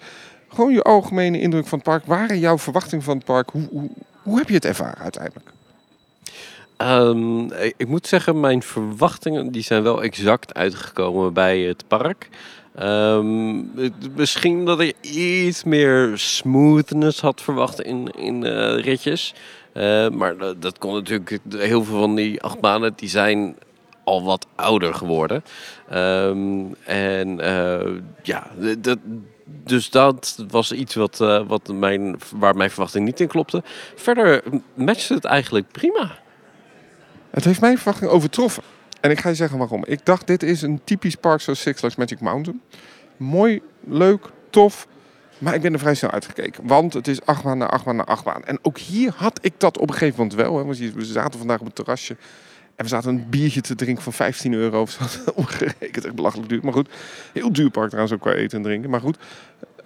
Gewoon 0.48 0.74
je 0.74 0.82
algemene 0.82 1.40
indruk 1.40 1.68
van 1.68 1.78
het 1.78 1.88
park. 1.88 2.06
Waren 2.06 2.40
jouw 2.40 2.58
verwachtingen 2.58 3.04
van 3.04 3.16
het 3.16 3.26
park? 3.26 3.50
Hoe, 3.50 3.68
hoe, 3.72 3.90
hoe 4.22 4.38
heb 4.38 4.48
je 4.48 4.56
het 4.56 4.66
ervaren 4.66 4.98
uiteindelijk? 4.98 5.54
Um, 6.78 7.52
ik 7.78 7.88
moet 7.88 8.08
zeggen, 8.08 8.40
mijn 8.40 8.64
verwachtingen 8.64 9.52
die 9.52 9.64
zijn 9.64 9.84
wel 9.84 10.04
exact 10.04 10.54
uitgekomen 10.54 11.34
bij 11.34 11.60
het 11.60 11.84
park. 11.88 12.30
Um, 12.80 13.72
misschien 14.16 14.66
dat 14.66 14.80
ik 14.80 14.96
iets 15.02 15.64
meer 15.64 16.12
smoothness 16.14 17.22
had 17.22 17.42
verwacht 17.42 17.82
in, 17.82 18.12
in 18.18 18.46
uh, 18.46 18.80
ritjes. 18.80 19.34
Uh, 19.78 20.10
maar 20.10 20.36
dat, 20.60 20.78
kon 20.78 20.94
natuurlijk. 20.94 21.40
Heel 21.50 21.84
veel 21.84 22.00
van 22.00 22.16
die 22.16 22.42
achtbanen 22.42 22.94
die 22.96 23.10
zijn 23.10 23.56
al 24.04 24.24
wat 24.24 24.48
ouder 24.56 24.94
geworden. 24.94 25.44
Um, 25.94 26.76
en 26.84 27.40
uh, 27.40 28.02
ja, 28.24 28.48
dat, 28.78 28.98
dus 29.46 29.90
dat 29.90 30.44
was 30.48 30.72
iets 30.72 30.96
wat, 30.96 31.20
uh, 31.22 31.48
wat 31.48 31.68
mijn, 31.68 32.16
waar 32.36 32.56
mijn 32.56 32.70
verwachting 32.70 33.06
niet 33.06 33.20
in 33.20 33.28
klopte. 33.28 33.64
Verder 33.96 34.44
matchte 34.74 35.14
het 35.14 35.26
eigenlijk 35.26 35.72
prima. 35.72 36.18
Het 37.30 37.46
heeft 37.46 37.62
mijn 37.62 37.78
verwachting 37.78 38.12
overtroffen. 38.12 38.64
En 39.02 39.12
ik 39.12 39.20
ga 39.20 39.30
je 39.30 39.36
zeggen 39.36 39.58
waarom. 39.58 39.84
Ik 39.86 40.06
dacht, 40.06 40.28
dit 40.28 40.44
is 40.44 40.62
een 40.62 40.82
typisch 40.84 41.16
park 41.16 41.42
zoals 41.42 41.62
Six 41.62 41.80
Flags 41.80 41.96
Magic 41.96 42.20
Mountain. 42.20 42.62
Mooi, 43.18 43.62
leuk, 43.84 44.30
tof. 44.50 44.88
Maar 45.38 45.54
ik 45.54 45.62
ben 45.62 45.74
er 45.74 45.80
vrij 45.80 45.96
snel 45.96 46.12
uitgekeken. 46.12 46.68
Want 46.68 46.94
het 46.94 47.08
is 47.08 47.26
achtbaan 47.26 47.58
naar 47.58 47.70
achtbaan 47.70 47.96
naar 47.96 48.06
achtbaan. 48.06 48.44
En 48.44 48.60
ook 48.62 48.78
hier 48.78 49.14
had 49.16 49.40
ik 49.42 49.54
dat 49.58 49.78
op 49.78 49.88
een 49.90 49.94
gegeven 49.94 50.18
moment 50.18 50.36
wel. 50.36 50.58
Hè. 50.58 50.66
We 50.94 51.06
zaten 51.06 51.40
vandaag 51.40 51.60
op 51.60 51.66
het 51.66 51.76
terrasje. 51.76 52.16
En 52.76 52.84
we 52.84 52.90
zaten 52.90 53.10
een 53.10 53.30
biertje 53.30 53.62
te 53.62 53.76
drinken 53.76 54.04
van 54.04 54.14
15 54.14 54.54
euro 54.54 54.82
of 54.82 54.92
zo. 54.92 55.04
Omgerekend, 55.36 56.06
echt 56.06 56.16
belachelijk 56.16 56.50
duur. 56.50 56.60
Maar 56.64 56.74
goed, 56.74 56.90
heel 57.34 57.54
duur 57.54 57.70
park 57.70 57.88
trouwens 57.88 58.16
ook 58.16 58.22
qua 58.22 58.32
eten 58.32 58.58
en 58.58 58.64
drinken. 58.64 58.90
Maar 58.90 59.00
goed, 59.00 59.18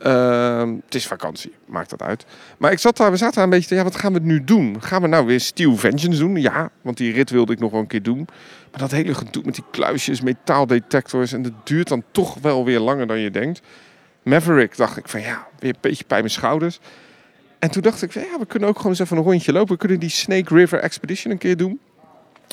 uh, 0.06 0.72
het 0.86 0.96
is 0.96 1.08
vakantie, 1.08 1.54
maakt 1.66 1.90
dat 1.90 2.02
uit. 2.02 2.26
Maar 2.58 2.72
ik 2.72 2.80
zat 2.80 2.98
daar, 2.98 3.12
we 3.12 3.18
zaten 3.18 3.36
daar 3.36 3.44
een 3.44 3.50
beetje, 3.50 3.76
ja, 3.76 3.84
wat 3.84 3.96
gaan 3.96 4.14
we 4.14 4.20
nu 4.20 4.44
doen? 4.44 4.82
Gaan 4.82 5.02
we 5.02 5.08
nou 5.08 5.26
weer 5.26 5.40
Steel 5.40 5.76
Vengeance 5.76 6.20
doen? 6.20 6.36
Ja, 6.36 6.72
want 6.82 6.98
die 6.98 7.14
rit 7.14 7.30
wilde 7.30 7.54
ik 7.54 7.60
nog 7.60 7.72
wel 7.72 7.80
een 7.80 7.88
keer 7.88 8.04
doen. 8.04 8.28
Maar 8.72 8.80
dat 8.80 8.92
hele 8.92 9.14
gedoe 9.14 9.44
met 9.46 9.56
die 9.56 9.64
kluisjes, 9.72 10.22
metaaldetectors... 10.22 11.34
en 11.34 11.42
dat 11.42 11.54
duurt 11.64 11.88
dan 11.88 12.04
toch 12.12 12.38
wel 12.42 12.66
weer 12.66 12.80
langer 12.80 13.08
dan 13.08 13.20
je 13.20 13.32
denkt. 13.32 13.62
Maverick 14.30 14.78
dacht 14.78 14.98
ik 14.98 15.10
van, 15.10 15.22
ja, 15.22 15.48
weer 15.60 15.74
een 15.74 15.78
beetje 15.82 16.04
bij 16.08 16.20
mijn 16.20 16.32
schouders. 16.32 16.80
En 17.60 17.72
toen 17.72 17.82
dacht 17.82 18.02
ik, 18.02 18.12
van, 18.12 18.22
ja, 18.22 18.40
we 18.40 18.46
kunnen 18.46 18.70
ook 18.70 18.76
gewoon 18.76 18.92
eens 18.92 19.00
even 19.00 19.18
een 19.18 19.24
rondje 19.24 19.52
lopen. 19.52 19.74
We 19.74 19.80
kunnen 19.80 20.00
die 20.00 20.10
Snake 20.10 20.56
River 20.56 20.80
Expedition 20.80 21.32
een 21.32 21.38
keer 21.38 21.58
doen. 21.58 21.80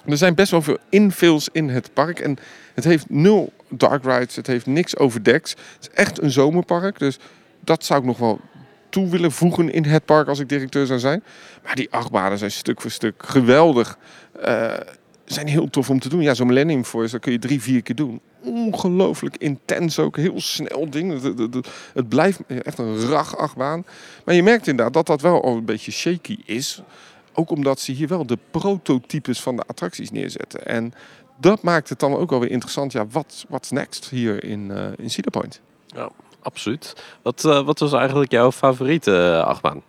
Er 0.05 0.17
zijn 0.17 0.35
best 0.35 0.51
wel 0.51 0.63
veel 0.63 0.79
infills 0.89 1.49
in 1.53 1.69
het 1.69 1.93
park. 1.93 2.21
En 2.21 2.37
het 2.75 2.85
heeft 2.85 3.11
nul 3.11 3.53
dark 3.69 4.05
rides. 4.05 4.37
Het 4.37 4.47
heeft 4.47 4.67
niks 4.67 4.97
overdeks. 4.97 5.51
Het 5.51 5.61
is 5.81 5.91
echt 5.91 6.23
een 6.23 6.31
zomerpark. 6.31 6.99
Dus 6.99 7.19
dat 7.61 7.85
zou 7.85 8.01
ik 8.01 8.07
nog 8.07 8.19
wel 8.19 8.41
toe 8.89 9.09
willen 9.09 9.33
voegen 9.33 9.73
in 9.73 9.85
het 9.85 10.05
park 10.05 10.29
als 10.29 10.39
ik 10.39 10.49
directeur 10.49 10.87
zou 10.87 10.99
zijn. 10.99 11.23
Maar 11.65 11.75
die 11.75 11.91
achtbanen 11.91 12.39
zijn 12.39 12.51
stuk 12.51 12.81
voor 12.81 12.91
stuk 12.91 13.23
geweldig. 13.27 13.99
Uh, 14.45 14.73
zijn 15.27 15.47
heel 15.47 15.71
tof 15.71 15.91
om 15.91 15.99
te 15.99 16.09
doen. 16.09 16.23
Ja, 16.23 16.35
zo'n 16.35 16.47
Millennium 16.47 16.85
Force, 16.85 17.11
dat 17.11 17.21
kun 17.21 17.33
je 17.33 17.39
drie, 17.39 17.63
vier 17.63 17.83
keer 17.83 17.95
doen. 17.95 18.21
Ongelooflijk 18.43 19.37
intens 19.37 19.99
ook. 19.99 20.17
Heel 20.17 20.41
snel 20.41 20.91
ding. 20.91 21.23
Het, 21.23 21.65
het, 21.95 22.09
blijft 22.09 22.41
echt 22.47 22.79
een 22.79 23.01
rag 23.01 23.37
achtbaan. 23.37 23.85
Maar 24.25 24.35
je 24.35 24.43
merkt 24.43 24.67
inderdaad 24.67 24.95
dat 24.95 25.07
dat 25.07 25.21
wel 25.21 25.43
al 25.43 25.57
een 25.57 25.65
beetje 25.65 25.93
shaky 25.93 26.39
is. 26.45 26.83
Ook 27.33 27.51
omdat 27.51 27.81
ze 27.81 27.93
hier 27.93 28.09
wel 28.09 28.27
de 28.27 28.39
prototypes 28.51 29.41
van 29.41 29.57
de 29.57 29.63
attracties 29.67 30.11
neerzetten. 30.11 30.67
En 30.67 30.93
dat 31.41 31.63
maakt 31.63 31.89
het 31.89 31.99
dan 31.99 32.17
ook 32.17 32.31
wel 32.31 32.41
weer 32.41 32.51
interessant. 32.51 32.93
Ja, 32.93 33.07
wat 33.07 33.45
what's 33.49 33.71
next 33.71 34.09
hier 34.09 34.45
in, 34.45 34.71
uh, 34.71 34.87
in 34.97 35.11
Cedar 35.11 35.31
Point? 35.31 35.61
Ja, 35.87 36.11
absoluut. 36.43 36.95
Wat, 37.23 37.45
uh, 37.45 37.65
wat 37.65 37.79
was 37.79 37.93
eigenlijk 37.93 38.31
jouw 38.31 38.53
favoriete 38.53 39.43
achtbaan? 39.47 39.83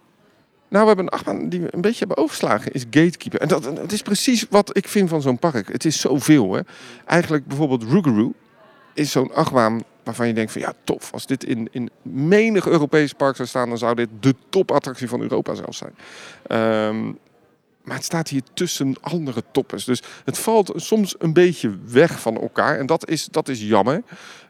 Nou, 0.69 0.81
we 0.81 0.87
hebben 0.87 1.05
een 1.05 1.11
achtbaan 1.11 1.49
die 1.49 1.61
we 1.61 1.67
een 1.71 1.81
beetje 1.81 2.05
hebben 2.05 2.17
overslagen, 2.17 2.71
is 2.71 2.81
Gatekeeper. 2.81 3.41
En 3.41 3.47
dat, 3.47 3.91
is 3.91 4.01
precies 4.01 4.45
wat 4.49 4.77
ik 4.77 4.87
vind 4.87 5.09
van 5.09 5.21
zo'n 5.21 5.39
park. 5.39 5.71
Het 5.71 5.85
is 5.85 5.99
zoveel, 5.99 6.53
hè. 6.53 6.61
Eigenlijk 7.05 7.45
bijvoorbeeld 7.45 7.83
Rougarou 7.83 8.33
is 8.93 9.11
zo'n 9.11 9.33
achtbaan 9.33 9.83
waarvan 10.03 10.27
je 10.27 10.33
denkt 10.33 10.51
van 10.51 10.61
ja, 10.61 10.73
tof. 10.83 11.13
Als 11.13 11.25
dit 11.25 11.43
in, 11.43 11.67
in 11.71 11.89
menig 12.01 12.67
Europees 12.67 13.13
park 13.13 13.35
zou 13.35 13.47
staan, 13.47 13.69
dan 13.69 13.77
zou 13.77 13.95
dit 13.95 14.09
de 14.19 14.35
topattractie 14.49 15.09
van 15.09 15.21
Europa 15.21 15.53
zelfs 15.53 15.77
zijn. 15.77 15.95
Um, 16.87 17.17
maar 17.87 17.95
het 17.95 18.05
staat 18.05 18.29
hier 18.29 18.41
tussen 18.53 18.95
andere 19.01 19.43
toppers. 19.51 19.85
Dus 19.85 20.01
het 20.25 20.37
valt 20.37 20.71
soms 20.75 21.15
een 21.19 21.33
beetje 21.33 21.77
weg 21.85 22.19
van 22.19 22.41
elkaar. 22.41 22.79
En 22.79 22.85
dat 22.85 23.09
is, 23.09 23.25
dat 23.25 23.49
is 23.49 23.61
jammer. 23.61 24.03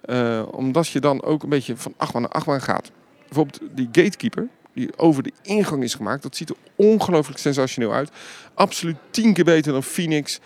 Uh, 0.05 0.43
omdat 0.51 0.87
je 0.87 0.99
dan 0.99 1.23
ook 1.23 1.43
een 1.43 1.49
beetje 1.49 1.77
van 1.77 1.93
achtbaan 1.97 2.21
naar 2.21 2.31
achtbaan 2.31 2.61
gaat. 2.61 2.91
Bijvoorbeeld 3.25 3.59
die 3.71 3.89
gatekeeper, 3.91 4.47
die 4.77 4.97
over 4.97 5.23
de 5.23 5.31
ingang 5.41 5.83
is 5.83 5.93
gemaakt. 5.93 6.23
Dat 6.23 6.35
ziet 6.35 6.49
er 6.49 6.55
ongelooflijk 6.75 7.39
sensationeel 7.39 7.93
uit. 7.93 8.11
Absoluut 8.53 8.95
tien 9.09 9.33
keer 9.33 9.43
beter 9.43 9.71
dan 9.71 9.83
Phoenix. 9.83 10.39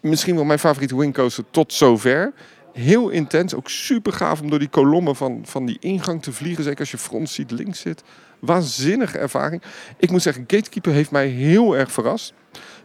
Misschien 0.00 0.34
wel 0.34 0.44
mijn 0.44 0.58
favoriete 0.58 0.96
wingcoaster 0.96 1.44
tot 1.50 1.72
zover. 1.72 2.32
Heel 2.72 3.08
intens, 3.08 3.54
ook 3.54 3.68
super 3.68 4.12
gaaf 4.12 4.40
om 4.40 4.50
door 4.50 4.58
die 4.58 4.68
kolommen 4.68 5.16
van, 5.16 5.40
van 5.44 5.66
die 5.66 5.76
ingang 5.80 6.22
te 6.22 6.32
vliegen. 6.32 6.64
Zeker 6.64 6.80
als 6.80 6.90
je 6.90 6.98
front 6.98 7.30
ziet, 7.30 7.50
links 7.50 7.80
zit. 7.80 8.02
Waanzinnige 8.38 9.18
ervaring. 9.18 9.62
Ik 9.96 10.10
moet 10.10 10.22
zeggen, 10.22 10.44
Gatekeeper 10.46 10.92
heeft 10.92 11.10
mij 11.10 11.26
heel 11.26 11.76
erg 11.76 11.92
verrast. 11.92 12.32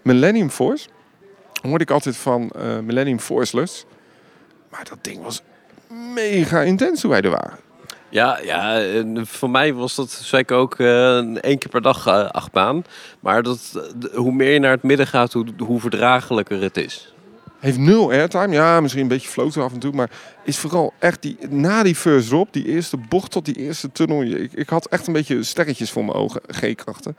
Millennium 0.04 0.50
Force 0.50 0.90
hoorde 1.62 1.84
ik 1.84 1.92
altijd 1.92 2.18
van 2.18 2.52
uh, 2.56 2.80
Millennium 2.80 3.20
Forceless. 3.20 3.86
Maar 4.70 4.86
dat 4.90 5.04
ding 5.04 5.24
was 5.24 5.42
mega 6.14 6.62
intens 6.62 7.02
hoe 7.02 7.12
wij 7.12 7.22
er 7.22 7.30
waren. 7.30 7.67
Ja, 8.10 8.40
ja 8.44 8.82
voor 9.24 9.50
mij 9.50 9.74
was 9.74 9.96
dat 9.96 10.12
zeker 10.12 10.58
ook 10.58 10.80
uh, 10.80 11.18
één 11.18 11.58
keer 11.58 11.70
per 11.70 11.82
dag 11.82 12.08
uh, 12.08 12.30
achtbaan. 12.30 12.84
Maar 13.20 13.44
dat, 13.44 13.90
hoe 14.14 14.32
meer 14.32 14.54
je 14.54 14.60
naar 14.60 14.72
het 14.72 14.84
midden 14.84 15.08
gaat, 15.08 15.34
hoe, 15.34 15.46
hoe 15.58 15.80
verdraaglijker 15.80 16.62
het 16.62 16.78
is. 16.78 17.14
Heeft 17.60 17.78
nul 17.78 18.12
airtime. 18.12 18.54
Ja, 18.54 18.82
misschien 18.82 19.02
een 19.02 19.08
beetje 19.08 19.30
floten 19.30 19.64
af 19.64 19.74
en 19.74 19.80
toe. 19.80 19.92
Maar 19.92 20.10
is 20.44 20.58
vooral 20.58 20.94
echt 21.00 21.22
die, 21.22 21.38
na 21.50 21.84
die 21.84 21.96
first 21.96 22.28
drop, 22.28 22.54
die 22.54 22.66
eerste 22.66 22.98
bocht 22.98 23.32
tot 23.32 23.46
die 23.46 23.56
eerste 23.56 23.92
tunnel. 23.92 24.24
Ik, 24.24 24.54
ik 24.54 24.70
had 24.70 24.88
echt 24.88 25.08
een 25.08 25.14
beetje 25.14 25.44
sterretjes 25.44 25.92
voor 25.92 26.06
mijn 26.06 26.18
ogen. 26.18 26.42
G-krachten. 26.48 27.18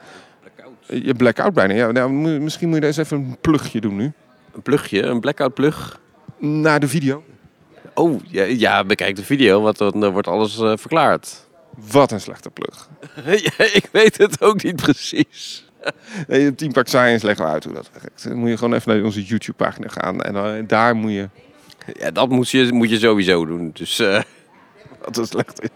Je 0.87 1.15
blackout 1.15 1.55
bijna. 1.55 1.75
Ja, 1.75 1.91
nou, 1.91 2.11
misschien 2.41 2.69
moet 2.69 2.79
je 2.79 2.87
eens 2.87 2.97
even 2.97 3.17
een 3.17 3.37
plugje 3.41 3.81
doen 3.81 3.97
nu. 3.97 4.13
Een 4.55 4.63
plugje, 4.63 5.03
een 5.03 5.21
blackout 5.21 5.55
plug. 5.55 6.01
Naar 6.39 6.81
de 6.81 6.89
video. 6.89 7.25
Oh, 7.99 8.21
ja, 8.27 8.45
ja 8.45 8.85
bekijk 8.85 9.17
de 9.17 9.25
video, 9.25 9.61
want 9.61 9.79
dan 9.79 10.05
eh, 10.05 10.11
wordt 10.11 10.29
alles 10.29 10.59
eh, 10.59 10.73
verklaard. 10.77 11.47
Wat 11.91 12.13
een 12.13 12.21
slechte 12.21 12.51
plug. 12.51 12.89
ja, 13.57 13.65
ik 13.73 13.89
weet 13.93 14.19
het 14.19 14.43
ook 14.43 14.63
niet 14.63 14.77
precies. 14.77 15.67
Nee, 16.27 16.55
Team 16.55 16.73
Park 16.73 16.89
Science 16.89 17.27
legt 17.27 17.39
wel 17.39 17.49
uit 17.49 17.65
hoe 17.65 17.75
dat 17.75 17.91
werkt. 17.93 18.25
Dan 18.29 18.37
moet 18.37 18.49
je 18.49 18.57
gewoon 18.57 18.75
even 18.75 18.95
naar 18.95 19.05
onze 19.05 19.25
YouTube 19.25 19.57
pagina 19.57 19.89
gaan. 19.89 20.21
En 20.21 20.33
dan, 20.33 20.67
daar 20.67 20.97
moet 20.97 21.13
je... 21.13 21.29
Ja, 21.99 22.11
dat 22.11 22.29
moet 22.29 22.51
je, 22.51 22.73
moet 22.73 22.91
je 22.91 22.99
sowieso 22.99 23.47
doen. 23.47 23.71
Dus 23.75 23.99
eh, 23.99 24.21
Wat 25.05 25.17
een 25.17 25.27
slecht 25.27 25.63
is. 25.63 25.69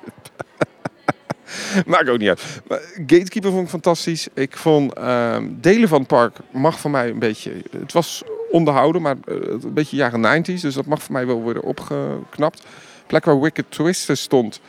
Maakt 1.86 2.08
ook 2.08 2.18
niet 2.18 2.28
uit. 2.28 2.42
Maar 2.68 2.80
Gatekeeper 2.94 3.50
vond 3.50 3.62
ik 3.62 3.68
fantastisch. 3.68 4.28
Ik 4.34 4.56
vond 4.56 4.92
ehm, 4.92 5.48
delen 5.50 5.88
van 5.88 5.98
het 5.98 6.08
park 6.08 6.36
mag 6.50 6.80
van 6.80 6.90
mij 6.90 7.08
een 7.08 7.18
beetje. 7.18 7.52
Het 7.78 7.92
was 7.92 8.22
onderhouden, 8.50 9.02
maar 9.02 9.16
eh, 9.24 9.36
een 9.36 9.74
beetje 9.74 9.96
jaren 9.96 10.44
90s. 10.44 10.60
Dus 10.60 10.74
dat 10.74 10.86
mag 10.86 11.02
voor 11.02 11.12
mij 11.12 11.26
wel 11.26 11.42
worden 11.42 11.62
opgeknapt. 11.62 12.62
Plek 13.06 13.24
waar 13.24 13.40
Wicked 13.40 13.64
Twister 13.68 14.16
stond, 14.16 14.60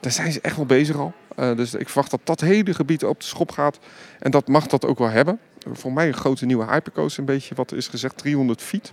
daar 0.00 0.12
zijn 0.12 0.32
ze 0.32 0.40
echt 0.40 0.56
wel 0.56 0.66
bezig 0.66 0.96
al. 0.96 1.12
Eh, 1.36 1.56
dus 1.56 1.74
ik 1.74 1.88
verwacht 1.88 2.10
dat 2.10 2.20
dat 2.24 2.40
hele 2.40 2.74
gebied 2.74 3.04
op 3.04 3.20
de 3.20 3.26
schop 3.26 3.50
gaat. 3.50 3.78
En 4.18 4.30
dat 4.30 4.48
mag 4.48 4.66
dat 4.66 4.86
ook 4.86 4.98
wel 4.98 5.10
hebben. 5.10 5.38
Voor 5.72 5.92
mij 5.92 6.06
een 6.06 6.14
grote 6.14 6.46
nieuwe 6.46 6.64
hypercoaster, 6.64 7.20
een 7.20 7.26
beetje 7.26 7.54
wat 7.54 7.72
is 7.72 7.86
gezegd, 7.88 8.16
300 8.18 8.62
feet. 8.62 8.92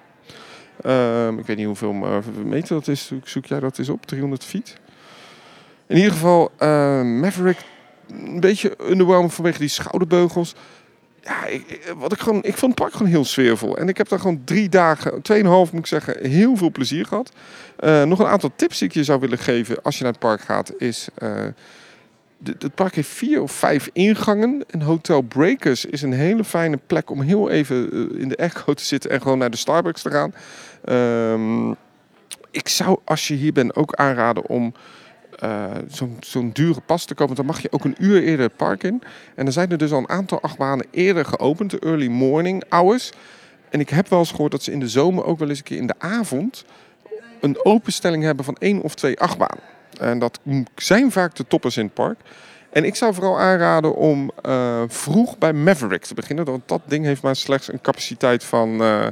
Ehm, 0.81 1.37
ik 1.39 1.45
weet 1.45 1.57
niet 1.57 1.65
hoeveel 1.65 1.93
eh, 1.93 2.17
meter 2.43 2.75
dat 2.75 2.87
is. 2.87 3.11
Zoek 3.23 3.45
jij 3.45 3.59
dat 3.59 3.77
eens 3.77 3.89
op, 3.89 4.05
300 4.05 4.43
feet? 4.43 4.77
In 5.87 5.95
ieder 5.95 6.11
geval, 6.11 6.51
eh, 6.57 7.01
Maverick, 7.01 7.57
een 8.07 8.39
beetje 8.39 8.77
underwhelming 8.89 9.33
vanwege 9.33 9.59
die 9.59 9.67
schouderbeugels. 9.67 10.55
Ja, 11.21 11.45
ik, 11.45 11.93
wat 11.97 12.11
ik, 12.11 12.19
gewoon, 12.19 12.43
ik 12.43 12.57
vond 12.57 12.71
het 12.71 12.81
park 12.81 12.93
gewoon 12.93 13.11
heel 13.11 13.25
sfeervol. 13.25 13.77
En 13.77 13.89
ik 13.89 13.97
heb 13.97 14.09
daar 14.09 14.19
gewoon 14.19 14.41
drie 14.43 14.69
dagen, 14.69 15.21
tweeënhalf 15.21 15.71
moet 15.71 15.81
ik 15.81 15.87
zeggen, 15.87 16.29
heel 16.29 16.55
veel 16.55 16.71
plezier 16.71 17.05
gehad. 17.05 17.31
Eh, 17.79 18.03
nog 18.03 18.19
een 18.19 18.25
aantal 18.25 18.51
tips 18.55 18.79
die 18.79 18.87
ik 18.87 18.93
je 18.93 19.03
zou 19.03 19.19
willen 19.19 19.37
geven 19.37 19.81
als 19.81 19.97
je 19.97 20.03
naar 20.03 20.11
het 20.11 20.21
park 20.21 20.41
gaat, 20.41 20.73
is... 20.77 21.07
eh, 21.15 21.45
het 22.43 22.75
park 22.75 22.95
heeft 22.95 23.09
vier 23.09 23.41
of 23.41 23.51
vijf 23.51 23.89
ingangen. 23.93 24.63
En 24.69 24.81
Hotel 24.81 25.21
Breakers 25.21 25.85
is 25.85 26.01
een 26.01 26.13
hele 26.13 26.43
fijne 26.43 26.79
plek 26.87 27.09
om 27.09 27.21
heel 27.21 27.49
even 27.49 28.09
in 28.19 28.27
de 28.27 28.35
echo 28.35 28.73
te 28.73 28.83
zitten 28.83 29.09
en 29.09 29.21
gewoon 29.21 29.37
naar 29.37 29.49
de 29.49 29.57
Starbucks 29.57 30.01
te 30.01 30.11
gaan. 30.11 30.33
Ehm, 30.83 31.71
ik 32.51 32.67
zou, 32.67 32.99
als 33.03 33.27
je 33.27 33.33
hier 33.33 33.53
bent, 33.53 33.75
ook 33.75 33.93
aanraden 33.93 34.45
om 34.47 34.73
eh, 35.39 35.71
zo'n 36.19 36.49
dure 36.53 36.81
pas 36.85 37.05
te. 37.05 37.13
Want 37.17 37.35
dan 37.35 37.45
mag 37.45 37.61
je 37.61 37.71
ook 37.71 37.85
een 37.85 37.95
uur 37.99 38.23
eerder 38.23 38.45
het 38.45 38.55
park 38.55 38.83
in. 38.83 39.01
En 39.35 39.45
er 39.45 39.51
zijn 39.51 39.71
er 39.71 39.77
dus 39.77 39.91
al 39.91 39.97
een 39.97 40.09
aantal 40.09 40.41
achtbanen 40.41 40.85
eerder 40.91 41.25
geopend, 41.25 41.71
de 41.71 41.79
early 41.79 42.07
morning 42.07 42.63
hours. 42.69 43.11
En 43.69 43.79
ik 43.79 43.89
heb 43.89 44.07
wel 44.07 44.19
eens 44.19 44.31
gehoord 44.31 44.51
dat 44.51 44.63
ze 44.63 44.71
in 44.71 44.79
de 44.79 44.89
zomer 44.89 45.25
ook 45.25 45.39
wel 45.39 45.49
eens 45.49 45.57
een 45.57 45.63
keer 45.63 45.77
in 45.77 45.87
de 45.87 45.95
avond 45.97 46.65
een 47.41 47.65
openstelling 47.65 48.23
hebben 48.23 48.45
van 48.45 48.55
één 48.59 48.81
of 48.81 48.95
twee 48.95 49.19
achtbanen. 49.19 49.63
En 49.99 50.19
dat 50.19 50.39
zijn 50.75 51.11
vaak 51.11 51.35
de 51.35 51.47
toppers 51.47 51.77
in 51.77 51.85
het 51.85 51.93
park. 51.93 52.19
En 52.69 52.83
ik 52.83 52.95
zou 52.95 53.13
vooral 53.13 53.39
aanraden 53.39 53.95
om 53.95 54.31
eh, 54.41 54.83
vroeg 54.87 55.37
bij 55.37 55.53
Maverick 55.53 56.03
te 56.03 56.13
beginnen. 56.13 56.45
Want 56.45 56.61
dat 56.65 56.81
ding 56.85 57.05
heeft 57.05 57.21
maar 57.21 57.35
slechts 57.35 57.71
een 57.71 57.81
capaciteit 57.81 58.43
van... 58.43 58.81
eh, 58.81 59.07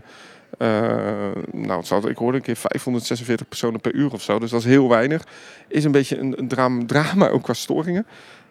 nou, 1.52 1.84
het 1.90 2.06
ik 2.06 2.18
hoorde 2.18 2.38
een 2.38 2.44
keer 2.44 2.56
546 2.56 3.48
personen 3.48 3.82
per 3.82 3.94
uur 3.94 4.14
of 4.14 4.22
zo. 4.22 4.40
Dus 4.40 4.52
dat 4.52 4.60
is 4.60 4.66
heel 4.66 4.90
weinig. 4.90 5.24
Is 5.68 5.84
een 5.84 5.92
beetje 5.92 6.18
een, 6.18 6.40
een 6.40 6.88
drama, 6.88 7.30
ook 7.36 7.44
qua 7.44 7.54
storingen. 7.54 8.06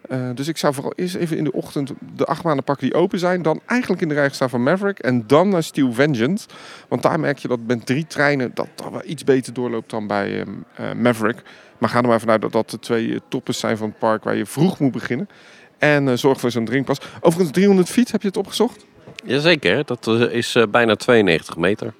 Eh, 0.09 0.29
dus 0.35 0.47
ik 0.47 0.57
zou 0.57 0.73
vooral 0.73 0.93
eerst 0.95 1.15
even 1.15 1.37
in 1.37 1.43
de 1.43 1.51
ochtend 1.51 1.93
de 2.15 2.25
achtbanen 2.25 2.63
pakken 2.63 2.87
die 2.87 2.95
open 2.95 3.19
zijn. 3.19 3.41
Dan 3.41 3.61
eigenlijk 3.65 4.01
in 4.01 4.07
de 4.07 4.13
rij 4.13 4.29
staan 4.29 4.49
van 4.49 4.63
Maverick. 4.63 4.99
En 4.99 5.23
dan 5.27 5.49
naar 5.49 5.63
Steel 5.63 5.93
Vengeance. 5.93 6.47
Want 6.87 7.01
daar 7.01 7.19
merk 7.19 7.37
je 7.37 7.47
dat 7.47 7.59
met 7.67 7.85
drie 7.85 8.07
treinen 8.07 8.51
dat 8.53 8.67
dat 8.75 8.91
wel 8.91 9.01
iets 9.05 9.23
beter 9.23 9.53
doorloopt 9.53 9.89
dan 9.89 10.07
bij 10.07 10.39
ehm, 10.39 10.49
eh, 10.75 10.93
Maverick. 10.93 11.41
Maar 11.77 11.89
ga 11.89 12.01
er 12.01 12.07
maar 12.07 12.19
vanuit 12.19 12.41
dat 12.41 12.51
dat 12.51 12.69
de 12.69 12.79
twee 12.79 13.13
eh, 13.13 13.19
toppers 13.27 13.59
zijn 13.59 13.77
van 13.77 13.87
het 13.87 13.97
park 13.97 14.23
waar 14.23 14.35
je 14.35 14.45
vroeg 14.45 14.79
moet 14.79 14.91
beginnen. 14.91 15.29
En 15.77 16.07
eh, 16.07 16.15
zorg 16.15 16.39
voor 16.39 16.51
zo'n 16.51 16.65
drinkpas. 16.65 17.01
Overigens 17.19 17.51
300 17.51 17.89
feet, 17.89 18.11
heb 18.11 18.21
je 18.21 18.27
het 18.27 18.37
opgezocht? 18.37 18.85
Jazeker, 19.23 19.85
dat 19.85 20.07
eh, 20.07 20.21
is 20.21 20.55
eh, 20.55 20.63
bijna 20.71 20.95
92 20.95 21.57
meter. 21.57 21.93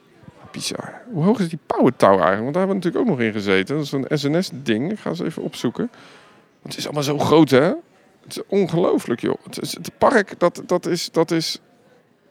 Bizar. 0.52 1.02
Hoe 1.12 1.24
hoog 1.24 1.40
is 1.40 1.50
die 1.50 1.60
Power 1.66 1.96
Tower 1.96 2.20
eigenlijk? 2.24 2.42
Want 2.44 2.54
daar 2.54 2.68
hebben 2.68 2.82
we 2.82 2.90
natuurlijk 2.90 3.12
ook 3.12 3.18
nog 3.18 3.28
in 3.28 3.34
gezeten. 3.34 3.76
Dat 3.76 3.86
is 3.86 3.92
een 3.92 4.18
SNS-ding. 4.18 4.92
Ik 4.92 5.00
ga 5.00 5.10
eens 5.10 5.20
even 5.22 5.44
opzoeken. 5.44 5.90
Want 6.62 6.76
het 6.76 6.78
is 6.78 6.84
allemaal 6.86 7.04
zo 7.04 7.18
groot, 7.18 7.50
hè? 7.50 7.64
Het 8.24 8.38
is 8.38 8.42
ongelooflijk, 8.48 9.22
joh. 9.22 9.36
Het, 9.44 9.62
is, 9.62 9.74
het 9.74 9.92
park, 9.98 10.40
dat, 10.40 10.62
dat, 10.66 10.86
is, 10.86 11.10
dat 11.12 11.32
is 11.32 11.60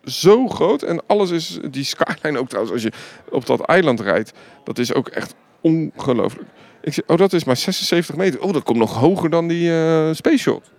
zo 0.05 0.49
groot. 0.49 0.83
En 0.83 1.03
alles 1.07 1.31
is... 1.31 1.59
Die 1.71 1.85
skyline 1.85 2.39
ook 2.39 2.49
trouwens, 2.49 2.75
als 2.75 2.83
je 2.83 2.93
op 3.31 3.47
dat 3.47 3.61
eiland 3.61 4.01
rijdt. 4.01 4.33
Dat 4.65 4.79
is 4.79 4.95
ook 4.95 5.09
echt 5.09 5.35
ongelooflijk. 5.61 6.49
Ik 6.83 6.93
zeg, 6.95 7.05
oh, 7.07 7.17
dat 7.17 7.33
is 7.33 7.45
maar 7.45 7.57
76 7.57 8.17
meter. 8.17 8.41
Oh, 8.41 8.53
dat 8.53 8.63
komt 8.63 8.79
nog 8.79 8.95
hoger 8.99 9.31
dan 9.31 9.49
die 9.49 9.71
eh 9.71 10.09
Space 10.13 10.39
Shot. 10.39 10.71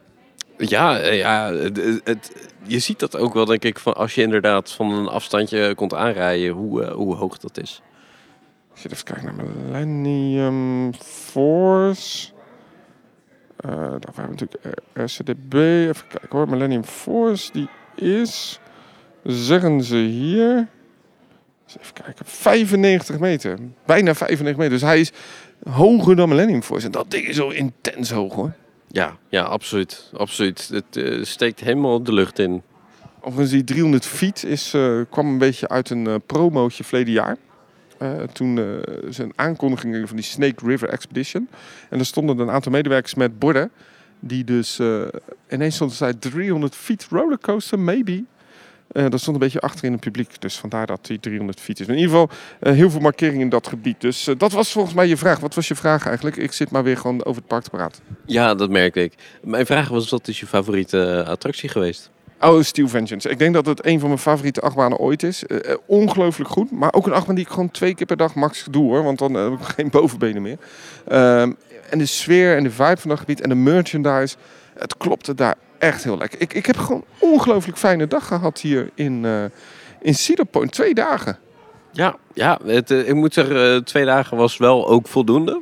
Ja, 0.57 0.97
ja 0.97 1.53
het, 1.53 2.01
het- 2.03 2.51
je 2.65 2.79
ziet 2.79 2.99
dat 2.99 3.17
ook 3.17 3.33
wel, 3.33 3.45
denk 3.45 3.63
ik, 3.63 3.79
van 3.79 3.93
als 3.93 4.15
je 4.15 4.21
inderdaad 4.21 4.71
van 4.71 4.91
een 4.91 5.07
afstandje 5.07 5.75
komt 5.75 5.93
aanrijden, 5.93 6.49
hoe, 6.49 6.83
eh, 6.83 6.93
hoe 6.93 7.15
hoog 7.15 7.37
dat 7.37 7.57
is. 7.57 7.81
Ik 8.73 8.79
zit 8.79 8.91
even 8.91 9.05
kijken 9.05 9.25
naar 9.25 9.45
Millennium 9.45 10.93
Force. 11.03 12.31
Eh 13.57 13.71
daar 13.71 14.11
waren 14.15 14.35
we 14.35 14.45
natuurlijk 14.45 14.79
RCDB. 14.93 15.53
Even 15.53 16.07
kijken 16.07 16.29
hoor. 16.29 16.49
Millennium 16.49 16.83
Force, 16.83 17.51
die 17.51 17.67
is, 17.95 18.59
zeggen 19.23 19.83
ze 19.83 19.95
hier, 19.95 20.67
even 21.79 21.93
kijken, 21.93 22.25
95 22.25 23.19
meter. 23.19 23.57
Bijna 23.85 24.15
95 24.15 24.57
meter. 24.57 24.73
Dus 24.73 24.81
hij 24.81 24.99
is 24.99 25.11
hoger 25.69 26.15
dan 26.15 26.29
Millennium 26.29 26.61
Force. 26.61 26.85
En 26.85 26.91
dat 26.91 27.11
ding 27.11 27.27
is 27.27 27.35
zo 27.35 27.49
intens 27.49 28.11
hoog 28.11 28.33
hoor. 28.33 28.53
Ja, 28.93 29.17
ja, 29.29 29.43
absoluut. 29.43 30.11
absoluut. 30.17 30.69
Het 30.71 30.97
eh, 30.97 31.23
steekt 31.23 31.59
helemaal 31.59 32.03
de 32.03 32.13
lucht 32.13 32.39
in. 32.39 32.61
Overigens, 33.19 33.51
die 33.51 33.63
300 33.63 34.05
feet 34.05 34.43
is, 34.43 34.73
eh, 34.73 34.99
kwam 35.09 35.27
een 35.27 35.37
beetje 35.37 35.67
uit 35.69 35.89
een 35.89 36.07
eh, 36.07 36.15
promootje 36.25 36.83
verleden 36.83 37.13
jaar. 37.13 37.37
Toen 38.31 38.55
ze 39.11 39.23
een 39.23 39.33
aankondiging 39.35 40.07
van 40.07 40.15
die 40.15 40.25
Snake 40.25 40.65
River 40.65 40.89
Expedition. 40.89 41.49
En 41.89 41.99
er 41.99 42.05
stonden 42.05 42.39
een 42.39 42.49
aantal 42.49 42.71
medewerkers 42.71 43.13
met 43.13 43.39
borden. 43.39 43.71
Die 44.19 44.43
dus 44.43 44.79
ineens 45.49 45.75
stond 45.75 45.99
er 45.99 46.19
300 46.19 46.75
feet 46.75 47.07
rollercoaster, 47.09 47.79
maybe. 47.79 48.23
Eh, 48.93 49.09
dat 49.09 49.19
stond 49.19 49.35
een 49.35 49.43
beetje 49.43 49.59
achter 49.59 49.85
in 49.85 49.91
het 49.91 50.01
publiek. 50.01 50.41
Dus 50.41 50.57
vandaar 50.57 50.85
dat 50.85 51.05
die 51.05 51.19
300 51.19 51.59
feet 51.59 51.79
is. 51.79 51.87
Maar 51.87 51.95
in 51.95 52.01
ieder 52.01 52.15
geval 52.17 52.37
eh, 52.59 52.73
heel 52.73 52.89
veel 52.89 52.99
markeringen 52.99 53.41
in 53.41 53.49
dat 53.49 53.67
gebied. 53.67 54.01
Dus 54.01 54.27
eh, 54.27 54.35
dat 54.37 54.51
was 54.51 54.71
volgens 54.71 54.95
mij 54.95 55.07
je 55.07 55.17
vraag. 55.17 55.39
Wat 55.39 55.55
was 55.55 55.67
je 55.67 55.75
vraag 55.75 56.05
eigenlijk? 56.05 56.35
Ik 56.35 56.51
zit 56.51 56.71
maar 56.71 56.83
weer 56.83 56.97
gewoon 56.97 57.25
over 57.25 57.41
het 57.41 57.47
park 57.47 57.63
te 57.63 57.69
praten. 57.69 58.03
Ja, 58.25 58.55
dat 58.55 58.69
merkte 58.69 59.03
ik. 59.03 59.13
Mijn 59.41 59.65
vraag 59.65 59.87
was, 59.87 60.09
wat 60.09 60.27
is 60.27 60.39
je 60.39 60.47
favoriete 60.47 61.25
attractie 61.27 61.69
geweest? 61.69 62.11
Oh, 62.41 62.61
Steel 62.61 62.87
Vengeance. 62.87 63.29
Ik 63.29 63.39
denk 63.39 63.53
dat 63.53 63.65
het 63.65 63.85
een 63.85 63.99
van 63.99 64.07
mijn 64.07 64.21
favoriete 64.21 64.61
achtbanen 64.61 64.97
ooit 64.97 65.23
is. 65.23 65.43
Ongelooflijk 65.85 66.49
goed. 66.49 66.71
Maar 66.71 66.93
ook 66.93 67.05
een 67.05 67.13
achtbaan 67.13 67.35
die 67.35 67.43
ik 67.43 67.49
gewoon 67.49 67.71
twee 67.71 67.95
keer 67.95 68.05
per 68.05 68.17
dag 68.17 68.35
max 68.35 68.65
doe 68.71 68.83
hoor. 68.83 69.03
Want 69.03 69.19
dan 69.19 69.33
heb 69.33 69.53
ik 69.53 69.65
geen 69.75 69.89
bovenbenen 69.89 70.41
meer. 70.41 70.57
Ehm, 71.07 71.51
en 71.89 71.97
de 71.97 72.05
sfeer 72.05 72.57
en 72.57 72.63
de 72.63 72.71
vibe 72.71 72.97
van 72.97 73.09
dat 73.09 73.19
gebied 73.19 73.41
en 73.41 73.49
de 73.49 73.55
merchandise. 73.55 74.35
Het 74.77 74.97
klopte 74.97 75.33
daar 75.35 75.55
echt 75.77 76.03
heel 76.03 76.17
lekker. 76.17 76.41
Ik, 76.41 76.53
ik 76.53 76.65
heb 76.65 76.77
gewoon 76.77 77.03
een 77.19 77.29
ongelooflijk 77.29 77.77
fijne 77.77 78.07
dag 78.07 78.27
gehad 78.27 78.59
hier 78.59 78.89
in, 78.95 79.25
eh 79.25 79.43
in 80.03 80.15
Cedar 80.15 80.45
Point. 80.45 80.71
Twee 80.71 80.93
dagen. 80.93 81.37
Ja, 81.91 82.15
ja 82.33 82.59
het, 82.65 82.91
eh, 82.91 83.07
ik 83.07 83.15
moet 83.15 83.33
zeggen, 83.33 83.75
eh, 83.75 83.81
twee 83.81 84.05
dagen 84.05 84.37
was 84.37 84.57
wel 84.57 84.87
ook 84.87 85.07
voldoende. 85.07 85.61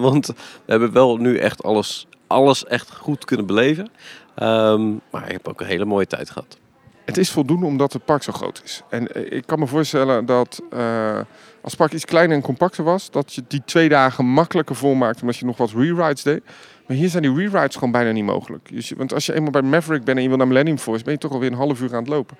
Want 0.00 0.26
we 0.26 0.34
hebben 0.66 0.92
wel 0.92 1.16
nu 1.16 1.38
echt 1.38 1.62
alles, 1.62 2.06
alles 2.26 2.64
echt 2.64 2.94
goed 2.94 3.24
kunnen 3.24 3.46
beleven. 3.46 3.88
Ehm, 4.34 4.90
maar 5.10 5.24
ik 5.24 5.32
heb 5.32 5.48
ook 5.48 5.60
een 5.60 5.66
hele 5.66 5.84
mooie 5.84 6.06
tijd 6.06 6.30
gehad. 6.30 6.58
Het 7.04 7.16
is 7.16 7.30
voldoende 7.30 7.66
omdat 7.66 7.92
het 7.92 8.04
park 8.04 8.22
zo 8.22 8.32
groot 8.32 8.60
is. 8.64 8.82
En 8.88 9.32
ik 9.34 9.46
kan 9.46 9.58
me 9.58 9.66
voorstellen 9.66 10.26
dat 10.26 10.60
als 11.62 11.72
het 11.72 11.76
park 11.76 11.92
iets 11.92 12.04
kleiner 12.04 12.36
en 12.36 12.42
compacter 12.42 12.84
was, 12.84 13.10
dat 13.10 13.34
je 13.34 13.44
die 13.48 13.62
twee 13.64 13.88
dagen 13.88 14.24
makkelijker 14.24 14.76
volmaakte 14.76 15.20
omdat 15.20 15.36
je 15.36 15.44
nog 15.44 15.56
wat 15.56 15.70
rewrites 15.70 16.22
deed. 16.22 16.42
Maar 16.86 16.96
hier 16.96 17.08
zijn 17.08 17.22
die 17.22 17.34
rewrites 17.34 17.74
gewoon 17.74 17.92
bijna 17.92 18.10
niet 18.10 18.24
mogelijk. 18.24 18.68
Dus 18.72 18.90
want 18.96 19.12
als 19.12 19.26
je 19.26 19.34
eenmaal 19.34 19.50
bij 19.50 19.62
Maverick 19.62 20.04
bent 20.04 20.16
en 20.16 20.22
je 20.22 20.28
wil 20.28 20.38
naar 20.38 20.46
Millennium 20.46 20.78
Force, 20.78 21.04
ben 21.04 21.12
je 21.12 21.18
toch 21.18 21.32
alweer 21.32 21.50
een 21.50 21.56
half 21.56 21.80
uur 21.80 21.92
aan 21.92 22.02
het 22.02 22.08
lopen. 22.08 22.36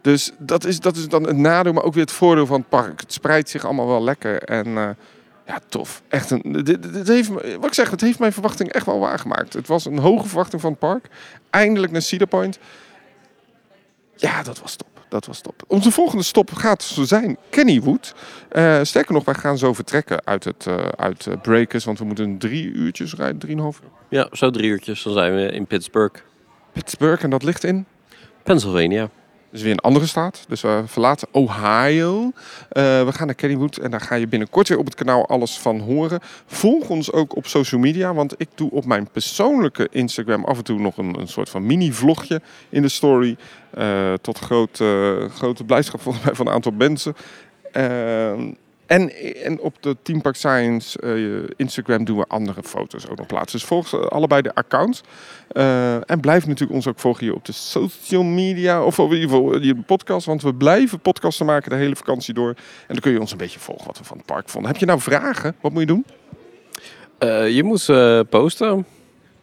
Dus 0.00 0.32
dat 0.38 0.64
is, 0.64 0.80
dat 0.80 0.96
is 0.96 1.08
dan 1.08 1.26
het 1.26 1.36
nadeel, 1.36 1.72
maar 1.72 1.82
ook 1.82 1.94
weer 1.94 2.02
het 2.02 2.12
voordeel 2.12 2.46
van 2.46 2.60
het 2.60 2.68
park. 2.68 3.00
Het 3.00 3.12
spreidt 3.12 3.48
zich 3.48 3.64
allemaal 3.64 3.86
wel 3.86 4.02
lekker 4.02 4.42
en 4.42 4.66
eh, 4.66 4.88
ja, 5.46 5.60
tof. 5.68 6.02
Echt 6.08 6.30
een, 6.30 6.62
dit, 6.64 7.08
heeft, 7.08 7.28
wat 7.28 7.66
ik 7.66 7.74
zeg, 7.74 7.90
het 7.90 8.00
heeft 8.00 8.18
mijn 8.18 8.32
verwachting 8.32 8.72
echt 8.72 8.86
wel 8.86 8.98
waargemaakt. 8.98 9.52
Het 9.52 9.66
was 9.66 9.84
een 9.84 9.98
hoge 9.98 10.26
verwachting 10.28 10.60
van 10.60 10.70
het 10.70 10.80
park. 10.80 11.08
Eindelijk 11.50 11.92
naar 11.92 12.02
Cedar 12.02 12.28
Point. 12.28 12.58
Ja, 14.16 14.42
dat 14.42 14.60
was 14.60 14.76
top. 14.76 14.89
Dat 15.10 15.26
was 15.26 15.40
top. 15.40 15.62
Onze 15.66 15.90
volgende 15.90 16.24
stop 16.24 16.52
gaat 16.52 16.82
zijn 16.82 17.36
Kennywood. 17.50 18.14
Uh, 18.52 18.78
sterker 18.82 19.14
nog, 19.14 19.24
wij 19.24 19.34
gaan 19.34 19.58
zo 19.58 19.72
vertrekken 19.72 20.20
uit, 20.24 20.44
het, 20.44 20.66
uh, 20.68 20.76
uit 20.76 21.26
uh, 21.26 21.34
Breakers. 21.42 21.84
Want 21.84 21.98
we 21.98 22.04
moeten 22.04 22.38
drie 22.38 22.72
uurtjes 22.72 23.14
rijden, 23.14 23.38
drieënhalf 23.38 23.80
uur. 23.82 23.90
Ja, 24.08 24.28
zo 24.32 24.50
drie 24.50 24.70
uurtjes. 24.70 25.02
Dan 25.02 25.12
zijn 25.12 25.34
we 25.34 25.50
in 25.50 25.66
Pittsburgh. 25.66 26.20
Pittsburgh, 26.72 27.24
en 27.24 27.30
dat 27.30 27.42
ligt 27.42 27.64
in? 27.64 27.86
Pennsylvania. 28.42 29.10
Dus 29.50 29.62
weer 29.62 29.72
een 29.72 29.78
andere 29.78 30.06
staat. 30.06 30.44
Dus 30.48 30.60
we 30.60 30.82
verlaten 30.86 31.28
Ohio. 31.32 32.22
Uh, 32.22 32.32
we 33.04 33.08
gaan 33.12 33.26
naar 33.26 33.34
Kennywood 33.34 33.76
en 33.76 33.90
daar 33.90 34.00
ga 34.00 34.14
je 34.14 34.28
binnenkort 34.28 34.68
weer 34.68 34.78
op 34.78 34.84
het 34.84 34.94
kanaal 34.94 35.28
alles 35.28 35.58
van 35.58 35.80
horen. 35.80 36.20
Volg 36.46 36.88
ons 36.88 37.12
ook 37.12 37.36
op 37.36 37.46
social 37.46 37.80
media, 37.80 38.14
want 38.14 38.34
ik 38.36 38.48
doe 38.54 38.70
op 38.70 38.84
mijn 38.84 39.08
persoonlijke 39.10 39.88
Instagram 39.90 40.44
af 40.44 40.56
en 40.56 40.64
toe 40.64 40.80
nog 40.80 40.96
een, 40.96 41.20
een 41.20 41.28
soort 41.28 41.48
van 41.48 41.66
mini-vlogje 41.66 42.40
in 42.68 42.82
de 42.82 42.88
story. 42.88 43.36
Uh, 43.78 44.12
tot 44.12 44.38
grote, 44.38 45.28
grote 45.34 45.64
blijdschap 45.64 46.00
van 46.02 46.46
een 46.46 46.52
aantal 46.52 46.72
mensen. 46.72 47.14
Uh, 47.72 48.30
en, 48.86 49.34
en 49.42 49.60
op 49.60 49.82
de 49.82 49.96
Team 50.02 50.20
Park 50.20 50.36
Science 50.36 50.98
Instagram 51.56 52.04
doen 52.04 52.18
we 52.18 52.24
andere 52.28 52.62
foto's 52.62 53.08
ook 53.08 53.16
nog 53.16 53.26
plaatsen. 53.26 53.58
Dus 53.58 53.68
volg 53.68 54.10
allebei 54.10 54.42
de 54.42 54.54
accounts. 54.54 55.00
En 56.06 56.20
blijf 56.20 56.46
natuurlijk 56.46 56.72
ons 56.72 56.86
ook 56.86 56.98
volgen 56.98 57.24
hier 57.24 57.34
op 57.34 57.44
de 57.44 57.52
social 57.52 58.22
media. 58.22 58.84
Of 58.84 58.98
in 58.98 59.04
ieder 59.04 59.20
geval 59.20 59.60
je 59.60 59.76
podcast. 59.76 60.26
Want 60.26 60.42
we 60.42 60.54
blijven 60.54 61.00
podcasten 61.00 61.46
maken 61.46 61.70
de 61.70 61.76
hele 61.76 61.96
vakantie 61.96 62.34
door. 62.34 62.48
En 62.48 62.56
dan 62.86 63.00
kun 63.00 63.12
je 63.12 63.20
ons 63.20 63.32
een 63.32 63.38
beetje 63.38 63.60
volgen 63.60 63.86
wat 63.86 63.98
we 63.98 64.04
van 64.04 64.16
het 64.16 64.26
park 64.26 64.48
vonden. 64.48 64.70
Heb 64.70 64.80
je 64.80 64.86
nou 64.86 65.00
vragen? 65.00 65.56
Wat 65.60 65.72
moet 65.72 65.80
je 65.80 65.86
doen? 65.86 66.04
Je 67.54 67.62
moet 67.64 67.90
posten. 68.28 68.86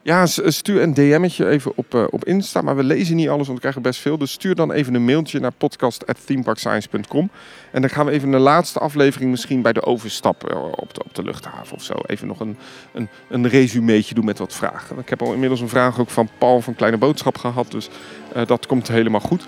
Ja, 0.08 0.26
stuur 0.26 0.82
een 0.82 0.94
DM'tje 0.94 1.48
even 1.48 1.72
op, 1.76 1.94
uh, 1.96 2.04
op 2.10 2.26
Insta. 2.26 2.62
Maar 2.62 2.76
we 2.76 2.84
lezen 2.84 3.16
niet 3.16 3.30
alles, 3.30 3.46
want 3.46 3.54
we 3.54 3.60
krijgen 3.60 3.82
best 3.82 4.00
veel. 4.00 4.18
Dus 4.18 4.32
stuur 4.32 4.56
dan 4.56 4.72
even 4.72 4.94
een 4.94 5.06
mailtje 5.06 5.40
naar 5.40 5.52
podcast.themeparkscience.com. 5.52 7.30
En 7.72 7.82
dan 7.82 7.90
gaan 7.90 8.06
we 8.06 8.12
even 8.12 8.32
de 8.32 8.38
laatste 8.38 8.80
aflevering 8.80 9.32
misschien 9.32 9.62
bij 9.62 9.74
de 9.74 9.84
overstap 9.84 10.52
uh, 10.52 10.64
op, 10.64 10.94
de, 10.94 11.04
op 11.04 11.16
de 11.16 11.24
luchthaven 11.24 11.76
of 11.76 11.84
zo. 11.84 11.94
Even 12.06 12.28
nog 12.28 12.40
een, 12.40 12.58
een, 12.94 13.10
een 13.30 13.48
resumeetje 13.48 14.16
doen 14.16 14.26
met 14.26 14.38
wat 14.38 14.54
vragen. 14.54 15.00
Ik 15.00 15.10
heb 15.10 15.22
al 15.22 15.34
inmiddels 15.34 15.62
een 15.62 15.70
vraag 15.70 16.00
ook 16.00 16.10
van 16.10 16.30
Paul 16.38 16.62
van 16.62 16.76
Kleine 16.76 16.98
Boodschap 16.98 17.38
gehad. 17.38 17.72
Dus 17.72 17.90
uh, 18.36 18.46
dat 18.46 18.66
komt 18.66 18.88
helemaal 18.88 19.22
goed. 19.22 19.46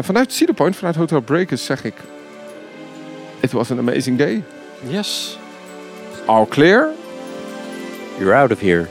vanuit 0.00 0.32
Cedar 0.32 0.54
Point, 0.54 0.76
vanuit 0.76 0.96
Hotel 0.96 1.20
Breakers 1.20 1.64
zeg 1.64 1.84
ik... 1.84 1.94
It 3.40 3.52
was 3.52 3.70
an 3.70 3.78
amazing 3.78 4.18
day. 4.18 4.42
Yes. 4.88 5.38
All 6.26 6.46
clear. 6.46 6.88
You're 8.18 8.34
out 8.34 8.52
of 8.52 8.60
here. 8.60 8.88